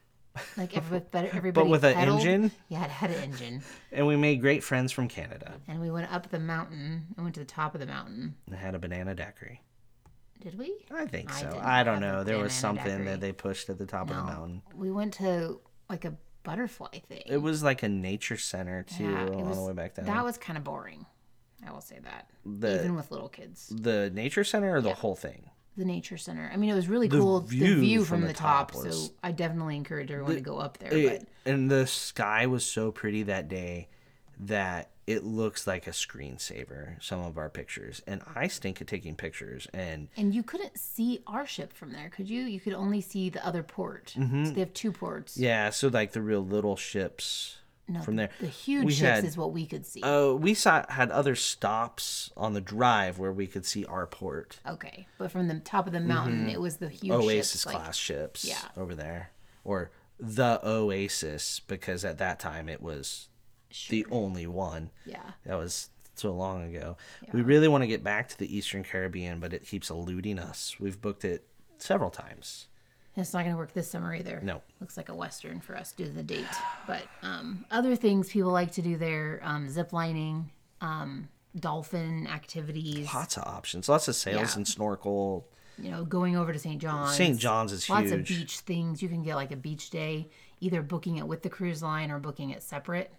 like 0.57 0.77
everybody, 0.77 1.29
everybody 1.33 1.53
but 1.53 1.71
with 1.71 1.85
an 1.85 1.97
engine. 1.97 2.51
Yeah, 2.69 2.85
it 2.85 2.91
had 2.91 3.11
an 3.11 3.23
engine, 3.23 3.63
And 3.93 4.07
we 4.07 4.17
made 4.17 4.41
great 4.41 4.63
friends 4.65 4.93
from 4.93 5.09
Canada. 5.09 5.55
and 5.69 5.81
we 5.81 5.91
went 5.91 6.13
up 6.13 6.31
the 6.31 6.39
mountain. 6.39 7.07
and 7.17 7.25
went 7.25 7.35
to 7.35 7.41
the 7.41 7.47
top 7.47 7.75
of 7.75 7.81
the 7.81 7.87
mountain. 7.87 8.35
And 8.47 8.55
had 8.57 8.75
a 8.75 8.79
banana 8.79 9.15
daiquiri. 9.15 9.61
Did 10.41 10.59
we? 10.59 10.75
I 10.91 11.07
think 11.07 11.31
I 11.31 11.41
so. 11.41 11.61
I 11.63 11.83
don't 11.85 12.01
know. 12.01 12.25
There 12.25 12.39
was 12.39 12.53
something 12.53 12.85
daiquiri. 12.85 13.05
that 13.07 13.21
they 13.21 13.31
pushed 13.33 13.71
at 13.71 13.79
the 13.79 13.87
top 13.87 14.11
of 14.11 14.17
the 14.17 14.23
mountain. 14.25 14.63
We 14.75 14.91
went 14.91 15.15
to 15.15 15.61
like 15.89 16.05
a 16.05 16.15
butterfly 16.43 16.99
thing. 17.09 17.23
It 17.27 17.37
was 17.37 17.63
like 17.63 17.85
a 17.85 17.89
nature 17.89 18.37
center 18.37 18.83
too 18.83 19.05
Yeah, 19.05 19.27
on 19.29 19.49
was- 19.49 19.57
the 19.59 19.63
way 19.65 19.73
back 19.73 19.95
down. 19.95 20.07
That 20.07 20.25
was 20.25 20.37
kind 20.39 20.57
of 20.57 20.65
boring. 20.65 21.07
I 21.67 21.71
will 21.73 21.81
say 21.81 21.99
that. 22.03 22.29
The- 22.45 22.81
Even 22.81 22.95
with 22.97 23.11
little 23.11 23.29
kids. 23.29 23.73
the 23.75 24.11
nature 24.11 24.45
center 24.45 24.75
or 24.77 24.81
the 24.81 24.95
whole 24.95 25.15
thing? 25.17 25.51
The 25.77 25.85
nature 25.87 26.19
center. 26.19 26.51
I 26.53 26.57
mean, 26.57 26.69
it 26.71 26.75
was 26.75 26.89
really 26.89 27.09
The 27.09 27.19
cool. 27.19 27.41
view 27.41 27.75
the 27.77 27.81
view 27.81 27.99
from 28.01 28.07
from, 28.19 28.21
the 28.23 28.27
the, 28.29 28.33
top 28.35 28.73
top. 28.73 28.85
was- 28.85 29.07
So 29.07 29.13
I 29.23 29.33
definitely 29.33 29.77
encourage 29.77 30.11
everyone 30.11 30.35
to 30.35 30.41
go 30.41 30.59
up 30.59 30.79
there. 30.79 30.93
It- 30.93 31.29
and 31.47 31.71
the 31.71 31.87
sky 31.87 32.47
was 32.47 32.65
so 32.67 32.91
pretty 32.93 33.23
that 33.25 33.49
day 33.49 33.89
that 34.41 34.91
it 35.07 35.25
looks 35.25 35.67
like 35.67 35.87
a 35.87 35.91
screensaver 35.91 37.01
some 37.03 37.21
of 37.21 37.37
our 37.37 37.51
pictures 37.51 38.01
and 38.07 38.23
i 38.37 38.47
stink 38.47 38.81
at 38.81 38.87
taking 38.87 39.15
pictures 39.17 39.67
and 39.75 40.09
and 40.17 40.33
you 40.35 40.43
couldn't 40.45 40.79
see 40.79 41.21
our 41.27 41.45
ship 41.47 41.73
from 41.73 41.93
there, 41.93 42.09
could 42.09 42.29
you? 42.31 42.43
You 42.43 42.61
could 42.61 42.73
only 42.73 43.01
see 43.01 43.29
the 43.29 43.45
other 43.47 43.63
port. 43.65 44.11
So 44.17 44.21
they 44.53 44.61
have 44.61 44.73
two 44.73 44.93
ports. 44.93 45.35
Mm-hmm. 45.35 45.43
yeah 45.45 45.71
so 45.71 45.89
like 45.89 46.13
the 46.13 46.23
real 46.23 46.45
little 46.45 46.77
ships 46.77 47.57
No, 47.93 48.01
from 48.03 48.17
there 48.17 48.31
The 48.41 48.47
huge 48.47 48.85
we 48.87 48.93
ships 48.93 49.03
had- 49.03 49.25
is 49.25 49.37
what 49.37 49.53
we 49.53 49.67
could 49.67 49.85
see. 49.87 50.03
uh, 50.03 50.33
we 50.33 50.55
saw 50.55 50.85
had 50.89 51.11
other 51.11 51.35
stops 51.35 52.31
on 52.37 52.55
the 52.55 52.61
drive 52.61 53.19
where 53.19 53.33
we 53.33 53.47
could 53.47 53.67
see 53.67 53.85
our 53.85 54.07
port 54.07 54.59
okay, 54.67 55.07
but 55.19 55.31
from 55.31 55.49
the 55.49 55.61
top 55.61 55.87
of 55.87 55.93
the 55.93 56.01
mountain, 56.01 56.49
it 56.49 56.61
was 56.61 56.77
the 56.79 56.89
huge 56.89 57.13
Mm-hmm. 57.13 57.23
oasis 57.23 57.63
ships, 57.63 57.67
like- 57.67 57.77
class 57.77 57.97
ships 57.97 58.45
yeah. 58.45 58.63
over 58.77 58.95
there 58.95 59.31
or 59.65 59.91
the 60.19 60.61
oasis 60.65 61.61
because 61.61 62.05
at 62.05 62.19
that 62.19 62.39
time 62.41 62.69
it 62.69 62.81
was 62.83 63.29
the 63.89 64.07
only 64.11 64.47
one 64.47 64.91
yeah, 65.07 65.33
That 65.47 65.57
was 65.57 65.89
so 66.15 66.33
long 66.33 66.63
ago. 66.75 66.97
We 67.33 67.41
really 67.43 67.69
want 67.69 67.83
to 67.83 67.89
get 67.89 68.05
back 68.05 68.29
to 68.29 68.39
the 68.39 68.55
Eastern 68.57 68.85
Caribbean, 68.85 69.41
but 69.41 69.53
it 69.55 69.67
keeps 69.67 69.89
eluding 69.91 70.39
us. 70.39 70.77
We've 70.79 71.01
booked 71.01 71.25
it 71.25 71.47
several 71.79 72.11
times. 72.11 72.69
It's 73.17 73.33
not 73.35 73.41
going 73.43 73.53
to 73.55 73.59
work 73.59 73.73
this 73.75 73.91
summer 73.91 74.15
either. 74.15 74.41
No. 74.43 74.63
looks 74.81 74.97
like 74.97 75.09
a 75.09 75.15
western 75.15 75.61
for 75.61 75.77
us 75.77 75.93
due 75.93 76.07
to 76.07 76.11
the 76.13 76.23
date. 76.23 76.47
But 76.87 77.03
um, 77.23 77.65
other 77.71 77.95
things 77.97 78.31
people 78.31 78.51
like 78.53 78.73
to 78.73 78.83
do 78.83 78.97
there: 78.97 79.41
um, 79.43 79.69
zip 79.69 79.93
lining, 79.93 80.51
um, 80.81 81.29
dolphin 81.59 82.27
activities. 82.27 83.09
Lots 83.13 83.37
of 83.37 83.45
options, 83.45 83.89
lots 83.89 84.09
of 84.09 84.17
sails 84.17 84.51
Yeah. 84.53 84.57
and 84.57 84.69
snorkel. 84.69 85.47
You 85.79 85.91
know, 85.91 86.05
going 86.05 86.37
over 86.37 86.53
to 86.53 86.59
St. 86.59 86.81
John's. 86.81 87.17
St. 87.17 87.39
John's 87.39 87.73
is 87.73 87.85
huge. 87.85 87.91
Lots 87.97 88.11
huge. 88.11 88.21
of 88.21 88.27
beach 88.39 88.59
things. 88.61 89.03
You 89.03 89.09
can 89.09 89.23
get 89.23 89.37
like 89.37 89.53
a 89.53 89.57
beach 89.57 89.91
day, 89.91 90.29
either 90.61 90.83
booking 90.83 91.17
it 91.17 91.27
with 91.27 91.43
the 91.43 91.49
cruise 91.49 91.83
line 91.83 92.11
or 92.11 92.19
booking 92.19 92.51
it 92.51 92.63
separate. 92.63 93.11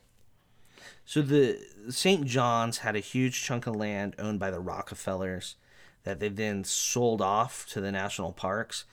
So 1.06 1.21
the 1.21 1.60
St. 1.89 2.25
John's 2.25 2.79
had 2.79 2.95
a 2.95 2.99
huge 2.99 3.41
chunk 3.43 3.67
of 3.67 3.75
land 3.75 4.15
owned 4.19 4.39
by 4.39 4.51
the 4.51 4.60
Rockefellers 4.60 5.56
that 6.03 6.19
they 6.19 6.29
then 6.29 6.63
sold 6.63 7.21
off 7.21 7.65
to 7.69 7.82
the 7.82 7.91
national 7.91 8.34
parks. 8.34 8.86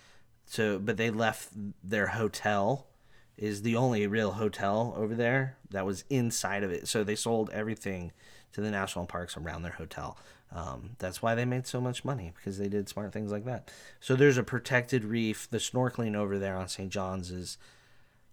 So, 0.50 0.80
but 0.80 0.96
they 0.96 1.10
left 1.10 1.50
their 1.84 2.08
hotel 2.08 2.88
is 3.36 3.62
the 3.62 3.76
only 3.76 4.04
real 4.08 4.32
hotel 4.32 4.92
over 4.96 5.14
there 5.14 5.56
that 5.70 5.86
was 5.86 6.02
inside 6.10 6.64
of 6.64 6.72
it. 6.72 6.88
So 6.88 7.04
they 7.04 7.14
sold 7.14 7.50
everything 7.50 8.10
to 8.52 8.60
the 8.60 8.72
national 8.72 9.06
parks 9.06 9.36
around 9.36 9.62
their 9.62 9.70
hotel. 9.70 10.18
Um, 10.52 10.96
that's 10.98 11.22
why 11.22 11.36
they 11.36 11.44
made 11.44 11.68
so 11.68 11.80
much 11.80 12.04
money 12.04 12.32
because 12.34 12.58
they 12.58 12.68
did 12.68 12.88
smart 12.88 13.12
things 13.12 13.30
like 13.30 13.44
that. 13.44 13.70
So 14.00 14.16
there's 14.16 14.38
a 14.38 14.42
protected 14.42 15.04
reef. 15.04 15.48
The 15.48 15.58
snorkeling 15.58 16.16
over 16.16 16.36
there 16.36 16.56
on 16.56 16.66
St. 16.66 16.90
John's 16.90 17.30
is 17.30 17.56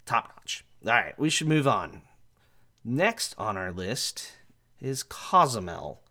top 0.08 0.34
notch. 0.36 0.66
All 0.88 0.94
right, 0.94 1.20
we 1.20 1.30
should 1.30 1.48
move 1.48 1.68
on. 1.68 2.02
Next 2.84 3.36
on 3.38 3.58
our 3.58 3.72
list 3.72 4.32
is 4.82 5.04
Cozumel. 5.04 6.02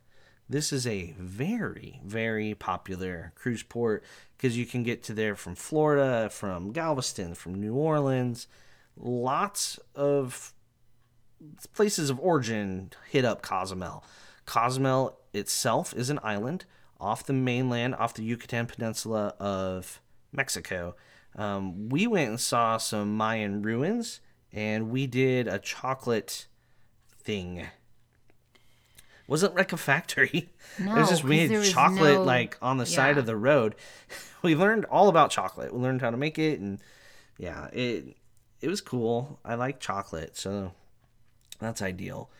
This 0.48 0.72
is 0.72 0.86
a 0.86 1.14
very, 1.18 2.00
very 2.04 2.54
popular 2.54 3.32
cruise 3.34 3.64
port 3.64 4.04
because 4.36 4.56
you 4.56 4.64
can 4.64 4.84
get 4.84 5.02
to 5.04 5.12
there 5.12 5.34
from 5.34 5.56
Florida, 5.56 6.30
from 6.30 6.72
Galveston, 6.72 7.34
from 7.34 7.54
New 7.54 7.74
Orleans. 7.74 8.46
Lots 8.96 9.80
of 9.94 10.54
places 11.74 12.10
of 12.10 12.20
origin 12.20 12.92
hit 13.10 13.24
up 13.24 13.42
Cozumel. 13.42 14.04
Cozumel 14.44 15.18
itself 15.34 15.92
is 15.94 16.10
an 16.10 16.20
island 16.22 16.64
off 17.00 17.26
the 17.26 17.32
mainland, 17.32 17.94
off 17.96 18.14
the 18.14 18.22
Yucatan 18.22 18.66
Peninsula 18.66 19.34
of 19.38 20.00
Mexico. 20.32 20.94
Um, 21.34 21.88
we 21.88 22.06
went 22.06 22.30
and 22.30 22.40
saw 22.40 22.78
some 22.78 23.16
Mayan 23.16 23.62
ruins, 23.62 24.20
and 24.52 24.90
we 24.90 25.06
did 25.06 25.46
a 25.48 25.58
chocolate 25.58 26.46
thing. 27.18 27.66
Wasn't 29.28 29.54
like 29.56 29.72
a 29.72 29.76
factory. 29.76 30.50
it 30.78 30.86
was 30.86 31.08
just 31.10 31.24
we 31.24 31.46
had 31.48 31.64
chocolate 31.64 32.14
no- 32.14 32.22
like 32.22 32.56
on 32.62 32.78
the 32.78 32.86
side 32.86 33.18
of 33.18 33.26
the 33.26 33.36
road. 33.36 33.74
We 34.42 34.54
learned 34.54 34.84
all 34.84 35.08
about 35.08 35.30
chocolate. 35.30 35.74
We 35.74 35.80
learned 35.80 36.02
how 36.02 36.10
to 36.10 36.16
make 36.16 36.38
it, 36.38 36.60
and 36.60 36.78
yeah, 37.36 37.66
it 37.72 38.16
it 38.60 38.68
was 38.68 38.80
cool. 38.80 39.40
I 39.44 39.54
like 39.56 39.80
chocolate, 39.80 40.36
so 40.36 40.72
that's 41.58 41.82
ideal. 41.82 42.30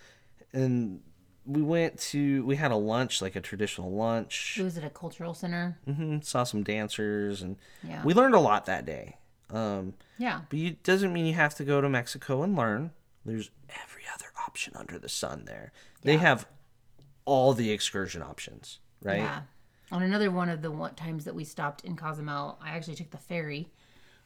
and 0.53 1.01
we 1.45 1.63
went 1.63 1.99
to 1.99 2.45
we 2.45 2.57
had 2.57 2.71
a 2.71 2.77
lunch 2.77 3.23
like 3.23 3.35
a 3.37 3.41
traditional 3.41 3.93
lunch 3.93 4.57
It 4.59 4.63
was 4.65 4.77
at 4.79 4.85
a 4.85 4.91
cultural 4.91 5.33
center. 5.35 5.79
Mm-hmm. 5.89 6.21
saw 6.23 6.43
some 6.45 6.63
dancers 6.65 7.41
and 7.43 7.57
Yeah. 7.83 8.03
we 8.05 8.15
learned 8.15 8.35
a 8.35 8.41
lot 8.41 8.67
that 8.67 8.85
day 8.85 9.17
um 9.51 9.95
Yeah. 10.19 10.41
but 10.51 10.59
it 10.59 10.83
doesn't 10.83 11.13
mean 11.13 11.25
you 11.27 11.35
have 11.35 11.55
to 11.57 11.65
go 11.65 11.81
to 11.81 11.89
mexico 11.89 12.43
and 12.43 12.57
learn 12.57 12.91
there's 13.25 13.51
every 13.71 14.03
other 14.13 14.27
option 14.45 14.75
under 14.77 14.99
the 14.99 15.09
sun 15.09 15.45
there 15.47 15.71
they 16.03 16.17
have 16.17 16.49
all 17.27 17.53
the 17.53 17.71
excursion 17.71 18.23
options 18.23 18.79
right 19.03 19.19
Yeah. 19.19 19.43
On 19.93 20.03
another 20.03 20.31
one 20.33 20.49
of 20.49 20.63
the 20.63 20.71
one 20.71 20.95
times 20.95 21.25
that 21.27 21.35
we 21.35 21.45
stopped 21.45 21.85
in 21.85 21.95
Cozumel, 21.97 22.59
I 22.61 22.71
actually 22.71 22.97
took 22.97 23.11
the 23.11 23.19
ferry 23.19 23.69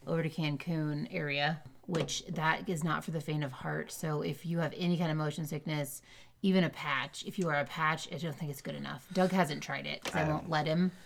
over 0.07 0.23
to 0.23 0.31
Cancun 0.31 1.07
area, 1.11 1.61
which 1.87 2.25
that 2.29 2.67
is 2.67 2.83
not 2.83 3.05
for 3.05 3.11
the 3.11 3.21
faint 3.21 3.45
of 3.45 3.53
heart. 3.53 3.93
So 3.93 4.23
if 4.23 4.47
you 4.47 4.59
have 4.61 4.73
any 4.75 4.97
kind 4.97 5.11
of 5.11 5.19
motion 5.19 5.47
sickness, 5.47 6.01
even 6.41 6.65
a 6.65 6.71
patch, 6.71 7.25
if 7.27 7.39
you 7.39 7.49
are 7.51 7.57
a 7.57 7.67
patch, 7.67 8.09
I 8.11 8.17
don't 8.17 8.35
think 8.35 8.51
it's 8.51 8.63
good 8.63 8.75
enough. 8.75 9.07
Doug 9.13 9.33
hasn't 9.33 9.63
tried 9.63 9.87
it 9.87 10.03
because 10.03 10.17
I 10.17 10.29
won't 10.29 10.49
let 10.49 10.67
him. 10.67 10.93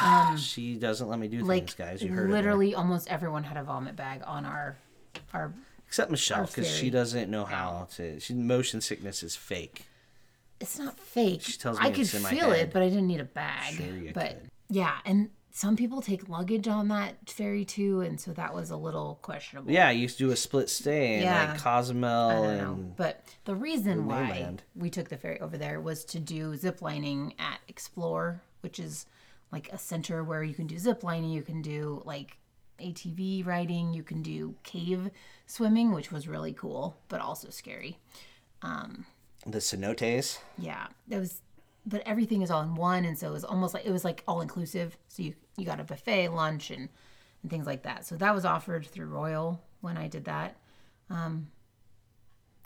Um, 0.00 0.38
she 0.38 0.76
doesn't 0.76 1.08
let 1.08 1.18
me 1.18 1.28
do 1.28 1.44
Like 1.44 1.64
things 1.64 1.74
guys 1.74 2.02
you 2.02 2.10
heard 2.10 2.30
it 2.30 2.32
literally, 2.32 2.74
almost 2.74 3.06
everyone 3.10 3.44
had 3.44 3.58
a 3.58 3.62
vomit 3.62 3.94
bag 3.96 4.22
on 4.26 4.46
our 4.46 4.78
our. 5.34 5.52
except 5.86 6.10
michelle 6.10 6.46
because 6.46 6.66
she 6.66 6.88
doesn't 6.88 7.30
know 7.30 7.44
how 7.44 7.86
to 7.96 8.18
she 8.18 8.32
motion 8.32 8.80
sickness 8.80 9.22
is 9.22 9.36
fake 9.36 9.84
It's 10.60 10.78
not 10.78 10.98
fake. 10.98 11.42
She 11.42 11.58
tells 11.58 11.78
I 11.78 11.88
me 11.90 11.94
could 11.94 12.14
in 12.14 12.22
my 12.22 12.30
feel 12.30 12.52
it, 12.52 12.72
but 12.72 12.82
I 12.82 12.88
didn't 12.88 13.06
need 13.06 13.20
a 13.20 13.24
bag. 13.24 13.74
Sure 13.74 14.12
but 14.14 14.28
could. 14.40 14.50
yeah, 14.70 14.96
and 15.04 15.30
some 15.50 15.76
people 15.76 16.00
take 16.02 16.28
luggage 16.28 16.66
on 16.66 16.88
that 16.88 17.28
ferry 17.30 17.64
too, 17.64 18.00
and 18.00 18.18
so 18.20 18.32
that 18.32 18.52
was 18.54 18.70
a 18.70 18.76
little 18.76 19.18
questionable. 19.22 19.70
yeah 19.70 19.90
you 19.90 20.02
used 20.02 20.18
to 20.18 20.24
do 20.24 20.30
a 20.32 20.36
split 20.36 20.68
stay 20.70 21.16
in 21.16 21.22
Yeah. 21.22 21.50
like 21.52 21.60
cozumel 21.60 22.30
I 22.30 22.34
don't 22.34 22.44
and 22.46 22.58
know. 22.60 22.92
But 22.96 23.24
the 23.44 23.54
reason 23.54 24.06
why 24.06 24.22
mainland. 24.24 24.62
we 24.74 24.90
took 24.90 25.08
the 25.10 25.16
ferry 25.16 25.40
over 25.40 25.56
there 25.56 25.80
was 25.80 26.04
to 26.06 26.18
do 26.20 26.56
zip 26.56 26.82
lining 26.82 27.34
at 27.38 27.58
Xplor, 27.72 28.40
which 28.62 28.78
is 28.80 29.06
like 29.52 29.68
a 29.72 29.78
center 29.78 30.24
where 30.24 30.42
you 30.42 30.54
can 30.54 30.66
do 30.66 30.78
zip 30.78 31.02
lining, 31.04 31.30
you 31.30 31.42
can 31.42 31.62
do 31.62 32.02
like 32.04 32.36
ATV 32.80 33.46
riding, 33.46 33.94
you 33.94 34.02
can 34.02 34.22
do 34.22 34.54
cave 34.64 35.10
swimming, 35.46 35.92
which 35.92 36.10
was 36.10 36.26
really 36.26 36.52
cool, 36.52 36.96
but 37.08 37.20
also 37.20 37.50
scary. 37.50 37.98
Um, 38.62 39.06
the 39.46 39.58
cenotes 39.58 40.38
Yeah, 40.58 40.86
that 41.08 41.20
was, 41.20 41.40
but 41.86 42.02
everything 42.06 42.42
is 42.42 42.50
all 42.50 42.62
in 42.62 42.74
one, 42.74 43.04
and 43.04 43.18
so 43.18 43.28
it 43.28 43.32
was 43.32 43.44
almost 43.44 43.74
like 43.74 43.84
it 43.86 43.90
was 43.92 44.04
like 44.04 44.22
all 44.26 44.40
inclusive. 44.40 44.96
So 45.08 45.22
you 45.22 45.34
you 45.56 45.64
got 45.66 45.80
a 45.80 45.84
buffet, 45.84 46.28
lunch, 46.28 46.70
and 46.70 46.88
and 47.42 47.50
things 47.50 47.66
like 47.66 47.82
that. 47.82 48.06
So 48.06 48.16
that 48.16 48.34
was 48.34 48.44
offered 48.44 48.86
through 48.86 49.06
Royal 49.06 49.62
when 49.80 49.96
I 49.96 50.08
did 50.08 50.24
that. 50.24 50.56
Um, 51.10 51.48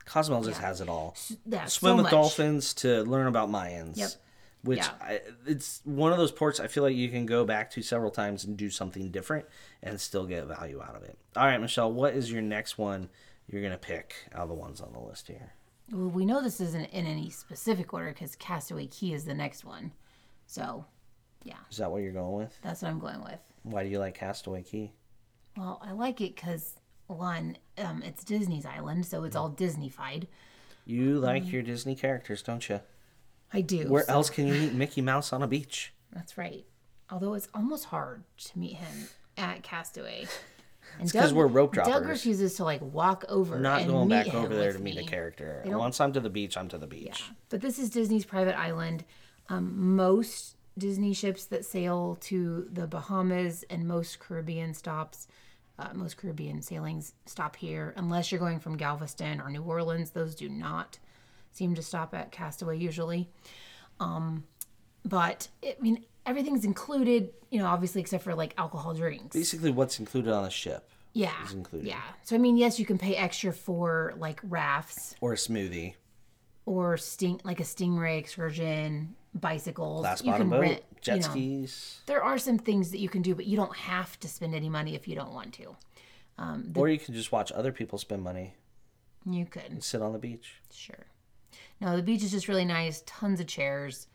Cozumel 0.05 0.43
just 0.43 0.61
has 0.61 0.81
it 0.81 0.89
all. 0.89 1.17
Yeah, 1.45 1.67
Swim 1.67 1.91
so 1.93 1.97
with 1.97 2.03
much. 2.05 2.11
dolphins 2.13 2.73
to 2.75 3.03
learn 3.03 3.27
about 3.27 3.51
Mayans. 3.51 3.97
Yep. 3.97 4.11
Which 4.63 4.79
Yeah. 4.79 4.91
I, 5.01 5.21
it's 5.47 5.81
one 5.85 6.13
of 6.13 6.19
those 6.19 6.33
ports 6.33 6.59
I 6.61 6.67
feel 6.67 6.83
like 6.83 6.97
you 6.97 7.09
can 7.11 7.27
go 7.27 7.45
back 7.45 7.71
to 7.73 7.83
several 7.83 8.11
times 8.11 8.45
and 8.45 8.57
do 8.57 8.71
something 8.71 9.11
different 9.11 9.47
and 9.83 10.01
still 10.01 10.27
get 10.27 10.47
value 10.47 10.81
out 10.83 10.97
of 10.97 11.03
it. 11.03 11.19
All 11.37 11.45
right, 11.45 11.61
Michelle, 11.61 11.93
what 11.93 12.15
is 12.15 12.33
your 12.33 12.43
next 12.43 12.79
one 12.79 13.09
you're 13.47 13.63
gonna 13.63 13.79
pick 13.79 14.15
out 14.33 14.43
of 14.43 14.49
the 14.49 14.55
ones 14.55 14.81
on 14.81 14.93
the 14.93 14.99
list 14.99 15.29
here? 15.29 15.53
Well, 15.93 16.09
we 16.09 16.27
know 16.27 16.43
this 16.43 16.61
isn't 16.61 16.87
in 16.93 17.07
any 17.07 17.31
specific 17.31 17.93
order 17.95 18.09
because 18.11 18.37
Castaway 18.37 18.87
Cay 18.87 19.13
is 19.13 19.25
the 19.25 19.35
next 19.35 19.65
one. 19.65 19.93
So, 20.47 20.85
yeah, 21.45 21.57
Is 21.71 21.79
that 21.79 21.91
what 21.91 22.03
you're 22.03 22.13
going 22.13 22.35
with? 22.37 22.59
that's 22.63 22.83
what 22.83 22.91
I'm 22.91 22.99
going 22.99 23.23
with. 23.23 23.39
Why 23.63 23.85
do 23.85 23.89
you 23.89 23.99
like 23.99 24.15
Castaway 24.15 24.63
Cay? 24.63 24.93
Well, 25.57 25.81
I 25.85 25.93
like 25.93 26.21
it 26.21 26.37
because 26.37 26.75
one, 27.07 27.57
um, 27.79 28.03
it's 28.03 28.23
Disney's 28.25 28.67
island, 28.67 29.07
so 29.07 29.25
it's 29.25 29.37
all 29.37 29.51
Disneyfied. 29.51 30.27
You 30.85 31.19
like 31.19 31.51
your 31.53 31.63
Disney 31.63 31.95
characters, 31.95 32.43
don't 32.43 32.67
you? 32.69 32.81
I 33.53 33.61
do. 33.63 33.89
Where 33.89 34.05
so- 34.05 34.13
else 34.13 34.31
can 34.31 34.47
you 34.47 34.55
meet 34.55 34.73
Mickey 34.75 35.01
Mouse 35.01 35.33
on 35.33 35.43
a 35.43 35.47
beach? 35.47 35.93
That's 36.13 36.37
right. 36.39 36.65
Although 37.11 37.35
it's 37.35 37.49
almost 37.55 37.87
hard 37.87 38.25
to 38.45 38.59
meet 38.59 38.75
him 38.77 39.09
at 39.37 39.63
Castaway. 39.63 40.27
And 40.99 41.13
'cause 41.13 41.33
we're 41.33 41.47
rope 41.47 41.73
droppers. 41.73 41.93
Doug 41.93 42.07
refuses 42.07 42.55
to 42.55 42.65
like 42.65 42.81
walk 42.83 43.25
over. 43.29 43.59
Not 43.59 43.87
going 43.87 44.09
back 44.09 44.35
over 44.35 44.55
there 44.55 44.73
to 44.73 44.79
meet 44.79 44.99
a 44.99 45.05
character. 45.05 45.63
Once 45.67 46.01
I'm 46.01 46.13
to 46.13 46.21
the 46.21 46.31
beach, 46.31 46.57
I'm 46.57 46.69
to 46.69 46.79
the 46.79 46.87
beach. 46.87 47.07
Yeah. 47.29 47.35
But 47.51 47.61
this 47.61 47.79
is 47.79 47.91
Disney's 47.91 48.25
private 48.25 48.59
island. 48.59 49.05
Um, 49.49 49.95
most 49.97 50.57
Disney 50.77 51.13
ships 51.13 51.45
that 51.47 51.65
sail 51.65 52.17
to 52.21 52.69
the 52.73 52.87
Bahamas 52.87 53.65
and 53.71 53.87
most 53.89 54.19
Caribbean 54.21 54.75
stops, 54.75 55.27
uh, 55.79 55.89
most 55.95 56.17
Caribbean 56.17 56.63
sailings 56.63 57.15
stop 57.27 57.57
here, 57.57 57.95
unless 57.97 58.31
you're 58.31 58.39
going 58.39 58.61
from 58.61 58.77
Galveston 58.77 59.41
or 59.41 59.51
New 59.51 59.63
Orleans. 59.63 60.11
Those 60.11 60.35
do 60.35 60.49
not 60.49 60.99
seem 61.53 61.75
to 61.75 61.83
stop 61.83 62.15
at 62.15 62.31
Castaway 62.31 62.77
usually. 62.79 63.29
Um, 64.01 64.45
but 65.05 65.49
I 65.65 65.77
mean, 65.81 66.05
everything's 66.29 66.65
included, 66.65 67.31
you 67.51 67.59
know, 67.59 67.67
obviously 67.67 68.01
except 68.01 68.23
for 68.25 68.35
like 68.35 68.55
alcohol 68.59 68.95
drinks. 68.95 69.35
Basically, 69.35 69.71
what's 69.71 69.99
included 69.99 70.33
on 70.33 70.45
a 70.45 70.51
ship 70.51 70.89
yeah. 71.15 71.33
is 71.45 71.53
included. 71.53 71.89
Yeah. 71.89 72.01
So 72.25 72.37
I 72.37 72.39
mean, 72.39 72.57
yes, 72.57 72.79
you 72.79 72.87
can 72.87 72.99
pay 72.99 73.17
extra 73.17 73.53
for 73.53 74.15
like 74.19 74.41
rafts 74.43 75.15
Or 75.21 75.33
a 75.33 75.37
smoothie. 75.37 75.95
or 76.67 76.97
sting 76.97 77.41
like 77.45 77.61
a 77.61 77.65
stingray 77.65 78.19
excursion, 78.19 79.15
bicycles. 79.35 80.03
Glass 80.03 80.23
you 80.23 80.31
bottom 80.33 80.51
can 80.51 80.59
boat, 80.59 80.61
rent 80.61 80.83
jet 81.01 81.17
you 81.17 81.23
know, 81.23 81.29
skis. 81.31 82.01
There 82.07 82.23
are 82.23 82.39
some 82.39 82.59
things 82.59 82.91
that 82.91 82.99
you 82.99 83.09
can 83.09 83.23
do, 83.23 83.35
but 83.35 83.47
you 83.47 83.57
don't 83.57 83.75
have 83.77 84.19
to 84.21 84.29
spend 84.29 84.55
any 84.55 84.69
money 84.69 84.95
if 84.95 85.09
you 85.09 85.15
don't 85.17 85.33
want 85.33 85.55
to. 85.55 85.77
Um, 86.37 86.73
or 86.77 86.89
you 86.89 86.99
can 87.01 87.15
just 87.15 87.33
watch 87.33 87.51
other 87.51 87.73
people 87.73 87.99
spend 87.99 88.23
money 88.23 88.55
You 89.27 89.45
could, 89.45 89.65
and 89.71 89.83
sit 89.83 90.03
on 90.03 90.13
the 90.13 90.21
beach. 90.21 90.55
sure. 90.73 91.07
No, 91.81 91.97
the 91.97 92.03
beach 92.03 92.23
is 92.23 92.31
just 92.33 92.49
really 92.49 92.65
nice. 92.65 93.03
Tons 93.07 93.41
of 93.41 93.47
chairs, 93.47 94.07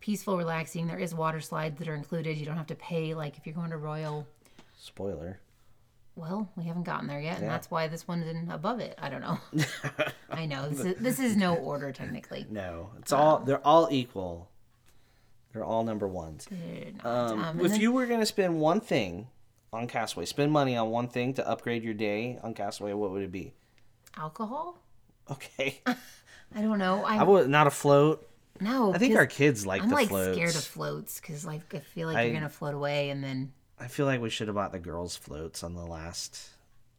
peaceful, 0.00 0.36
relaxing. 0.36 0.86
There 0.86 0.98
is 0.98 1.14
water 1.14 1.40
slides 1.40 1.78
that 1.78 1.88
are 1.88 1.94
included. 1.94 2.36
You 2.38 2.46
don't 2.46 2.56
have 2.56 2.66
to 2.68 2.74
pay 2.74 3.14
like 3.14 3.36
if 3.36 3.46
you're 3.46 3.54
going 3.54 3.70
to 3.70 3.76
Royal. 3.76 4.26
Spoiler. 4.78 5.40
Well, 6.14 6.48
we 6.56 6.64
haven't 6.64 6.84
gotten 6.84 7.08
there 7.08 7.20
yet, 7.20 7.40
and 7.40 7.48
that's 7.48 7.70
why 7.70 7.88
this 7.88 8.08
one's 8.08 8.26
in 8.26 8.50
above 8.50 8.80
it. 8.80 8.98
I 9.02 9.10
don't 9.10 9.20
know. 9.20 9.38
I 10.30 10.46
know 10.46 10.68
this 10.70 10.80
is, 10.80 10.96
this 10.96 11.18
is 11.20 11.36
no 11.36 11.56
order 11.56 11.92
technically. 11.92 12.46
No, 12.50 12.90
it's 12.98 13.12
all 13.12 13.40
they're 13.40 13.64
all 13.66 13.88
equal. 13.90 14.48
They're 15.52 15.64
all 15.64 15.84
number 15.84 16.08
ones. 16.08 16.48
Um, 17.04 17.10
Um, 17.40 17.60
if 17.60 17.72
then- 17.72 17.80
you 17.80 17.92
were 17.92 18.06
gonna 18.06 18.24
spend 18.26 18.60
one 18.60 18.80
thing 18.80 19.26
on 19.74 19.86
Castaway, 19.88 20.24
spend 20.24 20.52
money 20.52 20.74
on 20.76 20.90
one 20.90 21.08
thing 21.08 21.34
to 21.34 21.46
upgrade 21.46 21.82
your 21.84 21.92
day 21.94 22.38
on 22.42 22.54
Castaway, 22.54 22.94
what 22.94 23.10
would 23.10 23.22
it 23.22 23.32
be? 23.32 23.52
alcohol, 24.16 24.78
Okay, 25.30 25.82
I 25.86 26.62
don't 26.62 26.78
know. 26.78 27.04
I, 27.04 27.18
I 27.18 27.22
would 27.24 27.50
not 27.50 27.66
a 27.66 27.70
float. 27.70 28.26
No. 28.60 28.92
I 28.94 28.98
think 28.98 29.16
our 29.16 29.26
kids 29.26 29.66
like 29.66 29.82
I'm 29.82 29.90
like 29.90 30.08
floats. 30.08 30.36
scared 30.36 30.54
of 30.54 30.64
floats 30.64 31.20
because 31.20 31.44
like 31.44 31.74
I 31.74 31.78
feel 31.80 32.08
like 32.08 32.16
I- 32.16 32.22
you're 32.24 32.34
gonna 32.34 32.48
float 32.48 32.74
away 32.74 33.10
and 33.10 33.22
then 33.22 33.52
I 33.78 33.88
feel 33.88 34.06
like 34.06 34.20
we 34.20 34.30
should 34.30 34.48
have 34.48 34.54
bought 34.54 34.72
the 34.72 34.78
girls' 34.78 35.16
floats 35.16 35.62
on 35.62 35.74
the 35.74 35.84
last. 35.84 36.40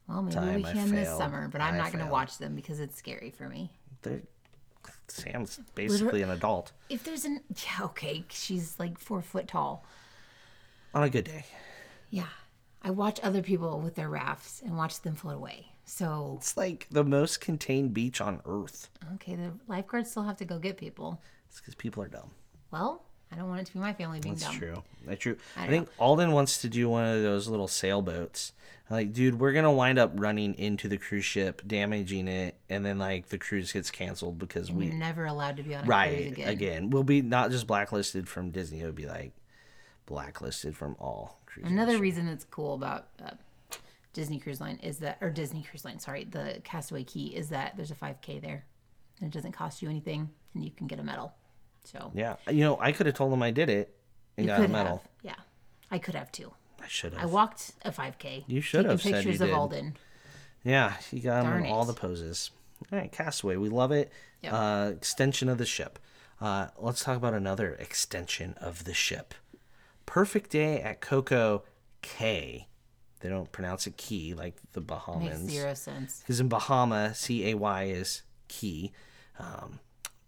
well 0.08 0.22
maybe 0.22 0.34
Time 0.34 0.62
we 0.62 0.64
I 0.68 0.72
can 0.72 0.90
this 0.94 1.08
summer, 1.16 1.48
but 1.48 1.60
I'm 1.60 1.74
I 1.74 1.78
not 1.78 1.92
gonna 1.92 2.10
watch 2.10 2.38
them 2.38 2.54
because 2.54 2.78
it's 2.80 2.96
scary 2.96 3.30
for 3.30 3.48
me. 3.48 3.70
They're, 4.02 4.22
Sam's 5.08 5.58
basically 5.74 6.22
an 6.22 6.30
adult 6.30 6.72
If 6.88 7.02
there's 7.04 7.24
an 7.24 7.40
yeah 7.56 7.84
okay, 7.86 8.24
she's 8.28 8.78
like 8.78 8.98
four 8.98 9.22
foot 9.22 9.48
tall. 9.48 9.84
on 10.94 11.02
a 11.02 11.10
good 11.10 11.24
day. 11.24 11.44
Yeah, 12.10 12.26
I 12.82 12.90
watch 12.90 13.18
other 13.22 13.42
people 13.42 13.80
with 13.80 13.94
their 13.96 14.08
rafts 14.08 14.62
and 14.64 14.76
watch 14.76 15.00
them 15.02 15.14
float 15.14 15.36
away. 15.36 15.66
So 15.84 16.34
It's 16.38 16.56
like 16.56 16.86
the 16.90 17.04
most 17.04 17.40
contained 17.40 17.94
beach 17.94 18.20
on 18.20 18.40
earth. 18.46 18.88
okay, 19.14 19.34
the 19.34 19.52
lifeguards 19.66 20.10
still 20.10 20.22
have 20.24 20.36
to 20.38 20.44
go 20.44 20.58
get 20.58 20.76
people. 20.76 21.20
It's 21.48 21.60
because 21.60 21.74
people 21.74 22.02
are 22.02 22.08
dumb. 22.08 22.30
Well, 22.70 23.02
I 23.32 23.36
don't 23.36 23.48
want 23.48 23.60
it 23.60 23.66
to 23.66 23.72
be 23.74 23.78
my 23.78 23.92
family 23.92 24.20
being 24.20 24.34
That's 24.34 24.46
dumb. 24.46 24.58
true. 24.58 24.82
That's 25.06 25.20
true. 25.20 25.36
I, 25.56 25.62
don't 25.62 25.70
think 25.70 25.88
Alden 25.98 26.32
wants 26.32 26.62
to 26.62 26.68
do 26.68 26.88
one 26.88 27.04
of 27.04 27.22
those 27.22 27.48
little 27.48 27.68
sailboats. 27.68 28.52
Like, 28.90 29.12
dude, 29.12 29.38
we're 29.38 29.52
gonna 29.52 29.72
wind 29.72 29.98
up 29.98 30.12
running 30.14 30.54
into 30.54 30.88
the 30.88 30.96
cruise 30.96 31.24
ship, 31.24 31.60
damaging 31.66 32.26
it, 32.26 32.56
and 32.70 32.86
then 32.86 32.98
like 32.98 33.28
the 33.28 33.36
cruise 33.36 33.72
gets 33.72 33.90
canceled 33.90 34.38
because 34.38 34.72
we 34.72 34.86
You're 34.86 34.94
never 34.94 35.26
allowed 35.26 35.58
to 35.58 35.62
be 35.62 35.74
on 35.74 35.80
a 35.80 35.86
cruise 35.86 35.90
right 35.90 36.26
again. 36.32 36.48
again. 36.48 36.90
We'll 36.90 37.04
be 37.04 37.20
not 37.20 37.50
just 37.50 37.66
blacklisted 37.66 38.28
from 38.28 38.50
Disney. 38.50 38.80
It 38.80 38.86
would 38.86 38.94
be 38.94 39.06
like 39.06 39.32
blacklisted 40.06 40.74
from 40.74 40.96
all 40.98 41.38
cruises. 41.44 41.70
Another 41.70 41.98
reason 41.98 42.26
that's 42.26 42.44
cool 42.44 42.72
about 42.74 43.08
uh, 43.22 43.32
Disney 44.14 44.38
Cruise 44.38 44.60
Line 44.60 44.78
is 44.82 44.98
that, 44.98 45.18
or 45.20 45.28
Disney 45.30 45.62
Cruise 45.62 45.84
Line, 45.84 45.98
sorry, 45.98 46.24
the 46.24 46.60
Castaway 46.64 47.04
Cay 47.04 47.20
is 47.20 47.50
that 47.50 47.76
there's 47.76 47.90
a 47.90 47.94
5K 47.94 48.40
there, 48.40 48.64
and 49.20 49.28
it 49.28 49.36
doesn't 49.36 49.52
cost 49.52 49.82
you 49.82 49.88
anything, 49.88 50.30
and 50.54 50.64
you 50.64 50.70
can 50.70 50.86
get 50.86 50.98
a 50.98 51.02
medal. 51.02 51.34
So 51.84 52.10
Yeah, 52.14 52.36
you 52.50 52.60
know, 52.64 52.78
I 52.80 52.92
could 52.92 53.06
have 53.06 53.14
told 53.14 53.32
them 53.32 53.42
I 53.42 53.50
did 53.50 53.70
it 53.70 53.94
and 54.36 54.46
you 54.46 54.52
got 54.52 54.64
a 54.64 54.68
medal. 54.68 54.98
have, 54.98 55.08
yeah, 55.22 55.44
I 55.90 55.98
could 55.98 56.14
have 56.14 56.30
too. 56.30 56.52
I 56.82 56.86
should 56.86 57.12
have. 57.14 57.22
I 57.22 57.26
walked 57.26 57.72
a 57.84 57.90
5K. 57.90 58.44
You 58.46 58.60
should 58.60 58.84
have 58.84 59.02
said 59.02 59.08
you 59.08 59.14
pictures 59.16 59.40
of 59.40 59.48
did. 59.48 59.54
Alden. 59.54 59.96
Yeah, 60.64 60.94
you 61.10 61.20
got 61.20 61.44
in 61.46 61.66
all 61.66 61.84
the 61.84 61.94
poses. 61.94 62.50
All 62.92 62.98
right, 62.98 63.10
Castaway, 63.10 63.56
we 63.56 63.68
love 63.68 63.90
it. 63.90 64.12
Yep. 64.42 64.52
Uh, 64.52 64.90
extension 64.94 65.48
of 65.48 65.58
the 65.58 65.66
ship. 65.66 65.98
Uh, 66.40 66.68
let's 66.78 67.02
talk 67.02 67.16
about 67.16 67.34
another 67.34 67.74
extension 67.74 68.54
of 68.60 68.84
the 68.84 68.94
ship. 68.94 69.34
Perfect 70.06 70.50
day 70.50 70.80
at 70.80 71.00
Coco 71.00 71.64
Cay. 72.02 72.68
They 73.20 73.28
don't 73.28 73.50
pronounce 73.50 73.86
it 73.86 73.96
key 73.96 74.34
like 74.34 74.56
the 74.72 74.80
Makes 75.20 75.38
zero 75.38 75.74
sense. 75.74 76.20
Because 76.20 76.38
in 76.38 76.48
Bahama, 76.48 77.14
C 77.14 77.50
A 77.50 77.54
Y 77.54 77.84
is 77.84 78.22
key. 78.46 78.92
Um, 79.38 79.80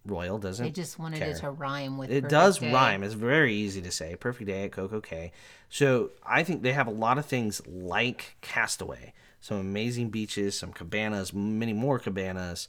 Royal 0.06 0.38
doesn't. 0.38 0.64
I 0.64 0.70
just 0.70 0.98
wanted 0.98 1.18
care. 1.18 1.30
it 1.30 1.36
to 1.38 1.50
rhyme 1.50 1.98
with. 1.98 2.10
It 2.10 2.28
does 2.28 2.58
Day. 2.58 2.72
rhyme. 2.72 3.02
It's 3.02 3.14
very 3.14 3.54
easy 3.54 3.82
to 3.82 3.90
say. 3.90 4.16
Perfect 4.16 4.48
day 4.48 4.64
at 4.64 4.72
Coco 4.72 5.00
Cay. 5.00 5.32
So 5.68 6.10
I 6.24 6.42
think 6.42 6.62
they 6.62 6.72
have 6.72 6.86
a 6.86 6.92
lot 6.92 7.18
of 7.18 7.26
things 7.26 7.60
like 7.66 8.36
Castaway. 8.40 9.12
Some 9.40 9.58
amazing 9.58 10.10
beaches, 10.10 10.58
some 10.58 10.72
cabanas, 10.72 11.32
many 11.34 11.72
more 11.72 11.98
cabanas. 11.98 12.68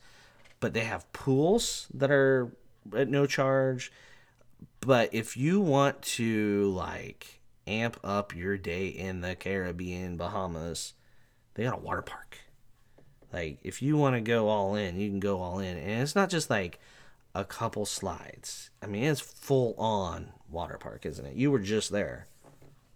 But 0.59 0.73
they 0.73 0.81
have 0.81 1.11
pools 1.13 1.87
that 1.93 2.11
are 2.11 2.51
at 2.95 3.07
no 3.07 3.25
charge. 3.25 3.91
But 4.81 5.13
if 5.13 5.37
you 5.37 5.61
want 5.61 6.01
to 6.01 6.69
like 6.71 7.39
amp 7.65 7.97
up 8.03 8.35
your 8.35 8.57
day 8.57 8.87
in 8.87 9.21
the 9.21 9.35
Caribbean, 9.35 10.17
Bahamas, 10.17 10.93
they 11.53 11.63
got 11.63 11.75
a 11.79 11.81
water 11.81 12.01
park. 12.01 12.37
Like 13.33 13.59
if 13.63 13.81
you 13.81 13.97
want 13.97 14.15
to 14.15 14.21
go 14.21 14.47
all 14.49 14.75
in, 14.75 14.99
you 14.99 15.09
can 15.09 15.19
go 15.19 15.39
all 15.41 15.59
in, 15.59 15.77
and 15.77 16.01
it's 16.01 16.15
not 16.15 16.29
just 16.29 16.49
like 16.49 16.79
a 17.33 17.45
couple 17.45 17.85
slides. 17.85 18.69
I 18.81 18.87
mean, 18.87 19.03
it's 19.03 19.21
full 19.21 19.73
on 19.77 20.33
water 20.49 20.77
park, 20.77 21.05
isn't 21.05 21.25
it? 21.25 21.35
You 21.35 21.49
were 21.51 21.59
just 21.59 21.91
there. 21.91 22.27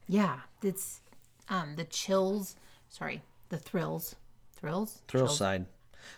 Yeah, 0.07 0.39
it's 0.61 1.01
um 1.49 1.75
the 1.77 1.85
chills. 1.85 2.55
Sorry, 2.89 3.21
the 3.49 3.57
thrills. 3.57 4.15
Thrills. 4.53 5.01
Thrill 5.07 5.25
Chills? 5.27 5.37
side. 5.37 5.65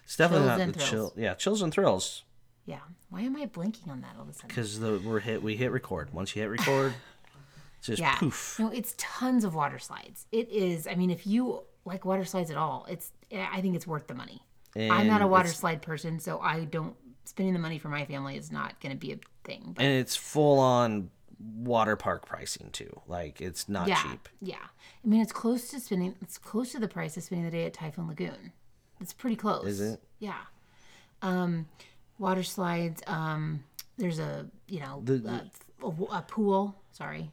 It's 0.03 0.15
definitely 0.17 0.47
Chills 0.47 0.60
not 0.60 0.67
the 0.67 0.73
thrills. 0.73 0.89
chill. 0.89 1.13
Yeah, 1.15 1.34
chills 1.36 1.62
and 1.62 1.73
thrills. 1.73 2.23
Yeah. 2.65 2.80
Why 3.10 3.21
am 3.21 3.36
I 3.38 3.45
blinking 3.45 3.89
on 3.91 4.01
that 4.01 4.15
all 4.17 4.23
of 4.23 4.30
a 4.30 4.34
sudden? 4.34 4.49
Because 4.49 4.80
the 4.80 5.01
we're 5.06 5.19
hit. 5.21 5.41
We 5.41 5.56
hit 5.56 5.71
record. 5.71 6.13
Once 6.13 6.36
you 6.36 6.41
hit 6.41 6.49
record, 6.49 6.93
it's 7.77 7.88
just 7.88 7.99
Yeah. 8.01 8.15
poof. 8.17 8.58
No, 8.60 8.69
it's 8.69 8.93
tons 8.97 9.43
of 9.43 9.56
water 9.56 9.80
slides. 9.80 10.25
It 10.32 10.49
is. 10.49 10.86
I 10.88 10.95
mean, 10.95 11.10
if 11.10 11.25
you 11.25 11.63
like 11.86 12.03
water 12.03 12.25
slides 12.25 12.49
at 12.51 12.58
all, 12.58 12.86
it's. 12.89 13.12
I 13.32 13.62
think 13.62 13.76
it's 13.76 13.88
worth 13.88 14.08
the 14.08 14.13
money. 14.16 14.42
I'm 14.76 15.08
not 15.08 15.22
a 15.22 15.28
water 15.28 15.50
slide 15.50 15.82
person, 15.82 16.20
so 16.20 16.40
I 16.40 16.66
don't. 16.66 16.96
Spending 17.26 17.54
the 17.54 17.60
money 17.60 17.78
for 17.78 17.90
my 17.90 18.06
family 18.06 18.38
is 18.38 18.52
not 18.54 18.80
going 18.80 18.94
to 18.94 18.98
be 18.98 19.12
a 19.12 19.18
thing. 19.44 19.74
But 19.76 19.84
And 19.84 19.94
it's 20.00 20.16
full 20.16 20.60
on 20.60 21.10
water 21.40 21.96
park 21.98 22.26
pricing 22.26 22.70
too. 22.72 23.02
Like 23.06 23.42
it's 23.42 23.68
not 23.68 23.88
yeah, 23.90 24.02
cheap. 24.02 24.30
yeah. 24.42 24.56
I 25.04 25.08
mean, 25.08 25.22
it's 25.22 25.34
close 25.34 25.70
to 25.72 25.80
spending. 25.82 26.16
It's 26.22 26.38
close 26.38 26.72
to 26.72 26.80
the 26.80 26.88
price 26.88 27.18
of 27.18 27.24
spending 27.24 27.44
the 27.46 27.52
day 27.52 27.66
at 27.66 27.74
Typhoon 27.74 28.08
Lagoon. 28.08 28.54
It's 29.02 29.12
pretty 29.13 29.36
close. 29.36 29.66
Is 29.66 29.82
it? 29.82 30.02
Yeah. 30.20 30.38
Um, 31.22 31.68
water 32.18 32.44
slides. 32.44 33.02
Um, 33.08 33.63
there's 33.98 34.20
a 34.20 34.48
you 34.68 34.80
know 34.80 35.02
The- 35.04 35.50
a, 35.84 35.86
a, 35.86 35.90
a 36.20 36.22
pool. 36.28 36.76
Sorry. 36.92 37.32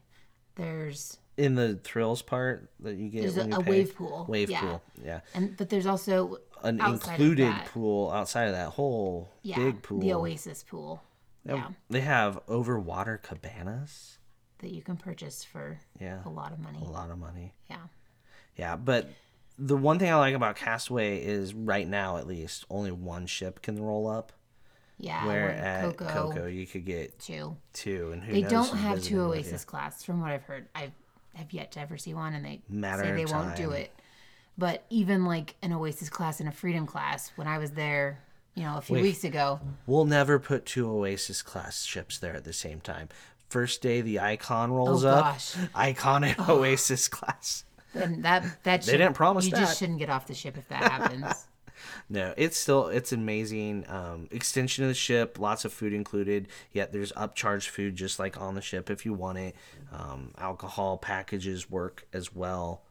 There's 0.56 1.18
In 1.36 1.56
the 1.56 1.74
thrills 1.82 2.22
part 2.22 2.70
that 2.80 2.94
you 2.96 3.08
get 3.08 3.22
There's 3.22 3.36
when 3.36 3.52
a- 3.52 3.56
you 3.56 3.60
a 3.60 3.64
pay. 3.64 3.70
wave 3.70 3.96
pool, 3.96 4.26
Wave 4.28 4.50
yeah. 4.50 4.60
pool. 4.60 4.82
Yeah. 5.04 5.20
and 5.34 5.56
but 5.56 5.68
there's 5.68 5.86
also 5.86 6.38
An 6.62 6.80
included 6.80 7.52
pool 7.66 8.10
outside 8.12 8.44
of 8.44 8.52
that 8.52 8.70
whole 8.70 9.28
yeah, 9.42 9.56
big 9.56 9.82
pool. 9.82 9.98
the 10.00 10.12
Oasis 10.12 10.62
pool. 10.62 11.02
Yeah, 11.44 11.68
They 11.90 12.00
have 12.02 12.38
over 12.48 12.78
water 12.78 13.18
cabanas. 13.22 14.18
that 14.60 14.70
you 14.70 14.80
can 14.80 14.96
purchase 14.96 15.42
for 15.44 15.78
Yeah. 16.00 16.20
a 16.24 16.28
lot 16.30 16.52
of 16.52 16.58
money. 16.60 16.78
A 16.80 16.84
lot 16.88 17.10
of 17.10 17.18
money. 17.18 17.52
Yeah. 17.68 17.76
Yeah, 18.56 18.76
but 18.76 19.10
the 19.58 19.76
one 19.76 19.98
thing 19.98 20.10
I 20.10 20.14
like 20.16 20.34
about 20.34 20.54
Castaway 20.56 21.18
is 21.22 21.52
right 21.52 21.86
now, 21.86 22.16
at 22.16 22.26
least, 22.28 22.64
only 22.70 22.92
one 22.92 23.26
ship 23.26 23.60
can 23.60 23.82
roll 23.82 24.06
up. 24.08 24.32
Yeah. 24.98 25.26
Where 25.26 25.50
at 25.50 25.84
Coco, 25.98 26.08
Coco, 26.30 26.46
you 26.46 26.66
could 26.66 26.84
get 26.86 27.18
two. 27.18 27.56
two, 27.72 28.12
and 28.12 28.22
who 28.22 28.32
They 28.32 28.42
knows 28.42 28.50
don't 28.70 28.76
have 28.78 29.02
two 29.02 29.20
Oasis 29.20 29.64
class, 29.64 30.02
from 30.04 30.20
what 30.20 30.30
I've 30.30 30.44
heard. 30.44 30.68
I 30.74 30.92
have 31.34 31.52
yet 31.52 31.72
to 31.72 31.80
ever 31.80 31.96
see 31.98 32.14
one, 32.14 32.34
and 32.34 32.44
they 32.44 32.62
Matter 32.68 33.02
say 33.02 33.12
they 33.12 33.24
won't 33.32 33.56
do 33.56 33.70
it. 33.70 33.92
But 34.56 34.84
even 34.90 35.24
like 35.24 35.56
an 35.62 35.72
Oasis 35.72 36.08
class 36.08 36.40
and 36.40 36.48
a 36.48 36.52
Freedom 36.52 36.86
class, 36.86 37.32
when 37.36 37.46
I 37.48 37.58
was 37.58 37.72
there, 37.72 38.20
you 38.54 38.62
know, 38.62 38.76
a 38.76 38.80
few 38.80 39.00
weeks 39.00 39.24
ago. 39.24 39.58
We'll 39.86 40.04
never 40.04 40.38
put 40.38 40.64
two 40.64 40.88
Oasis 40.88 41.42
class 41.42 41.84
ships 41.84 42.18
there 42.18 42.34
at 42.34 42.44
the 42.44 42.52
same 42.52 42.80
time. 42.80 43.08
First 43.48 43.82
day 43.82 44.00
the 44.00 44.20
Icon 44.20 44.72
rolls 44.72 45.04
Oh, 45.04 45.08
up, 45.10 45.24
gosh. 45.24 45.56
Icon 45.74 46.24
and 46.24 46.36
oh. 46.48 46.60
Oasis 46.60 47.08
class. 47.08 47.64
and 47.94 48.24
that 48.24 48.44
that 48.64 48.84
should, 48.84 48.92
didn't 48.92 49.14
promise 49.14 49.44
you 49.44 49.50
that. 49.52 49.60
just 49.60 49.78
shouldn't 49.78 49.98
get 49.98 50.08
off 50.10 50.26
the 50.26 50.34
ship 50.34 50.56
if 50.56 50.68
that 50.68 50.82
happens. 50.90 51.46
No, 52.08 52.34
it's 52.36 52.56
still 52.56 52.88
it's 52.88 53.12
amazing. 53.12 53.84
Um, 53.88 54.28
extension 54.30 54.84
of 54.84 54.88
the 54.88 54.94
ship, 54.94 55.38
lots 55.38 55.64
of 55.64 55.72
food 55.72 55.92
included. 55.92 56.48
Yet 56.72 56.92
there's 56.92 57.12
upcharged 57.12 57.68
food 57.68 57.96
just 57.96 58.18
like 58.18 58.40
on 58.40 58.54
the 58.54 58.62
ship 58.62 58.90
if 58.90 59.04
you 59.04 59.14
want 59.14 59.38
it. 59.38 59.56
Um, 59.92 60.32
alcohol 60.38 60.98
packages 60.98 61.70
work 61.70 62.06
as 62.12 62.34
well. 62.34 62.82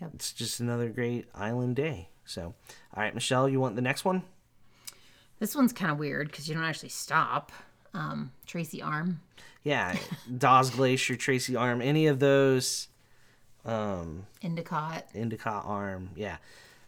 Yep. 0.00 0.10
It's 0.14 0.32
just 0.32 0.60
another 0.60 0.88
great 0.88 1.26
island 1.34 1.76
day. 1.76 2.08
So, 2.24 2.54
all 2.94 3.02
right, 3.02 3.14
Michelle, 3.14 3.48
you 3.48 3.58
want 3.58 3.74
the 3.74 3.82
next 3.82 4.04
one? 4.04 4.22
this 5.38 5.54
one's 5.54 5.72
kind 5.72 5.90
of 5.90 5.98
weird 5.98 6.28
because 6.28 6.48
you 6.48 6.54
don't 6.54 6.64
actually 6.64 6.88
stop. 6.88 7.52
Um, 7.94 8.32
Tracy 8.46 8.82
Arm. 8.82 9.20
Yeah, 9.62 9.96
Dawes 10.38 10.70
Glacier, 10.70 11.16
Tracy 11.16 11.56
Arm, 11.56 11.82
any 11.82 12.06
of 12.06 12.20
those, 12.20 12.88
um, 13.64 14.26
Endicott. 14.42 15.06
Endicott 15.14 15.64
Arm, 15.66 16.10
yeah, 16.16 16.36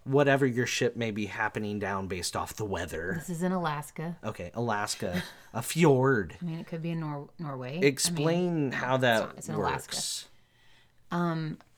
whatever 0.05 0.47
your 0.47 0.67
ship 0.67 0.97
may 0.97 1.11
be 1.11 1.27
happening 1.27 1.79
down 1.79 2.07
based 2.07 2.35
off 2.37 2.55
the 2.55 2.65
weather. 2.65 3.15
This 3.19 3.31
is 3.31 3.43
in 3.43 3.53
Alaska. 3.53 4.17
Okay, 4.25 4.51
Alaska, 4.55 5.23
a 5.55 5.63
fjord. 5.63 6.37
I 6.41 6.45
mean, 6.45 6.59
it 6.59 6.67
could 6.67 6.83
be 6.83 6.91
in 6.91 7.01
Nor- 7.01 7.29
Norway. 7.39 7.81
I 7.83 7.87
Explain 7.87 8.55
mean, 8.71 8.73
how 8.73 8.95
it's 8.97 9.03
that 9.03 9.21
not. 9.21 9.35
It's 9.39 9.49
in 9.49 9.55
Alaska. 9.57 9.97
works. 9.97 10.27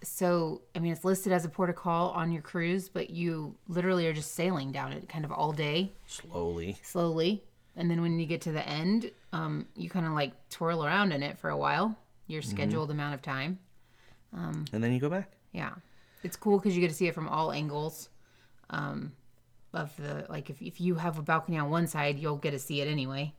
so, 0.03 0.63
I 0.75 0.79
mean, 0.79 0.93
it's 0.93 1.05
listed 1.05 1.33
as 1.33 1.45
a 1.45 1.49
port 1.49 1.71
of 1.71 1.77
call 1.77 2.11
on 2.11 2.33
your 2.33 2.43
cruise, 2.43 2.89
but 2.89 3.11
you 3.11 3.55
literally 3.69 4.07
are 4.07 4.13
just 4.13 4.35
sailing 4.35 4.73
down 4.73 4.93
it 4.93 5.09
kind 5.09 5.25
of 5.25 5.33
all 5.33 5.53
day, 5.53 5.93
Slowly. 6.07 6.77
slowly. 6.83 7.43
And 7.77 7.91
then 7.91 8.03
when 8.03 8.19
you 8.19 8.27
get 8.27 8.43
to 8.43 8.53
the 8.53 8.67
end, 8.69 9.11
um, 9.33 9.67
you 9.77 9.89
kind 9.89 10.07
of 10.07 10.13
like 10.13 10.33
twirl 10.51 10.85
around 10.85 11.13
in 11.13 11.23
it 11.23 11.39
for 11.39 11.51
a 11.51 11.57
while, 11.57 11.97
your 12.27 12.43
Mm-hmm. 12.43 12.51
scheduled 12.51 12.91
amount 12.91 13.15
of 13.15 13.23
time. 13.23 13.59
um, 14.35 14.65
And 14.73 14.83
then 14.85 14.93
you 14.93 15.01
go 15.01 15.09
back. 15.09 15.33
Yeah. 15.53 15.73
It's 16.23 16.37
cool 16.37 16.59
because 16.59 16.75
you 16.77 16.81
get 16.81 16.89
to 16.89 16.95
see 16.95 17.07
it 17.09 17.15
from 17.15 17.29
all 17.29 17.51
angles. 17.53 18.09
Um, 18.73 19.13
of 19.75 19.97
the 19.97 20.27
like, 20.29 20.51
if, 20.51 20.61
if 20.61 20.81
you 20.81 20.97
have 20.97 21.19
a 21.19 21.23
balcony 21.23 21.59
on 21.59 21.71
one 21.71 21.87
side, 21.87 22.19
you'll 22.19 22.37
get 22.37 22.51
to 22.51 22.59
see 22.59 22.81
it 22.81 22.89
anyway, 22.89 23.33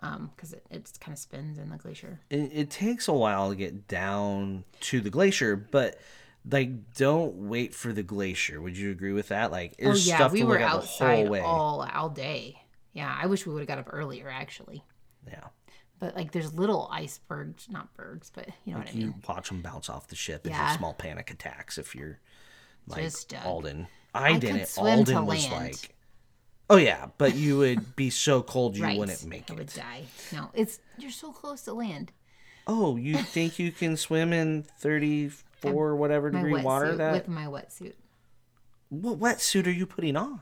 because 0.00 0.52
it, 0.52 0.66
it 0.70 0.90
kind 1.00 1.12
of 1.14 1.18
spins 1.18 1.58
in 1.58 1.70
the 1.70 1.76
glacier. 1.76 2.20
It, 2.30 2.50
it 2.52 2.70
takes 2.70 3.06
a 3.08 3.12
while 3.12 3.50
to 3.50 3.56
get 3.56 3.86
down 3.88 4.64
to 4.80 5.00
the 5.00 5.10
glacier, 5.10 5.54
but 5.56 6.00
like 6.50 6.94
don't 6.94 7.34
wait 7.48 7.74
for 7.74 7.92
the 7.92 8.02
glacier. 8.02 8.60
Would 8.60 8.76
you 8.76 8.90
agree 8.90 9.12
with 9.12 9.28
that? 9.28 9.52
Like, 9.52 9.74
Oh 9.82 9.94
yeah, 9.94 10.16
stuff 10.16 10.32
we 10.32 10.40
to 10.40 10.46
were 10.46 10.54
look 10.54 10.60
at 10.60 10.72
the 10.72 10.78
whole 10.78 11.22
outside 11.22 11.30
way. 11.30 11.40
all 11.44 11.88
all 11.94 12.08
day. 12.08 12.62
Yeah, 12.92 13.14
I 13.20 13.26
wish 13.26 13.46
we 13.46 13.52
would 13.52 13.60
have 13.60 13.68
got 13.68 13.78
up 13.78 13.88
earlier 13.92 14.28
actually. 14.28 14.82
Yeah, 15.28 15.44
But 15.98 16.14
like, 16.14 16.32
there's 16.32 16.52
little 16.54 16.88
icebergs, 16.92 17.68
not 17.70 17.94
bergs, 17.94 18.30
but 18.34 18.48
you 18.64 18.72
know 18.74 18.78
what 18.80 18.88
I 18.88 18.92
you 18.92 19.06
mean. 19.08 19.22
watch 19.28 19.48
them 19.48 19.62
bounce 19.62 19.88
off 19.88 20.08
the 20.08 20.16
ship 20.16 20.44
and 20.46 20.54
Yeah. 20.54 20.76
small 20.76 20.94
panic 20.94 21.30
attacks 21.30 21.78
if 21.78 21.94
you're 21.94 22.18
like 22.86 23.02
Just, 23.02 23.34
uh. 23.34 23.38
I, 24.16 24.38
didn't. 24.38 24.66
swim 24.68 25.04
to 25.04 25.12
Alden 25.16 25.26
was 25.26 25.50
land. 25.50 25.64
like, 25.64 25.94
oh 26.70 26.76
yeah, 26.76 27.06
but 27.18 27.34
you 27.34 27.58
would 27.58 27.96
be 27.96 28.10
so 28.10 28.42
cold 28.42 28.76
you 28.76 28.84
right, 28.84 28.98
wouldn't 28.98 29.24
make 29.26 29.50
it. 29.50 29.52
I 29.52 29.54
would 29.54 29.66
die. 29.72 30.02
No, 30.32 30.50
it's 30.54 30.80
you're 30.98 31.10
so 31.10 31.32
close 31.32 31.62
to 31.62 31.72
land. 31.72 32.12
Oh, 32.66 32.96
you 32.96 33.16
think 33.34 33.58
you 33.58 33.72
can 33.72 33.96
swim 33.96 34.32
in 34.32 34.64
thirty-four 34.80 35.96
whatever 35.96 36.30
degree 36.30 36.62
water? 36.62 36.96
That 36.96 37.12
with 37.12 37.28
my 37.28 37.44
wetsuit. 37.46 37.94
what 38.88 39.18
wetsuit 39.18 39.66
are 39.66 39.70
you 39.70 39.86
putting 39.86 40.16
on? 40.16 40.40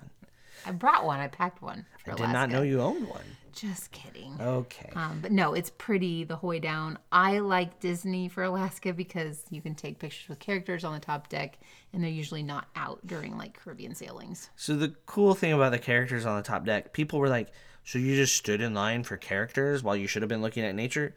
I 0.66 0.72
brought 0.72 1.04
one. 1.04 1.20
I 1.20 1.28
packed 1.28 1.62
one. 1.62 1.86
I 2.06 2.14
did 2.14 2.28
not 2.28 2.50
know 2.50 2.62
you 2.62 2.80
owned 2.80 3.08
one. 3.08 3.24
Just 3.52 3.92
kidding. 3.92 4.36
Okay. 4.40 4.90
Um, 4.96 5.20
but 5.22 5.30
no, 5.30 5.54
it's 5.54 5.70
pretty 5.70 6.24
the 6.24 6.34
whole 6.34 6.50
way 6.50 6.58
down. 6.58 6.98
I 7.12 7.38
like 7.38 7.78
Disney 7.78 8.28
for 8.28 8.42
Alaska 8.42 8.92
because 8.92 9.44
you 9.50 9.62
can 9.62 9.76
take 9.76 10.00
pictures 10.00 10.28
with 10.28 10.40
characters 10.40 10.82
on 10.82 10.92
the 10.92 10.98
top 10.98 11.28
deck, 11.28 11.58
and 11.92 12.02
they're 12.02 12.10
usually 12.10 12.42
not 12.42 12.66
out 12.74 13.06
during 13.06 13.38
like 13.38 13.54
Caribbean 13.62 13.94
sailings. 13.94 14.50
So 14.56 14.74
the 14.74 14.94
cool 15.06 15.34
thing 15.34 15.52
about 15.52 15.70
the 15.70 15.78
characters 15.78 16.26
on 16.26 16.36
the 16.36 16.42
top 16.42 16.64
deck, 16.64 16.92
people 16.92 17.20
were 17.20 17.28
like, 17.28 17.52
"So 17.84 17.98
you 18.00 18.16
just 18.16 18.34
stood 18.36 18.60
in 18.60 18.74
line 18.74 19.04
for 19.04 19.16
characters 19.16 19.84
while 19.84 19.96
you 19.96 20.08
should 20.08 20.22
have 20.22 20.28
been 20.28 20.42
looking 20.42 20.64
at 20.64 20.74
nature?" 20.74 21.14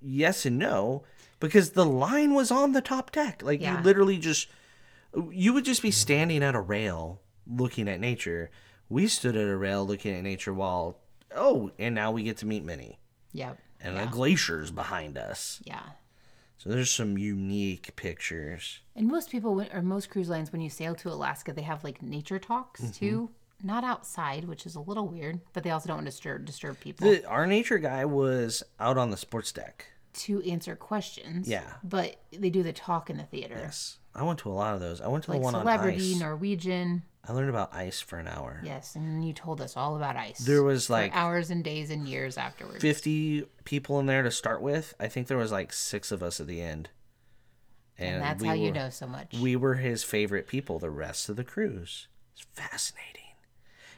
Yes 0.00 0.46
and 0.46 0.58
no, 0.58 1.02
because 1.40 1.72
the 1.72 1.84
line 1.84 2.32
was 2.32 2.50
on 2.50 2.72
the 2.72 2.80
top 2.80 3.12
deck. 3.12 3.42
Like 3.42 3.60
Yeah. 3.60 3.76
you 3.78 3.84
literally 3.84 4.16
just 4.18 4.48
you 5.30 5.52
would 5.52 5.64
just 5.66 5.82
be 5.82 5.90
standing 5.90 6.42
at 6.42 6.54
a 6.54 6.60
rail 6.60 7.20
looking 7.50 7.88
at 7.88 8.00
nature. 8.00 8.50
We 8.88 9.06
stood 9.06 9.36
at 9.36 9.48
a 9.48 9.56
rail 9.56 9.86
looking 9.86 10.14
at 10.16 10.22
nature 10.22 10.52
while 10.54 10.98
oh, 11.36 11.70
and 11.78 11.94
now 11.94 12.10
we 12.10 12.22
get 12.24 12.38
to 12.38 12.46
meet 12.46 12.64
Minnie. 12.64 12.98
Yep. 13.32 13.58
And 13.80 13.96
the 13.96 14.06
glaciers 14.06 14.70
behind 14.70 15.16
us. 15.16 15.60
Yeah. 15.64 15.80
So 16.58 16.68
there's 16.68 16.90
some 16.90 17.16
unique 17.16 17.94
pictures. 17.96 18.80
And 18.94 19.06
most 19.08 19.30
people, 19.30 19.64
or 19.72 19.80
most 19.80 20.10
cruise 20.10 20.28
lines, 20.28 20.52
when 20.52 20.60
you 20.60 20.68
sail 20.68 20.94
to 20.96 21.08
Alaska, 21.08 21.52
they 21.54 21.62
have 21.62 21.82
like 21.84 22.02
nature 22.02 22.38
talks 22.38 22.80
Mm-hmm. 22.80 22.90
too. 22.92 23.30
Not 23.62 23.84
outside, 23.84 24.46
which 24.46 24.64
is 24.66 24.74
a 24.74 24.80
little 24.80 25.06
weird, 25.06 25.40
but 25.52 25.62
they 25.64 25.70
also 25.70 25.88
don't 25.88 25.98
want 25.98 26.06
to 26.06 26.10
disturb 26.10 26.44
disturb 26.46 26.80
people 26.80 27.08
The, 27.10 27.24
our 27.26 27.46
nature 27.46 27.78
guy 27.78 28.04
was 28.06 28.62
out 28.80 28.96
on 28.98 29.10
the 29.10 29.16
sports 29.18 29.52
deck. 29.52 29.86
to 30.14 30.42
answer 30.42 30.74
questions. 30.76 31.46
Yeah. 31.46 31.64
But 31.84 32.16
they 32.32 32.48
do 32.50 32.62
the 32.62 32.72
talk 32.72 33.08
in 33.10 33.18
the 33.18 33.24
theater. 33.24 33.56
Yes. 33.58 33.98
I 34.14 34.22
went 34.24 34.38
to 34.40 34.50
a 34.50 34.52
lot 34.52 34.74
of 34.74 34.80
those. 34.80 35.00
I 35.00 35.08
went 35.08 35.24
to 35.24 35.30
Like 35.30 35.40
the 35.40 35.44
one 35.44 35.52
celebrity, 35.54 36.08
on 36.10 36.14
ice. 36.16 36.20
Norwegian. 36.20 37.02
I 37.26 37.32
learned 37.32 37.50
about 37.50 37.74
ice 37.74 38.00
for 38.00 38.18
an 38.18 38.26
hour. 38.26 38.60
Yes, 38.64 38.96
and 38.96 39.24
you 39.26 39.32
told 39.32 39.60
us 39.60 39.76
all 39.76 39.96
about 39.96 40.16
ice. 40.16 40.38
There 40.38 40.62
was 40.62 40.88
like 40.88 41.14
hours 41.14 41.50
and 41.50 41.62
days 41.62 41.90
and 41.90 42.08
years 42.08 42.38
afterwards. 42.38 42.80
50 42.80 43.44
people 43.64 44.00
in 44.00 44.06
there 44.06 44.22
to 44.22 44.30
start 44.30 44.62
with. 44.62 44.94
I 44.98 45.08
think 45.08 45.26
there 45.26 45.36
was 45.36 45.52
like 45.52 45.72
six 45.72 46.10
of 46.10 46.22
us 46.22 46.40
at 46.40 46.46
the 46.46 46.62
end. 46.62 46.88
and 47.98 48.22
that's 48.22 48.40
we 48.40 48.48
how 48.48 48.54
you 48.54 48.72
know 48.72 48.88
so 48.90 49.06
much. 49.06 49.34
We 49.38 49.54
were 49.54 49.74
his 49.74 50.02
favorite 50.02 50.48
people 50.48 50.78
the 50.78 50.90
rest 50.90 51.28
of 51.28 51.36
the 51.36 51.44
cruise. 51.44 52.08
It's 52.32 52.46
fascinating. 52.52 53.06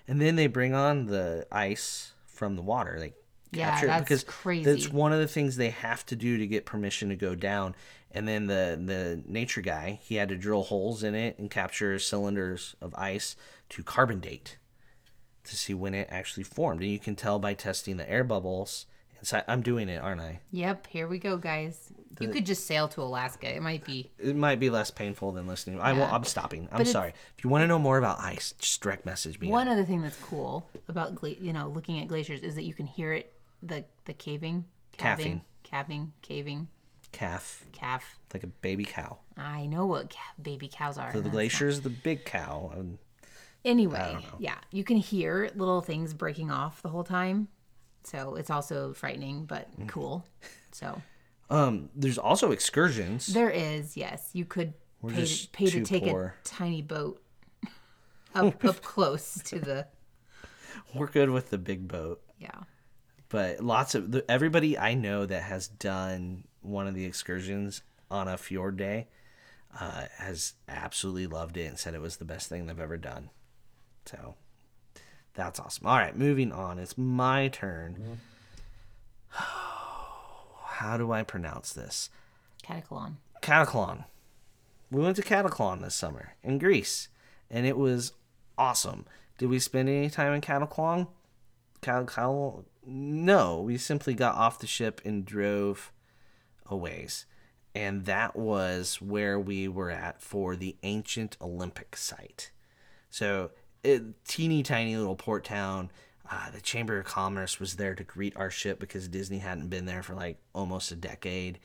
And 0.09 0.21
then 0.21 0.35
they 0.35 0.49
bring 0.49 0.75
on 0.75 1.07
the 1.07 1.47
ice 1.53 2.13
from 2.27 2.57
the 2.57 2.63
water. 2.63 2.99
They 2.99 3.13
Yeah, 3.53 3.71
capture 3.71 3.87
it 3.87 3.89
that's 3.89 4.03
because 4.03 4.25
crazy. 4.25 4.65
That's 4.65 4.89
one 4.89 5.13
of 5.13 5.21
the 5.21 5.29
things 5.29 5.57
they 5.57 5.71
have 5.71 6.05
to 6.07 6.17
do 6.17 6.39
to 6.39 6.47
get 6.47 6.65
permission 6.67 7.11
to 7.11 7.17
go 7.17 7.35
down. 7.35 7.75
And 8.11 8.27
then 8.29 8.47
the 8.47 8.81
the 8.83 9.23
nature 9.27 9.61
guy, 9.61 10.01
he 10.03 10.17
had 10.17 10.29
to 10.31 10.37
drill 10.37 10.65
holes 10.65 11.03
in 11.03 11.15
it 11.15 11.39
and 11.39 11.51
capture 11.51 11.99
cylinders 11.99 12.75
of 12.81 12.95
ice 12.95 13.37
to 13.71 13.83
carbon 13.83 14.21
date 14.21 14.59
to 15.45 15.57
see 15.57 15.75
when 15.75 15.95
it 15.95 16.09
actually 16.11 16.45
formed. 16.45 16.83
And 16.83 16.91
you 16.91 16.99
can 16.99 17.17
tell 17.17 17.39
by 17.39 17.55
testing 17.55 17.97
the 17.97 18.09
air 18.11 18.25
bubbles 18.25 18.87
inside. 19.19 19.45
I'm 19.49 19.63
doing 19.63 19.89
it, 19.89 20.01
aren't 20.03 20.21
I? 20.21 20.41
Yep, 20.51 20.87
here 20.89 21.09
we 21.09 21.19
go, 21.19 21.37
guys. 21.37 21.93
you 22.21 22.29
could 22.29 22.47
just 22.47 22.67
sail 22.67 22.87
to 22.89 23.03
Alaska. 23.03 23.55
It 23.55 23.63
might 23.63 23.85
be. 23.85 24.11
it 24.19 24.37
might 24.37 24.61
be 24.61 24.69
less 24.71 24.91
painful 24.91 25.33
than 25.33 25.47
listening. 25.47 25.81
I 25.81 25.95
will. 25.95 26.05
I'm 26.05 26.25
stopping. 26.25 26.69
I'm 26.71 26.79
But 26.79 26.89
sorry. 26.89 27.15
If 27.37 27.45
you 27.45 27.51
want 27.51 27.63
to 27.63 27.67
know 27.67 27.79
more 27.79 27.99
about 27.99 28.21
ice, 28.21 28.55
just 28.59 28.81
direct 28.83 29.07
message 29.07 29.41
me. 29.41 29.49
One 29.49 29.69
other 29.69 29.85
thing 29.85 30.03
that's 30.03 30.19
cool 30.19 30.69
about 30.89 31.15
gla- 31.15 31.31
you 31.31 31.53
know 31.53 31.69
looking 31.69 31.99
at 32.01 32.09
glaciers 32.09 32.41
is 32.41 32.55
that 32.57 32.65
you 32.65 32.75
can 32.75 32.87
hear 32.87 33.13
it 33.13 33.33
the 33.63 33.85
the 34.05 34.13
caving, 34.15 34.65
calving, 34.97 35.43
calving, 35.63 36.13
caving, 36.23 36.69
Calf, 37.13 37.65
calf. 37.73 38.19
like 38.35 38.43
a 38.43 38.47
baby 38.49 38.85
cow. 38.85 39.19
I 39.37 39.67
know 39.67 39.87
what 39.87 40.11
ca- 40.11 40.35
baby 40.43 40.69
cows 40.73 40.99
are. 40.99 41.13
So 41.13 41.19
the 41.19 41.25
that's 41.25 41.33
glacier 41.35 41.69
is 41.69 41.83
the 41.83 41.91
big 41.91 42.25
cow. 42.25 42.73
And 42.75 42.99
Anyway, 43.65 44.19
yeah, 44.41 44.57
you 44.73 44.83
can 44.83 44.97
hear 44.97 45.49
little 45.55 45.81
things 45.83 46.15
breaking 46.15 46.51
off 46.51 46.83
the 46.83 46.89
whole 46.89 47.05
time. 47.05 47.47
So 48.05 48.35
it's 48.35 48.51
also 48.51 48.93
frightening, 48.93 49.45
but 49.45 49.69
Mm. 49.79 49.89
cool. 49.89 50.27
So 50.73 51.01
um, 51.49 51.89
there's 51.95 52.19
also 52.19 52.51
excursions. 52.51 53.27
there 53.27 53.51
is, 53.51 53.97
yes, 53.97 54.31
you 54.33 54.45
could 54.45 54.73
pay 55.07 55.25
to, 55.27 55.49
pay 55.53 55.67
to 55.67 55.85
take 55.85 56.03
poor. 56.05 56.35
a 56.45 56.49
tiny 56.49 56.83
boat 56.83 57.23
up 58.35 58.65
up 58.65 58.83
close 58.83 59.35
to 59.45 59.61
the 59.61 59.87
We're 60.95 61.07
good 61.07 61.31
with 61.31 61.51
the 61.51 61.59
big 61.59 61.87
boat, 61.87 62.21
yeah. 62.39 62.63
But 63.33 63.65
lots 63.65 63.95
of 63.95 64.13
the, 64.13 64.31
everybody 64.31 64.79
I 64.79 64.93
know 64.93 65.25
that 65.25 65.45
has 65.45 65.67
done 65.67 66.45
one 66.61 66.87
of 66.87 66.95
the 66.95 67.07
excursions 67.07 67.81
on 68.11 68.29
a 68.29 68.37
fjord 68.37 68.77
day 68.77 69.09
uh, 69.81 70.05
has 70.19 70.53
absolutely 70.69 71.27
loved 71.27 71.57
it 71.57 71.65
and 71.65 71.79
said 71.79 71.95
it 71.95 72.03
was 72.03 72.19
the 72.19 72.27
best 72.27 72.51
thing 72.51 72.67
they've 72.67 72.79
ever 72.79 72.99
done. 72.99 73.31
So 74.05 74.35
that's 75.33 75.59
awesome. 75.59 75.87
All 75.87 75.97
right, 75.97 76.15
moving 76.15 76.53
on. 76.53 76.79
It's 76.79 76.99
my 76.99 77.49
turn. 77.49 78.21
How 79.31 80.99
do 80.99 81.11
I 81.11 81.23
pronounce 81.23 81.73
this? 81.73 82.11
Katakolon. 82.63 83.15
Katakolon. 83.41 84.05
We 84.91 85.01
went 85.01 85.17
to 85.17 85.23
Katakolon 85.23 85.81
this 85.81 85.95
summer 85.95 86.35
in 86.43 86.59
Greece, 86.59 87.09
and 87.51 87.65
it 87.65 87.79
was 87.79 88.13
awesome. 88.59 89.07
Did 89.39 89.49
we 89.49 89.59
spend 89.59 89.89
any 89.89 90.11
time 90.11 90.35
in 90.35 90.43
Katakolon? 90.43 91.07
Katakolon? 91.81 92.65
No, 92.85 93.61
we 93.61 93.79
simply 93.79 94.15
got 94.15 94.35
off 94.35 94.59
the 94.59 94.67
ship 94.67 95.01
and 95.05 95.25
drove 95.25 95.93
a 96.67 96.77
ways. 96.77 97.27
And 97.75 98.05
that 98.05 98.37
was 98.37 99.01
where 99.01 99.39
we 99.39 99.69
were 99.69 99.91
at 99.91 100.21
for 100.21 100.57
the 100.57 100.77
ancient 100.83 101.37
Olympic 101.41 101.97
site. 101.97 102.51
So, 103.09 103.51
it, 103.83 104.25
teeny 104.25 104.63
tiny 104.63 104.97
little 104.97 105.17
port 105.17 105.45
town. 105.45 105.91
Uh, 106.31 106.51
the 106.51 106.61
Chamber 106.61 106.99
of 106.99 107.07
Commerce 107.07 107.59
was 107.59 107.77
there 107.77 107.95
to 107.95 108.05
greet 108.05 108.37
our 108.37 108.51
ship 108.51 108.79
because 108.79 109.09
Disney 109.09 109.39
hadn't 109.39 109.69
been 109.69 109.87
there 109.87 110.03
for 110.03 110.15
like 110.15 110.39
almost 110.55 110.91
a 110.93 110.97
decade. 110.97 111.59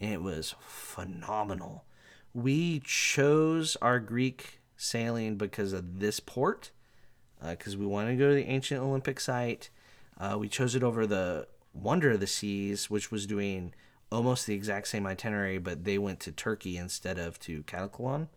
And 0.00 0.12
it 0.12 0.22
was 0.22 0.54
phenomenal. 0.60 1.84
We 2.32 2.80
chose 2.80 3.76
our 3.82 3.98
Greek 3.98 4.60
sailing 4.76 5.36
because 5.36 5.72
of 5.72 6.00
this 6.00 6.20
port, 6.20 6.70
because 7.46 7.76
we 7.76 7.86
wanted 7.86 8.12
to 8.12 8.16
go 8.16 8.28
to 8.30 8.34
the 8.34 8.46
ancient 8.46 8.80
Olympic 8.82 9.20
site. 9.20 9.70
Uh, 10.20 10.36
we 10.38 10.48
chose 10.48 10.74
it 10.74 10.82
over 10.82 11.06
the 11.06 11.48
Wonder 11.72 12.12
of 12.12 12.20
the 12.20 12.26
Seas, 12.26 12.90
which 12.90 13.10
was 13.10 13.26
doing 13.26 13.72
almost 14.12 14.46
the 14.46 14.54
exact 14.54 14.88
same 14.88 15.06
itinerary, 15.06 15.58
but 15.58 15.84
they 15.84 15.96
went 15.98 16.20
to 16.20 16.32
Turkey 16.32 16.76
instead 16.76 17.18
of 17.18 17.38
to 17.40 17.62
Katakolon 17.62 18.28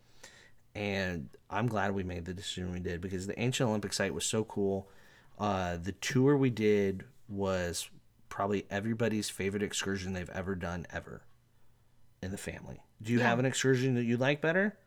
and 0.75 1.29
I'm 1.49 1.67
glad 1.67 1.93
we 1.93 2.03
made 2.03 2.25
the 2.25 2.33
decision 2.33 2.71
we 2.71 2.79
did 2.79 3.01
because 3.01 3.27
the 3.27 3.39
ancient 3.39 3.69
Olympic 3.69 3.93
site 3.93 4.13
was 4.13 4.25
so 4.25 4.43
cool. 4.43 4.89
Uh, 5.37 5.77
the 5.77 5.91
tour 5.93 6.35
we 6.35 6.49
did 6.49 7.03
was 7.27 7.89
probably 8.29 8.65
everybody's 8.69 9.29
favorite 9.29 9.61
excursion 9.61 10.13
they've 10.13 10.29
ever 10.31 10.55
done 10.55 10.87
ever 10.91 11.21
in 12.21 12.31
the 12.31 12.37
family. 12.37 12.81
Do 13.01 13.11
you 13.11 13.19
have 13.19 13.37
an 13.37 13.45
excursion 13.45 13.95
that 13.95 14.05
you 14.05 14.17
like 14.17 14.41
better? 14.41 14.77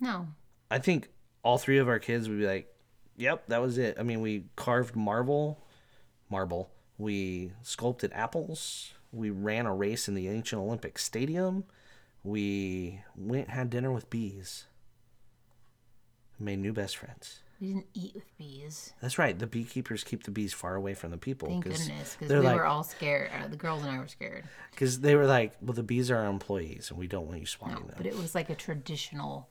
No. 0.00 0.28
I 0.70 0.78
think 0.78 1.08
all 1.42 1.56
three 1.56 1.78
of 1.78 1.88
our 1.88 1.98
kids 1.98 2.28
would 2.28 2.38
be 2.38 2.46
like, 2.46 2.74
"Yep, 3.16 3.46
that 3.48 3.62
was 3.62 3.78
it." 3.78 3.96
I 3.98 4.02
mean, 4.02 4.20
we 4.20 4.44
carved 4.56 4.96
marble, 4.96 5.64
marble. 6.30 6.70
We 6.96 7.52
sculpted 7.62 8.12
apples. 8.14 8.92
We 9.12 9.30
ran 9.30 9.66
a 9.66 9.74
race 9.74 10.08
in 10.08 10.14
the 10.14 10.28
ancient 10.28 10.60
Olympic 10.60 10.98
Stadium. 10.98 11.64
We 12.24 13.00
went 13.16 13.48
had 13.50 13.70
dinner 13.70 13.92
with 13.92 14.10
bees. 14.10 14.64
Made 16.38 16.58
new 16.60 16.72
best 16.72 16.96
friends. 16.96 17.40
We 17.60 17.68
didn't 17.68 17.86
eat 17.94 18.14
with 18.14 18.36
bees. 18.38 18.92
That's 19.00 19.18
right. 19.18 19.36
The 19.36 19.46
beekeepers 19.48 20.04
keep 20.04 20.22
the 20.22 20.30
bees 20.30 20.52
far 20.52 20.76
away 20.76 20.94
from 20.94 21.10
the 21.10 21.16
people. 21.18 21.48
Thank 21.48 21.64
goodness, 21.64 22.16
because 22.18 22.32
we 22.32 22.38
like, 22.46 22.54
were 22.56 22.66
all 22.66 22.84
scared. 22.84 23.30
Uh, 23.36 23.48
the 23.48 23.56
girls 23.56 23.82
and 23.82 23.90
I 23.90 23.98
were 23.98 24.06
scared. 24.06 24.44
because 24.70 25.00
they 25.00 25.16
were 25.16 25.26
like, 25.26 25.54
well, 25.60 25.72
the 25.72 25.82
bees 25.82 26.08
are 26.10 26.18
our 26.18 26.26
employees, 26.26 26.90
and 26.90 26.98
we 26.98 27.08
don't 27.08 27.26
want 27.26 27.40
you 27.40 27.46
swatting 27.46 27.80
No, 27.80 27.86
them. 27.86 27.94
but 27.96 28.06
it 28.06 28.16
was 28.16 28.34
like 28.34 28.48
a 28.50 28.54
traditional. 28.54 29.48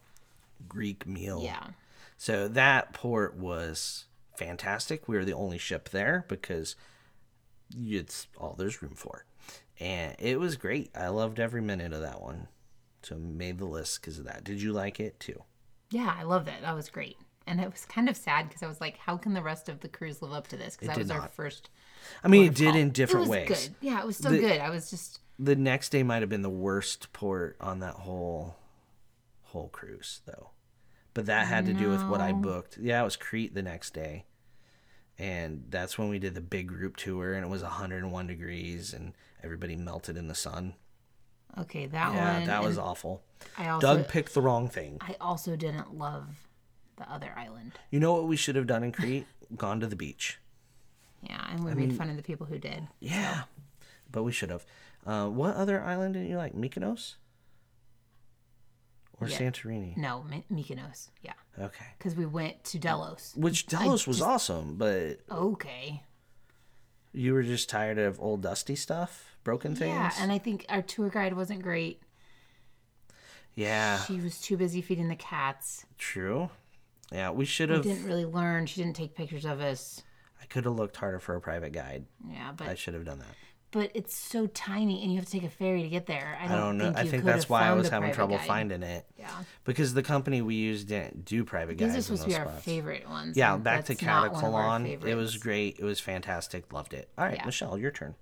Greek 0.69 1.05
meal. 1.05 1.41
Yeah. 1.43 1.67
So 2.17 2.47
that 2.47 2.93
port 2.93 3.35
was 3.35 4.05
fantastic. 4.37 5.07
We 5.07 5.15
were 5.17 5.25
the 5.25 5.33
only 5.33 5.57
ship 5.57 5.89
there 5.89 6.25
because 6.27 6.75
it's 7.75 8.27
all 8.37 8.55
there's 8.57 8.81
room 8.81 8.93
for. 8.95 9.25
And 9.79 10.15
it 10.19 10.39
was 10.39 10.55
great. 10.55 10.89
I 10.95 11.07
loved 11.09 11.39
every 11.39 11.61
minute 11.61 11.93
of 11.93 12.01
that 12.01 12.21
one. 12.21 12.47
So 13.03 13.15
made 13.15 13.57
the 13.59 13.65
list 13.65 14.01
because 14.01 14.17
of 14.19 14.25
that. 14.25 14.43
Did 14.43 14.61
you 14.61 14.73
like 14.73 14.99
it 14.99 15.19
too? 15.19 15.43
Yeah, 15.91 16.13
I 16.17 16.23
love 16.23 16.45
that. 16.45 16.61
That 16.61 16.75
was 16.75 16.89
great. 16.89 17.17
And 17.45 17.61
it 17.61 17.71
was 17.71 17.85
kind 17.85 18.09
of 18.09 18.17
sad 18.17 18.47
because 18.49 18.63
I 18.63 18.67
was 18.67 18.81
like, 18.81 18.97
how 18.97 19.15
can 19.15 19.33
the 19.33 19.41
rest 19.41 19.69
of 19.69 19.79
the 19.79 19.87
cruise 19.87 20.21
live 20.21 20.33
up 20.33 20.47
to 20.49 20.57
this? 20.57 20.75
Because 20.75 20.89
that 20.95 20.97
was 20.97 21.11
our 21.11 21.27
first. 21.29 21.69
I 22.23 22.27
mean, 22.27 22.45
it 22.45 22.55
did 22.55 22.75
in 22.75 22.91
different 22.91 23.27
it 23.27 23.29
was 23.29 23.37
ways. 23.37 23.47
Good. 23.47 23.75
Yeah, 23.79 24.01
it 24.01 24.05
was 24.05 24.17
so 24.17 24.29
The- 24.29 24.39
good. 24.39 24.59
I 24.59 24.69
was 24.69 24.89
just. 24.89 25.19
The 25.39 25.55
next 25.55 25.89
day 25.89 26.01
might 26.03 26.21
have 26.23 26.29
been 26.29 26.41
the 26.41 26.49
worst 26.49 27.13
port 27.13 27.55
on 27.61 27.79
that 27.79 27.93
whole 27.93 28.57
whole 29.43 29.69
cruise 29.69 30.21
though. 30.25 30.49
But 31.17 31.25
that 31.25 31.47
had 31.47 31.65
to 31.65 31.73
do 31.73 31.89
with 31.89 32.03
what 32.05 32.21
I 32.21 32.31
booked. 32.31 32.77
Yeah, 32.79 33.01
it 33.01 33.03
was 33.03 33.15
Crete 33.15 33.55
the 33.55 33.63
next 33.63 33.91
day. 33.91 34.25
And 35.17 35.63
that's 35.67 35.97
when 35.97 36.09
we 36.09 36.19
did 36.19 36.35
the 36.35 36.41
big 36.41 36.67
group 36.67 36.95
tour 36.95 37.33
and 37.33 37.43
it 37.43 37.49
was 37.49 37.63
101 37.63 38.27
degrees 38.27 38.93
and 38.93 39.13
everybody 39.43 39.75
melted 39.75 40.15
in 40.15 40.27
the 40.27 40.35
sun. 40.35 40.75
Okay, 41.57 41.87
that 41.87 42.13
Yeah, 42.13 42.37
one. 42.37 42.45
that 42.45 42.63
was 42.63 42.77
awful. 42.77 43.23
I 43.57 43.69
also. 43.69 43.95
Doug 43.95 44.07
picked 44.09 44.35
the 44.35 44.43
wrong 44.43 44.69
thing. 44.69 44.99
I 45.01 45.15
also 45.19 45.55
didn't 45.55 45.97
love 45.97 46.47
the 46.97 47.11
other 47.11 47.33
island. 47.35 47.71
You 47.89 47.99
know 47.99 48.13
what 48.13 48.27
we 48.27 48.35
should 48.35 48.55
have 48.55 48.67
done 48.67 48.83
in 48.83 48.91
Crete? 48.91 49.25
Gone 49.57 49.79
to 49.79 49.87
the 49.87 49.95
beach. 49.95 50.37
Yeah, 51.23 51.43
and 51.49 51.63
we 51.63 51.73
made 51.73 51.95
fun 51.95 52.11
of 52.11 52.15
the 52.17 52.21
people 52.21 52.45
who 52.45 52.59
did. 52.59 52.87
Yeah. 52.99 53.45
But 54.11 54.21
we 54.21 54.31
should 54.31 54.51
have. 54.51 54.67
Uh, 55.03 55.29
what 55.29 55.55
other 55.55 55.81
island 55.81 56.13
did 56.13 56.27
you 56.29 56.37
like? 56.37 56.53
Mykonos? 56.53 57.15
Or 59.19 59.27
Yeah. 59.27 59.37
Santorini? 59.39 59.97
No, 59.97 60.23
My- 60.23 60.43
Mykonos. 60.51 61.09
Yeah, 61.23 61.33
Okay. 61.59 61.85
because 61.97 62.15
we 62.15 62.25
went 62.25 62.63
to 62.65 62.77
Delos. 62.79 63.33
Which 63.35 63.65
Delos 63.65 64.05
was 64.05 64.21
awesome, 64.21 64.77
but 64.77 65.21
Okay. 65.31 66.03
you 67.13 67.33
were 67.33 67.41
just 67.43 67.67
tired 67.69 67.97
of 67.97 68.19
old 68.19 68.41
dusty 68.43 68.75
stuff, 68.75 69.35
broken 69.43 69.75
things. 69.75 69.95
Yeah, 69.95 70.11
and 70.19 70.31
I 70.31 70.37
think 70.37 70.65
our 70.69 70.83
tour 70.83 71.09
guide 71.09 71.33
wasn't 71.33 71.63
great. 71.63 72.01
yeah, 73.55 74.03
She 74.03 74.19
was 74.21 74.39
too 74.39 74.55
busy 74.57 74.81
feeding 74.81 75.07
the 75.07 75.15
cats. 75.15 75.85
true. 75.97 76.49
Yeah, 77.11 77.31
we 77.31 77.45
should 77.45 77.69
We 77.69 77.75
have. 77.75 77.83
didn't 77.83 78.05
really 78.05 78.25
learn. 78.25 78.65
She 78.65 78.81
didn't 78.83 78.97
take 78.97 79.15
pictures 79.15 79.45
of 79.45 79.61
us. 79.61 80.03
I 80.41 80.45
could 80.45 80.65
have 80.65 80.75
looked 80.75 80.97
harder 80.97 81.19
for 81.19 81.35
a 81.35 81.41
private 81.41 81.71
guide. 81.71 82.05
Yeah, 82.29 82.51
but 82.51 82.67
I 82.67 82.75
should 82.75 82.93
have 82.93 83.05
done 83.05 83.19
that. 83.19 83.35
But 83.77 83.91
it's 83.93 84.15
so 84.15 84.47
tiny, 84.47 85.03
and 85.03 85.11
you 85.11 85.17
have 85.17 85.25
to 85.25 85.31
take 85.31 85.43
a 85.43 85.49
ferry 85.49 85.83
to 85.83 85.87
get 85.89 86.07
there. 86.07 86.35
I 86.41 86.45
I 86.45 86.47
don't, 86.47 86.57
don't 86.57 86.77
know. 86.79 86.85
Think 86.85 86.97
I 86.97 87.05
think 87.07 87.23
that's 87.25 87.47
why 87.47 87.67
I 87.67 87.73
was 87.73 87.89
having 87.89 88.11
trouble 88.11 88.37
guide. 88.37 88.47
finding 88.47 88.81
it 88.81 89.05
Yeah, 89.19 89.29
because 89.65 89.93
the 89.93 90.01
company 90.01 90.41
we 90.41 90.55
used 90.55 90.87
didn't 90.87 91.25
do 91.25 91.43
private 91.43 91.77
guides. 91.77 91.93
these 91.93 91.99
are 91.99 92.15
supposed 92.17 92.21
to 92.23 92.27
be 92.29 92.33
those 92.33 92.41
our 92.55 92.59
favorite 92.61 93.07
ones. 93.07 93.37
Yeah, 93.37 93.55
back 93.57 93.85
to 93.85 93.93
that's 93.93 94.01
not 94.01 94.33
one 94.33 94.43
of 94.45 94.53
our 94.55 94.79
Katakolon. 94.79 95.05
It 95.05 95.13
was 95.15 95.37
great. 95.37 95.77
It 95.77 95.85
was 95.85 95.99
fantastic. 95.99 96.73
Loved 96.73 96.95
it. 96.95 97.07
All 97.19 97.25
right, 97.25 97.35
Yeah. 97.35 97.45
Michelle, 97.45 97.77
your 97.77 97.91
turn. 97.91 98.15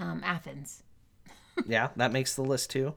Um, 0.00 0.20
Athens. 0.24 0.82
yeah, 1.66 1.90
that 1.94 2.10
makes 2.12 2.34
the 2.34 2.42
list 2.42 2.70
too. 2.70 2.94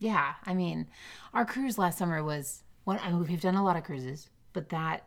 Yeah, 0.00 0.34
I 0.44 0.54
mean, 0.54 0.88
our 1.34 1.44
cruise 1.44 1.78
last 1.78 1.98
summer 1.98 2.20
was 2.24 2.64
one. 2.82 2.98
I 3.00 3.10
mean, 3.10 3.24
we've 3.28 3.40
done 3.40 3.54
a 3.54 3.62
lot 3.64 3.76
of 3.76 3.84
cruises, 3.84 4.28
but 4.52 4.70
that 4.70 5.04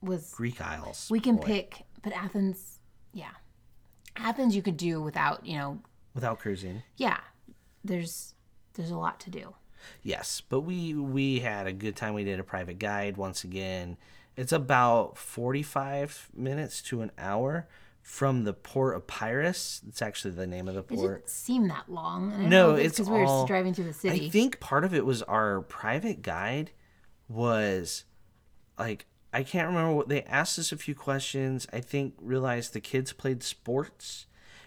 was 0.00 0.32
Greek 0.34 0.62
Isles. 0.62 1.08
we 1.10 1.20
can 1.20 1.36
boy. 1.36 1.42
pick, 1.46 1.82
but 2.02 2.14
Athens, 2.14 2.78
yeah, 3.12 3.32
Athens 4.16 4.56
you 4.56 4.62
could 4.62 4.78
do 4.78 5.00
without 5.02 5.44
you 5.44 5.58
know, 5.58 5.78
without 6.14 6.38
cruising. 6.38 6.82
yeah. 6.96 7.18
There's 7.82 8.34
there's 8.74 8.90
a 8.90 8.96
lot 8.98 9.20
to 9.20 9.30
do. 9.30 9.54
Yes, 10.02 10.42
but 10.46 10.60
we 10.60 10.92
we 10.94 11.38
had 11.40 11.66
a 11.66 11.72
good 11.72 11.96
time. 11.96 12.12
We 12.12 12.24
did 12.24 12.38
a 12.38 12.44
private 12.44 12.78
guide 12.78 13.16
once 13.16 13.42
again. 13.44 13.96
It's 14.36 14.52
about 14.52 15.16
forty 15.16 15.62
five 15.62 16.28
minutes 16.34 16.82
to 16.82 17.00
an 17.00 17.10
hour 17.16 17.68
from 18.02 18.44
the 18.44 18.52
port 18.52 18.96
of 18.96 19.06
Piraeus. 19.06 19.80
It's 19.88 20.02
actually 20.02 20.32
the 20.32 20.46
name 20.46 20.68
of 20.68 20.74
the 20.74 20.80
It 20.80 20.88
port. 20.88 21.18
didn't 21.20 21.30
seem 21.30 21.68
that 21.68 21.90
long. 21.90 22.48
No, 22.50 22.74
it's 22.74 22.98
because 22.98 23.08
we 23.08 23.18
were 23.18 23.46
driving 23.46 23.72
through 23.72 23.84
the 23.86 23.92
city. 23.94 24.26
I 24.26 24.28
think 24.28 24.60
part 24.60 24.84
of 24.84 24.92
it 24.94 25.06
was 25.06 25.22
our 25.22 25.62
private 25.62 26.20
guide 26.20 26.70
was 27.28 28.04
like 28.78 29.06
I 29.32 29.42
can't 29.42 29.68
remember 29.68 29.94
what 29.94 30.08
they 30.08 30.22
asked 30.24 30.58
us 30.58 30.72
a 30.72 30.76
few 30.76 30.94
questions. 30.94 31.66
I 31.72 31.80
think 31.80 32.14
realized 32.20 32.72
the 32.72 32.80
kids 32.80 33.12
played 33.12 33.42
sports 33.42 34.26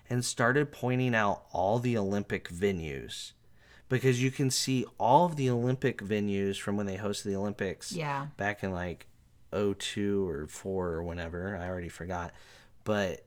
and 0.10 0.24
started 0.24 0.72
pointing 0.72 1.16
out 1.16 1.43
all 1.51 1.80
the 1.80 1.97
Olympic 1.97 2.49
venues. 2.49 3.32
Because 3.89 4.22
you 4.24 4.32
can 4.32 4.49
see 4.49 4.86
all 4.99 5.26
of 5.26 5.36
the 5.36 5.49
Olympic 5.49 5.99
venues 6.01 6.60
from 6.60 6.78
when 6.78 6.86
they 6.86 6.97
hosted 6.97 7.24
the 7.26 7.36
Olympics 7.36 7.91
Yeah. 7.91 8.28
back 8.38 8.64
in 8.64 8.72
like 8.72 9.08
02 9.51 10.28
or 10.28 10.47
4 10.47 10.88
or 10.89 11.04
whenever. 11.04 11.56
I 11.58 11.68
already 11.68 11.89
forgot. 11.89 12.32
But 12.84 13.26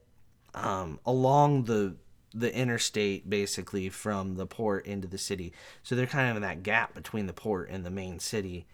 um, 0.55 0.99
along 1.07 1.65
the 1.65 1.97
the 2.35 2.55
interstate 2.55 3.31
basically 3.31 3.89
from 3.89 4.35
the 4.37 4.47
port 4.47 4.85
into 4.85 5.09
the 5.09 5.17
city. 5.17 5.55
So 5.83 5.95
they're 5.95 6.07
kind 6.07 6.29
of 6.29 6.37
in 6.37 6.43
that 6.43 6.63
gap 6.63 6.93
between 6.95 7.27
the 7.27 7.33
port 7.33 7.71
and 7.71 7.83
the 7.85 7.91
main 7.91 8.19
city. 8.19 8.67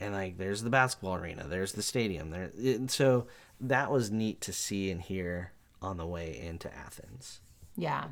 And 0.00 0.14
like 0.14 0.38
there's 0.38 0.62
the 0.62 0.70
basketball 0.70 1.16
arena 1.16 1.46
there's 1.46 1.72
the 1.72 1.82
stadium 1.82 2.30
there 2.30 2.50
and 2.56 2.90
so 2.90 3.26
that 3.60 3.90
was 3.90 4.10
neat 4.10 4.40
to 4.42 4.52
see 4.54 4.90
and 4.90 5.02
hear 5.02 5.52
on 5.82 5.98
the 5.98 6.06
way 6.06 6.38
into 6.40 6.74
Athens 6.74 7.40
yeah, 7.80 8.04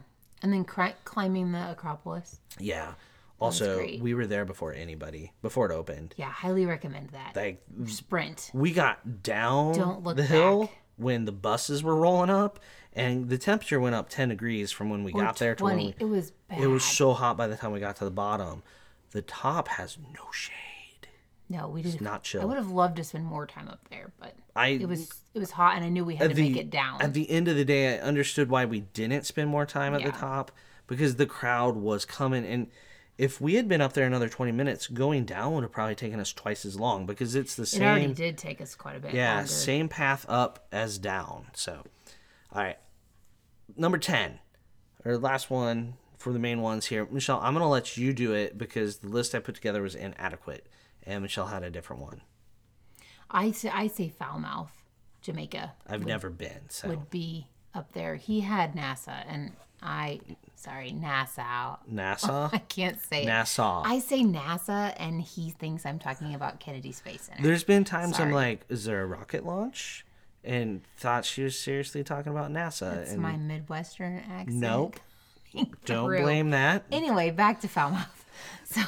and 0.43 0.53
then 0.53 0.65
cri- 0.65 0.95
climbing 1.05 1.53
the 1.53 1.71
Acropolis. 1.73 2.41
yeah 2.59 2.95
also 3.41 3.77
great. 3.77 4.01
we 4.01 4.15
were 4.15 4.27
there 4.27 4.45
before 4.45 4.73
anybody 4.73 5.31
before 5.43 5.71
it 5.71 5.73
opened 5.73 6.13
Yeah, 6.17 6.29
highly 6.31 6.67
recommend 6.67 7.11
that. 7.11 7.37
like 7.37 7.63
Sprint. 7.87 8.51
we 8.53 8.73
got 8.73 9.23
down 9.23 9.75
Don't 9.75 10.03
look 10.03 10.17
the 10.17 10.25
hill 10.25 10.63
back. 10.65 10.79
when 10.97 11.25
the 11.25 11.31
buses 11.33 11.85
were 11.85 11.95
rolling 11.95 12.31
up 12.31 12.59
and 12.95 13.29
the 13.29 13.39
temperature 13.39 13.79
went 13.79 13.95
up 13.95 14.09
10 14.09 14.31
degrees 14.31 14.73
from 14.73 14.91
when 14.91 15.05
we 15.05 15.13
Or 15.13 15.23
got 15.23 15.37
there 15.37 15.55
to 15.55 15.63
when 15.65 15.75
twenty. 15.75 15.95
we, 16.01 16.05
It 16.05 16.09
was 16.09 16.33
bad. 16.49 16.61
it 16.61 16.67
was 16.67 16.83
so 16.85 17.13
hot 17.13 17.37
by 17.37 17.47
the 17.47 17.57
time 17.57 17.71
we 17.71 17.79
got 17.79 17.95
to 17.97 18.05
the 18.05 18.11
bottom 18.11 18.65
the 19.13 19.23
top 19.23 19.69
has 19.69 19.97
no 20.13 20.25
shade 20.33 20.55
no, 21.49 21.69
we 21.69 21.83
did 21.83 22.01
not 22.01 22.23
chill. 22.23 22.43
I 22.43 22.45
would 22.45 22.57
have 22.59 22.71
loved 22.71 22.97
to 22.97 23.05
spend 23.05 23.25
more 23.25 23.47
time 23.47 23.69
up 23.69 23.81
there, 23.91 24.13
but 24.21 24.35
i 24.55 24.69
it 24.69 24.89
was 24.89 25.13
it 25.35 25.39
was 25.39 25.53
hot, 25.53 25.77
and 25.77 25.85
I 25.85 25.89
knew 25.89 26.05
we 26.05 26.17
had 26.17 26.31
to 26.31 26.35
the, 26.35 26.51
make 26.51 26.61
it 26.61 26.71
down. 26.71 27.01
at 27.01 27.15
the 27.15 27.31
end 27.31 27.49
of 27.49 27.57
the 27.57 27.65
day 27.65 27.97
i 27.97 28.01
understood 28.01 28.51
why 28.51 28.65
we 28.65 28.81
didn't 28.81 29.25
spend 29.25 29.49
more 29.49 29.65
time 29.67 29.95
at 29.95 30.01
Yeah. 30.01 30.11
the 30.11 30.19
top 30.19 30.51
because 30.87 31.17
the 31.17 31.27
crowd 31.27 31.77
was 31.77 32.05
coming 32.05 32.45
and 32.45 32.69
if 33.19 33.41
we 33.41 33.55
had 33.55 33.69
been 33.69 33.81
up 33.81 33.93
there 33.95 34.07
another 34.07 34.29
20 34.29 34.53
minutes 34.53 34.87
going 34.87 35.25
down 35.25 35.53
would 35.55 35.65
have 35.65 35.73
probably 35.73 35.97
taken 35.97 36.21
us 36.21 36.33
twice 36.33 36.65
as 36.65 36.79
long 36.79 37.05
because 37.05 37.35
it's 37.35 37.57
the 37.57 37.67
same. 37.67 37.83
it 37.83 37.87
already 37.87 38.15
did 38.15 38.39
take 38.39 38.61
us 38.61 38.77
quite 38.77 38.97
a 38.97 39.01
bit. 39.01 39.13
Yeah, 39.13 39.35
longer. 39.35 39.49
same 39.49 39.89
path 39.89 40.25
up 40.29 40.67
as 40.71 40.99
down. 40.99 41.49
So, 41.53 41.83
all 42.53 42.63
right. 42.63 42.79
Number 43.77 43.99
10, 43.99 44.39
or 45.05 45.19
last 45.19 45.51
one 45.51 45.95
for 46.17 46.33
the 46.33 46.39
main 46.39 46.63
ones 46.63 46.87
here. 46.87 47.09
Michelle, 47.11 47.41
I'm 47.41 47.55
going 47.55 47.65
to 47.65 47.69
let 47.69 47.97
you 47.97 48.13
do 48.13 48.33
it 48.35 48.57
because 48.57 48.99
the 48.99 49.09
list 49.09 49.35
I 49.35 49.41
put 49.41 49.57
together 49.57 49.83
was 49.83 49.97
inadequate. 49.97 50.67
And 51.09 51.23
Michelle 51.23 51.47
had 51.47 51.63
a 51.63 51.71
different 51.71 52.03
one. 52.03 52.21
I 53.31 53.51
say 53.51 53.71
I 53.71 53.87
say 53.87 54.09
Falmouth, 54.11 54.85
Jamaica 55.23 55.73
I've 55.87 56.07
never 56.07 56.29
been. 56.31 56.69
So, 56.69 56.89
would 56.89 57.11
be 57.11 57.49
up 57.75 57.93
there. 57.93 58.17
He 58.17 58.41
had 58.41 58.75
NASA, 58.75 59.25
and 59.27 59.53
I 59.83 60.21
sorry 60.55 60.93
NASA. 60.93 61.79
Nassau? 61.87 62.51
I 62.53 62.59
can't 62.59 63.01
say 63.01 63.23
it. 63.23 63.27
Nassau. 63.27 63.83
I 63.85 64.01
say 64.01 64.23
NASA, 64.23 64.95
and 64.99 65.23
he 65.23 65.51
thinks 65.51 65.87
I'm 65.87 65.99
talking 65.99 66.35
about 66.35 66.61
Kennedy 66.61 66.93
Space 66.93 67.23
Center. 67.23 67.43
There's 67.43 67.65
been 67.65 67.85
times 67.85 68.21
I'm 68.21 68.33
like, 68.33 68.67
is 68.69 68.85
there 68.85 69.03
a 69.03 69.07
rocket 69.07 69.45
launch? 69.47 70.05
And 70.45 70.83
thought 70.97 71.25
she 71.25 71.43
was 71.43 71.59
seriously 71.59 72.05
talking 72.05 72.33
about 72.33 72.51
NASA. 72.51 72.99
It's 72.99 73.13
and 73.13 73.23
my 73.23 73.37
Midwestern 73.37 74.19
accent. 74.31 74.49
nope. 74.51 75.01
Don't 75.85 76.09
blame 76.09 76.51
that. 76.51 76.85
Anyway, 76.93 77.31
back 77.31 77.61
to 77.63 77.69
Falmouth. 77.69 78.25
So, 78.65 78.83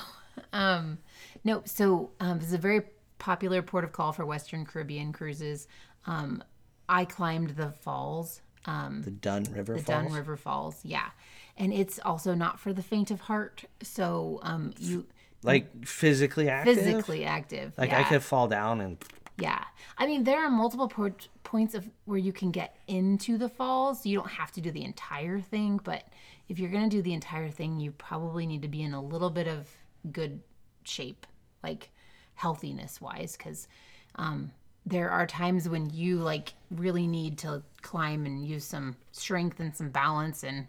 um, 0.53 0.99
no, 1.45 1.63
so 1.65 2.11
um, 2.21 2.39
this 2.39 2.49
is 2.49 2.55
a 2.55 2.59
very 2.59 2.83
popular 3.19 3.63
port 3.63 3.85
of 3.85 3.93
call 3.93 4.13
for 4.13 4.25
Western 4.27 4.65
Caribbean 4.65 5.13
cruises. 5.13 5.69
Um, 6.07 6.43
I 6.89 7.05
climbed 7.05 7.51
the 7.51 7.71
falls, 7.71 8.41
um, 8.67 9.03
The 9.03 9.11
Dun 9.11 9.45
River 9.45 9.75
the 9.77 9.83
Falls. 9.83 10.05
Dun 10.07 10.13
River 10.13 10.37
Falls, 10.37 10.81
yeah, 10.85 11.11
and 11.57 11.73
it's 11.73 11.99
also 12.05 12.35
not 12.35 12.59
for 12.59 12.73
the 12.73 12.83
faint 12.83 13.11
of 13.11 13.21
heart. 13.21 13.65
So, 13.83 14.41
um, 14.43 14.73
you 14.79 15.07
Like 15.43 15.87
physically 15.87 16.49
active? 16.49 16.77
physically 16.77 17.25
active, 17.25 17.73
Like 17.79 17.91
yeah. 17.91 18.01
I 18.01 18.05
could 18.05 18.23
fall 18.23 18.49
down 18.49 18.81
and 18.81 18.97
Yeah. 19.39 19.65
I 19.97 20.07
mean, 20.07 20.25
there 20.25 20.45
are 20.45 20.51
multiple 20.51 20.89
port- 20.89 21.29
points 21.45 21.75
of 21.75 21.89
where 22.05 22.19
you 22.19 22.33
can 22.33 22.51
get 22.51 22.77
into 22.87 23.39
the 23.39 23.49
falls. 23.49 24.05
You 24.05 24.19
don't 24.19 24.31
have 24.31 24.53
to 24.53 24.61
do 24.61 24.71
the 24.71 24.85
entire 24.85 25.41
thing, 25.41 25.81
but 25.83 26.05
if 26.49 26.59
you're 26.59 26.71
going 26.71 26.89
to 26.91 26.95
do 26.97 27.01
the 27.03 27.15
entire 27.15 27.49
thing, 27.51 27.81
you 27.81 27.93
probably 27.93 28.47
need 28.47 28.61
to 28.63 28.69
be 28.69 28.83
in 28.83 28.93
a 28.93 29.01
little 29.03 29.31
bit 29.31 29.47
of 29.49 29.69
good 30.13 30.43
shape, 30.85 31.27
like 31.63 31.91
healthiness 32.35 33.01
wise, 33.01 33.37
because 33.37 33.69
um, 34.17 34.51
there 34.87 35.11
are 35.11 35.27
times 35.27 35.69
when 35.69 35.91
you 35.91 36.17
like 36.19 36.55
really 36.71 37.07
need 37.07 37.39
to 37.39 37.63
climb 37.83 38.27
and 38.27 38.47
use 38.47 38.65
some 38.65 38.97
strength 39.13 39.61
and 39.61 39.75
some 39.77 39.91
balance. 39.91 40.43
And 40.43 40.67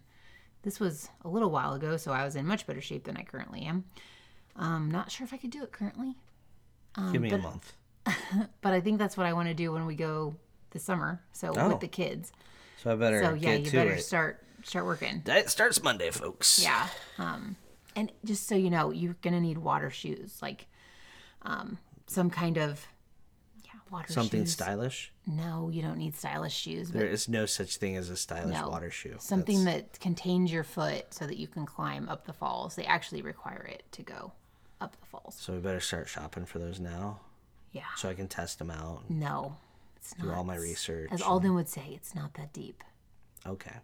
this 0.63 0.79
was 0.79 1.09
a 1.23 1.29
little 1.29 1.49
while 1.49 1.73
ago, 1.73 1.97
so 1.97 2.11
I 2.11 2.23
was 2.23 2.35
in 2.35 2.45
much 2.45 2.67
better 2.67 2.81
shape 2.81 3.03
than 3.05 3.17
I 3.17 3.23
currently 3.23 3.61
am. 3.63 3.85
Um, 4.55 4.91
not 4.91 5.09
sure 5.11 5.25
if 5.25 5.33
I 5.33 5.37
could 5.37 5.49
do 5.51 5.63
it 5.63 5.71
currently. 5.71 6.15
give 7.11 7.21
me 7.21 7.31
a 7.31 7.37
month. 7.37 7.73
but 8.61 8.73
I 8.73 8.81
think 8.81 8.99
that's 8.99 9.15
what 9.15 9.25
I 9.25 9.33
want 9.33 9.47
to 9.47 9.53
do 9.53 9.71
when 9.71 9.85
we 9.85 9.95
go 9.95 10.35
this 10.71 10.83
summer. 10.83 11.21
So 11.31 11.53
Oh. 11.55 11.69
with 11.69 11.79
the 11.79 11.87
kids. 11.87 12.31
So 12.83 12.91
I 12.91 12.95
better 12.95 13.23
So 13.23 13.33
yeah, 13.35 13.53
you 13.55 13.71
better 13.71 13.91
it. 13.91 14.01
start 14.01 14.43
start 14.63 14.85
working. 14.85 15.21
That 15.25 15.49
starts 15.49 15.81
Monday, 15.81 16.11
folks. 16.11 16.59
Yeah. 16.61 16.87
Um, 17.17 17.55
and 17.95 18.11
just 18.25 18.47
so 18.47 18.55
you 18.55 18.69
know, 18.69 18.91
you're 18.91 19.15
gonna 19.21 19.39
need 19.39 19.57
water 19.57 19.89
shoes, 19.89 20.39
like 20.41 20.67
um, 21.43 21.77
some 22.07 22.29
kind 22.29 22.57
of 22.57 22.85
yeah 23.63 23.71
water 23.91 24.11
Something 24.11 24.41
shoes. 24.43 24.53
stylish. 24.53 25.11
No, 25.27 25.69
you 25.71 25.81
don't 25.81 25.97
need 25.97 26.15
stylish 26.15 26.55
shoes, 26.55 26.91
There 26.91 27.05
is 27.07 27.29
no 27.29 27.45
such 27.45 27.77
thing 27.77 27.95
as 27.95 28.09
a 28.09 28.17
stylish 28.17 28.55
no, 28.55 28.69
water 28.69 28.89
shoe. 28.91 29.15
something 29.19 29.63
That's- 29.63 29.83
that 29.91 29.99
contains 29.99 30.51
your 30.51 30.63
foot 30.63 31.13
so 31.13 31.27
that 31.27 31.37
you 31.37 31.47
can 31.47 31.65
climb 31.65 32.09
up 32.09 32.25
the 32.25 32.33
falls. 32.33 32.75
They 32.75 32.85
actually 32.85 33.21
require 33.21 33.63
it 33.63 33.83
to 33.93 34.01
go 34.03 34.31
up 34.79 34.95
the 34.99 35.05
falls. 35.05 35.35
So 35.39 35.53
we 35.53 35.59
better 35.59 35.79
start 35.79 36.07
shopping 36.09 36.45
for 36.45 36.57
those 36.59 36.79
now, 36.79 37.19
Yeah. 37.71 37.83
so 37.97 38.09
I 38.09 38.13
can 38.15 38.27
test 38.27 38.57
them 38.59 38.71
out. 38.71 39.09
No, 39.09 39.57
it's 39.95 40.13
Do 40.13 40.25
not. 40.27 40.37
all 40.37 40.43
my 40.43 40.55
research. 40.55 41.09
As 41.11 41.21
Alden 41.21 41.53
would 41.53 41.69
say, 41.69 41.91
it's 41.93 42.15
not 42.15 42.33
that 42.33 42.51
deep. 42.51 42.83
Okay. 43.45 43.75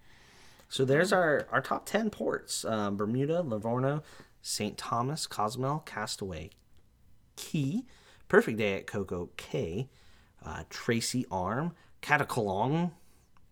So 0.70 0.84
there's 0.86 1.14
our, 1.14 1.48
our 1.52 1.62
top 1.62 1.86
10 1.86 2.10
ports 2.10 2.66
um, 2.66 2.98
Bermuda, 2.98 3.42
Livorno, 3.42 4.04
St. 4.42 4.78
Thomas, 4.78 5.26
Cozumel, 5.28 5.80
Castaway, 5.86 6.50
Cay, 7.42 7.84
Perfect 8.28 8.58
Day 8.58 8.74
at 8.76 8.88
Coco 8.88 9.30
Cay, 9.38 9.88
uh, 10.46 10.64
Tracy 10.70 11.26
Arm, 11.32 11.74
Katakolon, 12.02 12.92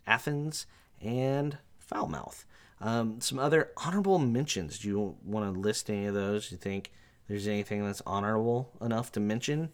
Athens, 0.05 0.65
and 1.01 1.57
Falmouth. 1.79 2.45
Um, 2.81 3.21
some 3.21 3.39
other 3.39 3.71
honorable 3.77 4.19
mentions. 4.19 4.79
Do 4.79 4.89
you 4.89 5.15
want 5.23 5.53
to 5.53 5.57
list 5.59 5.89
any 5.89 6.05
of 6.07 6.13
those? 6.13 6.49
Do 6.49 6.55
you 6.55 6.59
think 6.59 6.91
there's 7.29 7.47
anything 7.47 7.85
that's 7.85 8.01
honorable 8.05 8.69
enough 8.81 9.11
to 9.13 9.19
mention? 9.21 9.69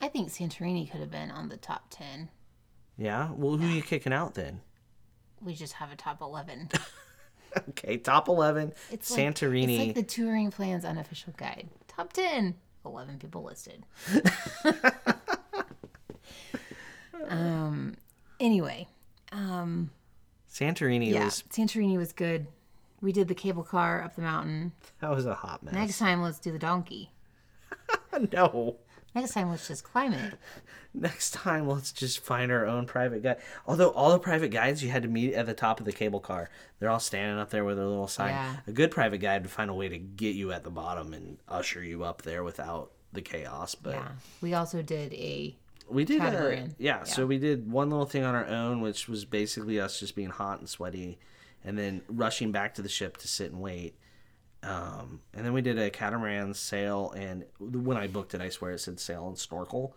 I 0.00 0.08
think 0.08 0.30
Santorini 0.30 0.90
could 0.90 1.00
have 1.00 1.10
been 1.10 1.30
on 1.30 1.48
the 1.50 1.58
top 1.58 1.86
10. 1.90 2.30
Yeah? 2.96 3.30
Well, 3.36 3.56
who 3.58 3.66
are 3.66 3.70
you 3.70 3.82
kicking 3.82 4.12
out 4.12 4.34
then? 4.34 4.60
We 5.40 5.54
just 5.54 5.74
have 5.74 5.92
a 5.92 5.96
top 5.96 6.20
11. 6.22 6.70
Okay, 7.68 7.98
top 7.98 8.28
11, 8.28 8.72
It's 8.90 9.10
like- 9.10 9.20
Santorini. 9.20 9.76
it's 9.78 9.86
like 9.88 9.94
the 9.94 10.02
touring 10.02 10.50
plans 10.50 10.86
unofficial 10.86 11.34
guide. 11.36 11.68
Top 11.86 12.10
10. 12.14 12.54
11 12.84 13.18
people 13.18 13.42
listed. 13.42 13.84
um 17.28 17.96
anyway, 18.40 18.86
um, 19.32 19.90
Santorini 20.52 21.12
yeah, 21.12 21.24
was 21.24 21.44
Santorini 21.50 21.96
was 21.96 22.12
good. 22.12 22.46
We 23.00 23.12
did 23.12 23.28
the 23.28 23.34
cable 23.34 23.64
car 23.64 24.02
up 24.02 24.14
the 24.14 24.22
mountain. 24.22 24.72
that 25.00 25.10
was 25.10 25.26
a 25.26 25.34
hot 25.34 25.62
mess. 25.62 25.74
Next 25.74 25.98
time 25.98 26.22
let's 26.22 26.38
do 26.38 26.52
the 26.52 26.58
donkey. 26.58 27.10
no. 28.32 28.76
Next 29.14 29.32
time 29.32 29.50
let's 29.50 29.68
just 29.68 29.84
climb 29.84 30.12
it. 30.14 30.34
Next 30.94 31.32
time 31.32 31.68
let's 31.68 31.92
just 31.92 32.20
find 32.20 32.50
our 32.50 32.66
own 32.66 32.86
private 32.86 33.22
guide. 33.22 33.38
Although 33.66 33.90
all 33.90 34.12
the 34.12 34.18
private 34.18 34.48
guides 34.48 34.82
you 34.82 34.90
had 34.90 35.02
to 35.02 35.08
meet 35.08 35.34
at 35.34 35.46
the 35.46 35.54
top 35.54 35.80
of 35.80 35.86
the 35.86 35.92
cable 35.92 36.20
car. 36.20 36.50
They're 36.78 36.90
all 36.90 37.00
standing 37.00 37.38
up 37.38 37.50
there 37.50 37.64
with 37.64 37.76
their 37.76 37.86
little 37.86 38.08
sign. 38.08 38.30
Yeah. 38.30 38.56
A 38.66 38.72
good 38.72 38.90
private 38.90 39.18
guide 39.18 39.42
would 39.42 39.50
find 39.50 39.70
a 39.70 39.74
way 39.74 39.88
to 39.88 39.98
get 39.98 40.34
you 40.34 40.52
at 40.52 40.64
the 40.64 40.70
bottom 40.70 41.12
and 41.12 41.38
usher 41.48 41.82
you 41.82 42.04
up 42.04 42.22
there 42.22 42.42
without 42.42 42.90
the 43.12 43.22
chaos. 43.22 43.74
But 43.74 43.94
Yeah. 43.94 44.08
We 44.40 44.54
also 44.54 44.82
did 44.82 45.12
a 45.12 45.56
we 45.88 46.04
did 46.04 46.22
a, 46.22 46.24
Catamaran. 46.24 46.74
yeah, 46.78 47.02
so 47.04 47.26
we 47.26 47.38
did 47.38 47.70
one 47.70 47.90
little 47.90 48.06
thing 48.06 48.24
on 48.24 48.34
our 48.34 48.46
own 48.46 48.80
which 48.80 49.08
was 49.08 49.24
basically 49.26 49.78
us 49.78 50.00
just 50.00 50.14
being 50.14 50.30
hot 50.30 50.58
and 50.58 50.68
sweaty 50.68 51.18
and 51.64 51.76
then 51.76 52.00
rushing 52.08 52.50
back 52.50 52.74
to 52.74 52.82
the 52.82 52.88
ship 52.88 53.18
to 53.18 53.28
sit 53.28 53.50
and 53.50 53.60
wait 53.60 53.94
um, 54.62 55.20
and 55.34 55.44
then 55.44 55.52
we 55.52 55.60
did 55.62 55.78
a 55.78 55.90
catamaran 55.90 56.54
sail 56.54 57.12
and 57.16 57.44
when 57.58 57.96
i 57.96 58.06
booked 58.06 58.34
it 58.34 58.40
i 58.40 58.48
swear 58.48 58.72
it 58.72 58.78
said 58.80 58.98
sail 59.00 59.26
and 59.28 59.38
snorkel 59.38 59.94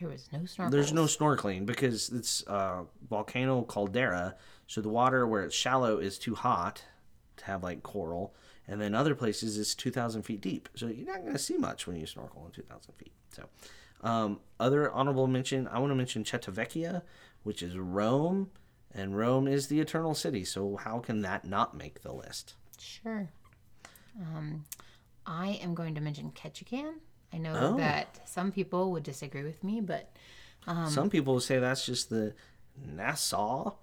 There 0.00 0.08
was 0.08 0.28
no 0.32 0.40
snorkels. 0.40 0.70
there's 0.70 0.92
no 0.92 1.04
snorkeling 1.04 1.66
because 1.66 2.10
it's 2.10 2.42
a 2.46 2.84
volcano 3.08 3.62
caldera 3.62 4.34
so 4.66 4.80
the 4.80 4.88
water 4.88 5.26
where 5.26 5.44
it's 5.44 5.54
shallow 5.54 5.98
is 5.98 6.18
too 6.18 6.34
hot 6.34 6.82
to 7.36 7.44
have 7.44 7.62
like 7.62 7.82
coral 7.82 8.34
and 8.66 8.80
then 8.80 8.94
other 8.94 9.14
places 9.14 9.56
it's 9.58 9.74
2000 9.74 10.22
feet 10.22 10.40
deep 10.40 10.68
so 10.74 10.86
you're 10.88 11.06
not 11.06 11.20
going 11.22 11.32
to 11.32 11.38
see 11.38 11.56
much 11.56 11.86
when 11.86 11.96
you 11.96 12.06
snorkel 12.06 12.44
in 12.46 12.52
2000 12.52 12.92
feet 12.94 13.12
so 13.30 13.44
um, 14.02 14.38
other 14.60 14.90
honorable 14.92 15.26
mention 15.26 15.66
i 15.68 15.78
want 15.78 15.90
to 15.90 15.94
mention 15.96 16.24
Civitavecchia, 16.24 17.02
which 17.44 17.62
is 17.62 17.76
rome 17.76 18.50
and 18.94 19.16
rome 19.16 19.46
is 19.48 19.68
the 19.68 19.78
eternal 19.80 20.14
city 20.14 20.44
so 20.44 20.76
how 20.76 20.98
can 20.98 21.22
that 21.22 21.44
not 21.44 21.76
make 21.76 22.02
the 22.02 22.12
list 22.12 22.54
Sure. 22.80 23.28
Um, 24.20 24.64
I 25.26 25.60
am 25.62 25.74
going 25.74 25.94
to 25.94 26.00
mention 26.00 26.30
Ketchikan. 26.32 26.94
I 27.32 27.38
know 27.38 27.54
Oh. 27.54 27.76
that 27.76 28.26
some 28.28 28.50
people 28.52 28.90
would 28.92 29.02
disagree 29.02 29.42
with 29.44 29.62
me, 29.62 29.80
but 29.80 30.10
Um, 30.66 30.90
some 30.90 31.08
people 31.10 31.38
say 31.40 31.58
that's 31.58 31.84
just 31.86 32.10
the 32.10 32.34
nassau 32.76 33.74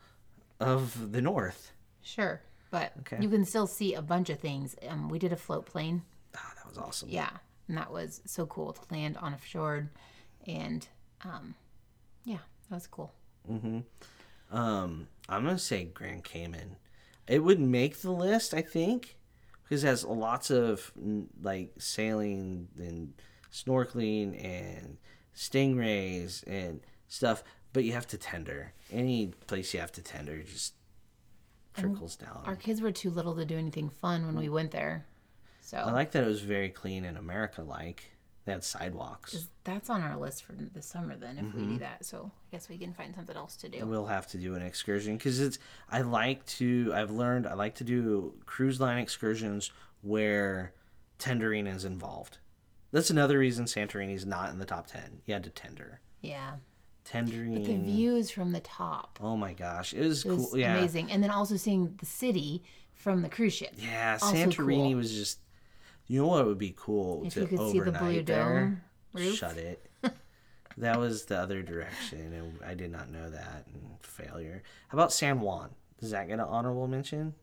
of 0.59 1.11
the 1.11 1.21
north 1.21 1.71
sure. 2.01 2.41
But 2.71 2.93
Okay. 2.99 3.17
you 3.21 3.29
can 3.29 3.45
still 3.45 3.67
see 3.67 3.93
a 3.93 4.01
bunch 4.01 4.29
of 4.29 4.39
things. 4.39 4.75
Um, 4.87 5.09
we 5.09 5.17
did 5.19 5.31
a 5.33 5.37
float 5.37 5.65
plane. 5.65 6.03
ah, 6.35 6.53
that 6.57 6.67
was 6.67 6.77
awesome 6.77 7.09
Yeah. 7.09 7.29
And 7.67 7.77
that 7.77 7.91
was 7.91 8.21
so 8.25 8.45
cool 8.45 8.73
to 8.73 8.81
land 8.91 9.17
on 9.17 9.33
a 9.33 9.37
fjord. 9.37 9.89
And 10.45 10.87
um, 11.23 11.55
yeah, 12.25 12.39
that 12.69 12.75
was 12.75 12.87
cool. 12.87 13.13
Um, 14.51 15.07
I'm 15.27 15.43
gonna 15.45 15.57
say 15.57 15.85
Grand 15.85 16.23
Cayman. 16.23 16.75
It 17.27 17.39
would 17.39 17.59
make 17.59 17.97
the 18.01 18.11
list, 18.11 18.53
I 18.53 18.61
think, 18.61 19.17
because 19.65 19.83
it 19.83 19.87
has 19.87 20.05
lots 20.05 20.51
of 20.51 20.91
like 21.41 21.73
sailing 21.77 22.67
and 22.77 23.13
snorkeling 23.51 24.43
and 24.43 24.97
stingrays 25.35 26.43
and 26.47 26.81
stuff. 27.07 27.43
But 27.73 27.83
you 27.83 27.91
have 27.93 28.07
to 28.07 28.17
tender. 28.17 28.73
Any 28.91 29.33
place 29.47 29.73
you 29.73 29.81
have 29.81 29.91
to 29.93 30.01
tender 30.01 30.41
just 30.43 30.75
trickles 31.75 32.15
down. 32.15 32.43
Our 32.45 32.55
kids 32.55 32.79
were 32.79 32.91
too 32.91 33.09
little 33.09 33.35
to 33.35 33.45
do 33.45 33.57
anything 33.57 33.89
fun 33.89 34.25
when 34.25 34.37
we 34.37 34.47
went 34.47 34.71
there. 34.71 35.05
So 35.61 35.77
I 35.77 35.91
like 35.91 36.11
that 36.11 36.23
it 36.23 36.27
was 36.27 36.41
very 36.41 36.69
clean 36.69 37.03
and 37.03 37.17
America 37.17 37.63
like. 37.63 38.11
They 38.45 38.51
had 38.51 38.63
sidewalks. 38.63 39.47
that's 39.63 39.89
on 39.89 40.03
our 40.03 40.15
list 40.17 40.43
for 40.43 40.53
the 40.53 40.81
summer 40.81 41.15
then 41.15 41.39
if 41.39 41.45
Mm-hmm. 41.45 41.59
we 41.59 41.73
do 41.73 41.79
that. 41.79 42.05
So 42.05 42.31
I 42.31 42.55
guess 42.55 42.69
we 42.69 42.77
can 42.77 42.93
find 42.93 43.13
something 43.15 43.35
else 43.35 43.55
to 43.57 43.69
do. 43.69 43.83
We'll 43.85 44.05
have 44.05 44.27
to 44.27 44.37
do 44.37 44.53
an 44.55 44.61
excursion 44.61 45.17
because 45.17 45.39
it's. 45.39 45.57
I 45.89 46.01
like 46.01 46.45
to. 46.57 46.91
I've 46.95 47.09
learned 47.11 47.47
I 47.47 47.53
like 47.55 47.75
to 47.75 47.83
do 47.83 48.33
cruise 48.45 48.79
line 48.79 48.99
excursions 48.99 49.71
where 50.01 50.73
tendering 51.17 51.65
is 51.67 51.85
involved. 51.85 52.37
That's 52.91 53.09
another 53.09 53.39
reason 53.39 53.65
Santorini's 53.65 54.25
not 54.25 54.51
in 54.51 54.59
the 54.59 54.65
top 54.65 54.87
ten. 54.87 55.21
You 55.25 55.33
had 55.33 55.43
to 55.45 55.49
tender. 55.49 55.99
Yeah. 56.21 56.51
Tendering. 57.03 57.55
But 57.55 57.65
The 57.65 57.77
views 57.77 58.29
from 58.31 58.51
the 58.51 58.59
top. 58.61 59.19
oh 59.21 59.35
my 59.37 59.53
gosh, 59.53 59.93
it 59.93 60.01
was, 60.01 60.23
It 60.25 60.29
was 60.29 60.49
cool. 60.51 60.57
Yeah, 60.59 60.77
amazing. 60.77 61.11
And 61.11 61.21
then 61.23 61.29
also 61.31 61.55
seeing 61.57 61.95
the 61.99 62.05
city 62.05 62.63
from 62.93 63.21
the 63.21 63.29
cruise 63.29 63.53
ship. 63.53 63.73
yeah. 63.77 64.17
Also 64.21 64.35
Santorini 64.35 64.89
cool. 64.91 64.95
was 64.95 65.11
just. 65.13 65.39
You 66.07 66.21
know 66.21 66.27
what 66.27 66.45
would 66.45 66.57
be 66.57 66.73
cool 66.77 67.23
If 67.25 67.33
to 67.33 67.41
you 67.41 67.47
could 67.47 67.59
see 67.59 67.71
the 67.73 67.79
overnight 67.79 67.99
blue 68.01 68.23
there? 68.23 68.81
dome. 69.15 69.33
Shut 69.33 69.57
it. 69.57 69.89
that 70.77 70.99
was 70.99 71.25
the 71.25 71.37
other 71.39 71.61
direction, 71.63 72.33
and 72.33 72.59
I 72.65 72.73
did 72.75 72.91
not 72.91 73.09
know 73.09 73.29
that. 73.29 73.65
And 73.73 73.97
failure. 74.01 74.61
How 74.89 74.97
about 74.97 75.13
San 75.13 75.39
Juan? 75.39 75.71
Does 75.99 76.11
that 76.11 76.27
get 76.27 76.33
an 76.35 76.41
honorable 76.41 76.87
mention? 76.87 77.33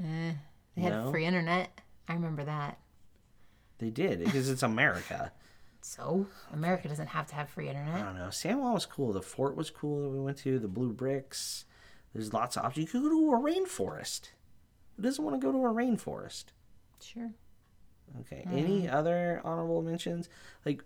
Eh, 0.00 0.32
they 0.74 0.82
had 0.82 0.92
No. 0.92 1.10
free 1.10 1.24
internet. 1.26 1.80
I 2.08 2.14
remember 2.14 2.44
that. 2.44 2.78
They 3.78 3.90
did 3.90 4.24
because 4.24 4.48
it's 4.48 4.62
America. 4.62 5.32
So 5.80 6.26
America 6.52 6.88
doesn't 6.88 7.06
have 7.06 7.28
to 7.28 7.34
have 7.36 7.48
free 7.48 7.68
internet. 7.68 7.94
I 7.94 8.02
don't 8.02 8.18
know. 8.18 8.30
San 8.30 8.58
Juan 8.58 8.74
was 8.74 8.84
cool. 8.84 9.12
The 9.12 9.22
fort 9.22 9.54
was 9.56 9.70
cool 9.70 10.02
that 10.02 10.08
we 10.10 10.18
went 10.20 10.36
to. 10.38 10.58
The 10.58 10.66
blue 10.68 10.92
bricks. 10.92 11.64
There's 12.12 12.32
lots 12.34 12.56
of 12.56 12.64
options. 12.64 12.92
You 12.92 13.00
could 13.00 13.08
go 13.08 13.08
to 13.10 13.32
a 13.32 13.38
rainforest. 13.38 14.30
Who 14.96 15.02
doesn't 15.04 15.24
want 15.24 15.40
to 15.40 15.46
go 15.46 15.52
to 15.52 15.58
a 15.58 15.72
rainforest? 15.72 16.46
Sure. 17.00 17.30
Okay. 18.20 18.44
Mm-hmm. 18.46 18.58
Any 18.58 18.88
other 18.88 19.40
honorable 19.44 19.82
mentions? 19.82 20.28
Like, 20.64 20.82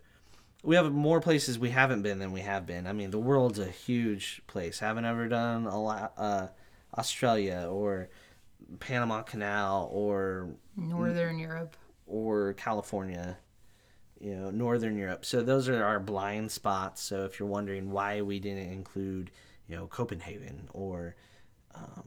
we 0.63 0.77
have 0.77 0.93
more 0.93 1.21
places 1.21 1.59
we 1.59 1.71
haven't 1.71 2.03
been 2.03 2.19
than 2.19 2.33
we 2.33 2.41
have 2.41 2.67
been. 2.67 2.87
I 2.87 2.93
mean, 2.93 3.11
the 3.11 3.19
world's 3.19 3.59
a 3.59 3.67
huge 3.67 4.43
place. 4.47 4.79
Haven't 4.79 5.05
ever 5.05 5.29
done 5.29 5.67
a 5.67 5.81
lot. 5.81 6.13
Uh, 6.17 6.49
Australia 6.97 7.67
or 7.71 8.11
Panama 8.79 9.23
Canal 9.23 9.89
or 9.93 10.51
Northern 10.77 11.39
Europe. 11.39 11.77
or 12.07 12.53
California, 12.55 13.39
you 14.21 14.37
know, 14.37 14.51
Northern 14.51 14.97
Europe. 14.97 15.25
So 15.25 15.43
those 15.43 15.69
are 15.69 15.83
our 15.83 15.99
blind 15.99 16.53
spots. 16.53 17.03
So 17.03 17.25
if 17.25 17.41
you're 17.41 17.49
wondering 17.49 17.91
why 17.91 18.23
we 18.23 18.39
didn't 18.39 18.71
include, 18.71 19.31
you 19.67 19.75
know, 19.77 19.87
Copenhagen 19.87 20.69
or 20.73 21.17
um, 21.75 22.05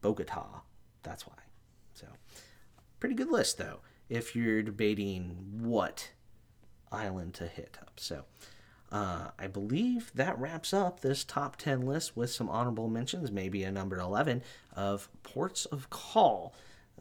Bogota, 0.00 0.62
that's 1.02 1.26
why. 1.26 1.34
So 1.94 2.06
pretty 2.98 3.14
good 3.14 3.30
list 3.30 3.58
though. 3.58 3.80
If 4.08 4.34
you're 4.34 4.62
debating 4.62 5.36
what 5.60 6.10
island 6.90 7.34
to 7.34 7.46
hit 7.46 7.78
up, 7.80 7.92
so. 7.96 8.24
Uh, 8.90 9.32
I 9.38 9.48
believe 9.48 10.10
that 10.14 10.38
wraps 10.38 10.72
up 10.72 11.00
this 11.00 11.22
top 11.22 11.56
10 11.56 11.82
list 11.82 12.16
with 12.16 12.30
some 12.30 12.48
honorable 12.48 12.88
mentions, 12.88 13.30
maybe 13.30 13.62
a 13.62 13.70
number 13.70 13.98
11 13.98 14.42
of 14.74 15.10
ports 15.22 15.66
of 15.66 15.90
call. 15.90 16.54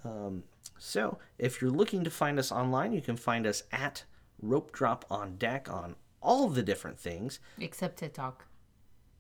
Um, 0.04 0.44
so, 0.78 1.18
if 1.38 1.62
you're 1.62 1.72
looking 1.72 2.04
to 2.04 2.10
find 2.10 2.38
us 2.40 2.52
online, 2.52 2.92
you 2.92 3.00
can 3.02 3.16
find 3.16 3.48
us 3.48 3.64
at 3.72 4.04
Rope 4.42 4.74
Drop 4.74 5.06
on 5.10 5.38
Deck 5.38 5.70
on 5.72 5.96
all 6.22 6.50
the 6.50 6.62
different 6.62 7.00
things. 7.00 7.40
Except 7.58 7.98
TikTok. 7.98 8.44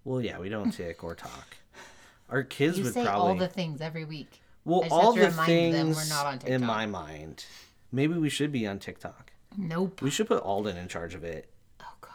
Well, 0.04 0.22
yeah, 0.22 0.38
we 0.38 0.50
don't 0.50 0.72
tick 0.72 1.06
or 1.06 1.16
talk. 1.16 1.56
Our 2.30 2.44
kids 2.44 2.78
You 2.78 2.84
would 2.84 2.94
say 2.94 3.06
probably. 3.06 3.30
all 3.30 3.36
the 3.36 3.48
things 3.48 3.80
every 3.80 4.04
week. 4.04 4.42
well, 4.66 4.84
all 4.92 5.14
the 5.14 5.32
things 5.32 5.74
them 5.74 5.94
we're 5.94 6.10
not 6.10 6.26
on 6.26 6.40
in 6.46 6.66
my 6.66 6.86
mind. 6.86 7.46
Maybe 7.92 8.14
we 8.16 8.30
should 8.30 8.52
be 8.52 8.68
on 8.68 8.80
TikTok. 8.80 9.32
Nope. 9.58 10.02
We 10.02 10.10
should 10.10 10.28
put 10.28 10.44
Alden 10.44 10.78
in 10.78 10.88
charge 10.88 11.16
of 11.16 11.24
it. 11.24 11.50
Oh 11.82 11.94
god. 12.02 12.12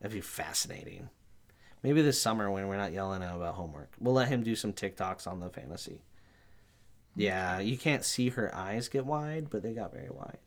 That'd 0.00 0.14
be 0.14 0.20
fascinating. 0.20 1.10
Maybe 1.82 2.02
this 2.02 2.20
summer 2.20 2.50
when 2.50 2.68
we're 2.68 2.76
not 2.76 2.92
yelling 2.92 3.22
out 3.22 3.36
about 3.36 3.54
homework, 3.54 3.92
we'll 3.98 4.14
let 4.14 4.28
him 4.28 4.42
do 4.42 4.54
some 4.54 4.72
TikToks 4.72 5.26
on 5.26 5.40
the 5.40 5.48
fantasy. 5.48 6.02
Yeah, 7.16 7.58
you 7.58 7.76
can't 7.76 8.04
see 8.04 8.28
her 8.30 8.54
eyes 8.54 8.88
get 8.88 9.04
wide, 9.06 9.50
but 9.50 9.62
they 9.62 9.72
got 9.72 9.92
very 9.92 10.10
wide. 10.10 10.38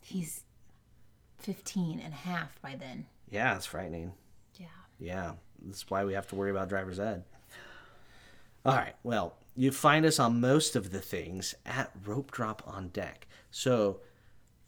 He's 0.00 0.44
15 1.38 2.00
and 2.00 2.12
a 2.12 2.16
half 2.16 2.60
by 2.62 2.76
then. 2.76 3.06
Yeah, 3.30 3.54
it's 3.56 3.66
frightening. 3.66 4.12
Yeah. 4.54 4.66
Yeah, 4.98 5.32
that's 5.64 5.88
why 5.90 6.04
we 6.04 6.14
have 6.14 6.26
to 6.28 6.34
worry 6.36 6.50
about 6.50 6.68
driver's 6.68 6.98
ed. 6.98 7.24
All 8.64 8.74
right, 8.74 8.94
well, 9.02 9.36
you 9.58 9.72
find 9.72 10.06
us 10.06 10.20
on 10.20 10.40
most 10.40 10.76
of 10.76 10.92
the 10.92 11.00
things 11.00 11.52
at 11.66 11.90
Rope 12.04 12.30
Drop 12.30 12.62
on 12.64 12.90
Deck. 12.90 13.26
So, 13.50 13.98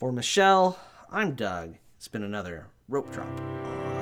for 0.01 0.11
Michelle, 0.11 0.80
I'm 1.12 1.36
Doug. 1.36 1.76
It's 1.97 2.09
been 2.09 2.24
another 2.24 2.66
Rope 2.88 3.12
Drop 3.12 3.28
on 3.28 3.99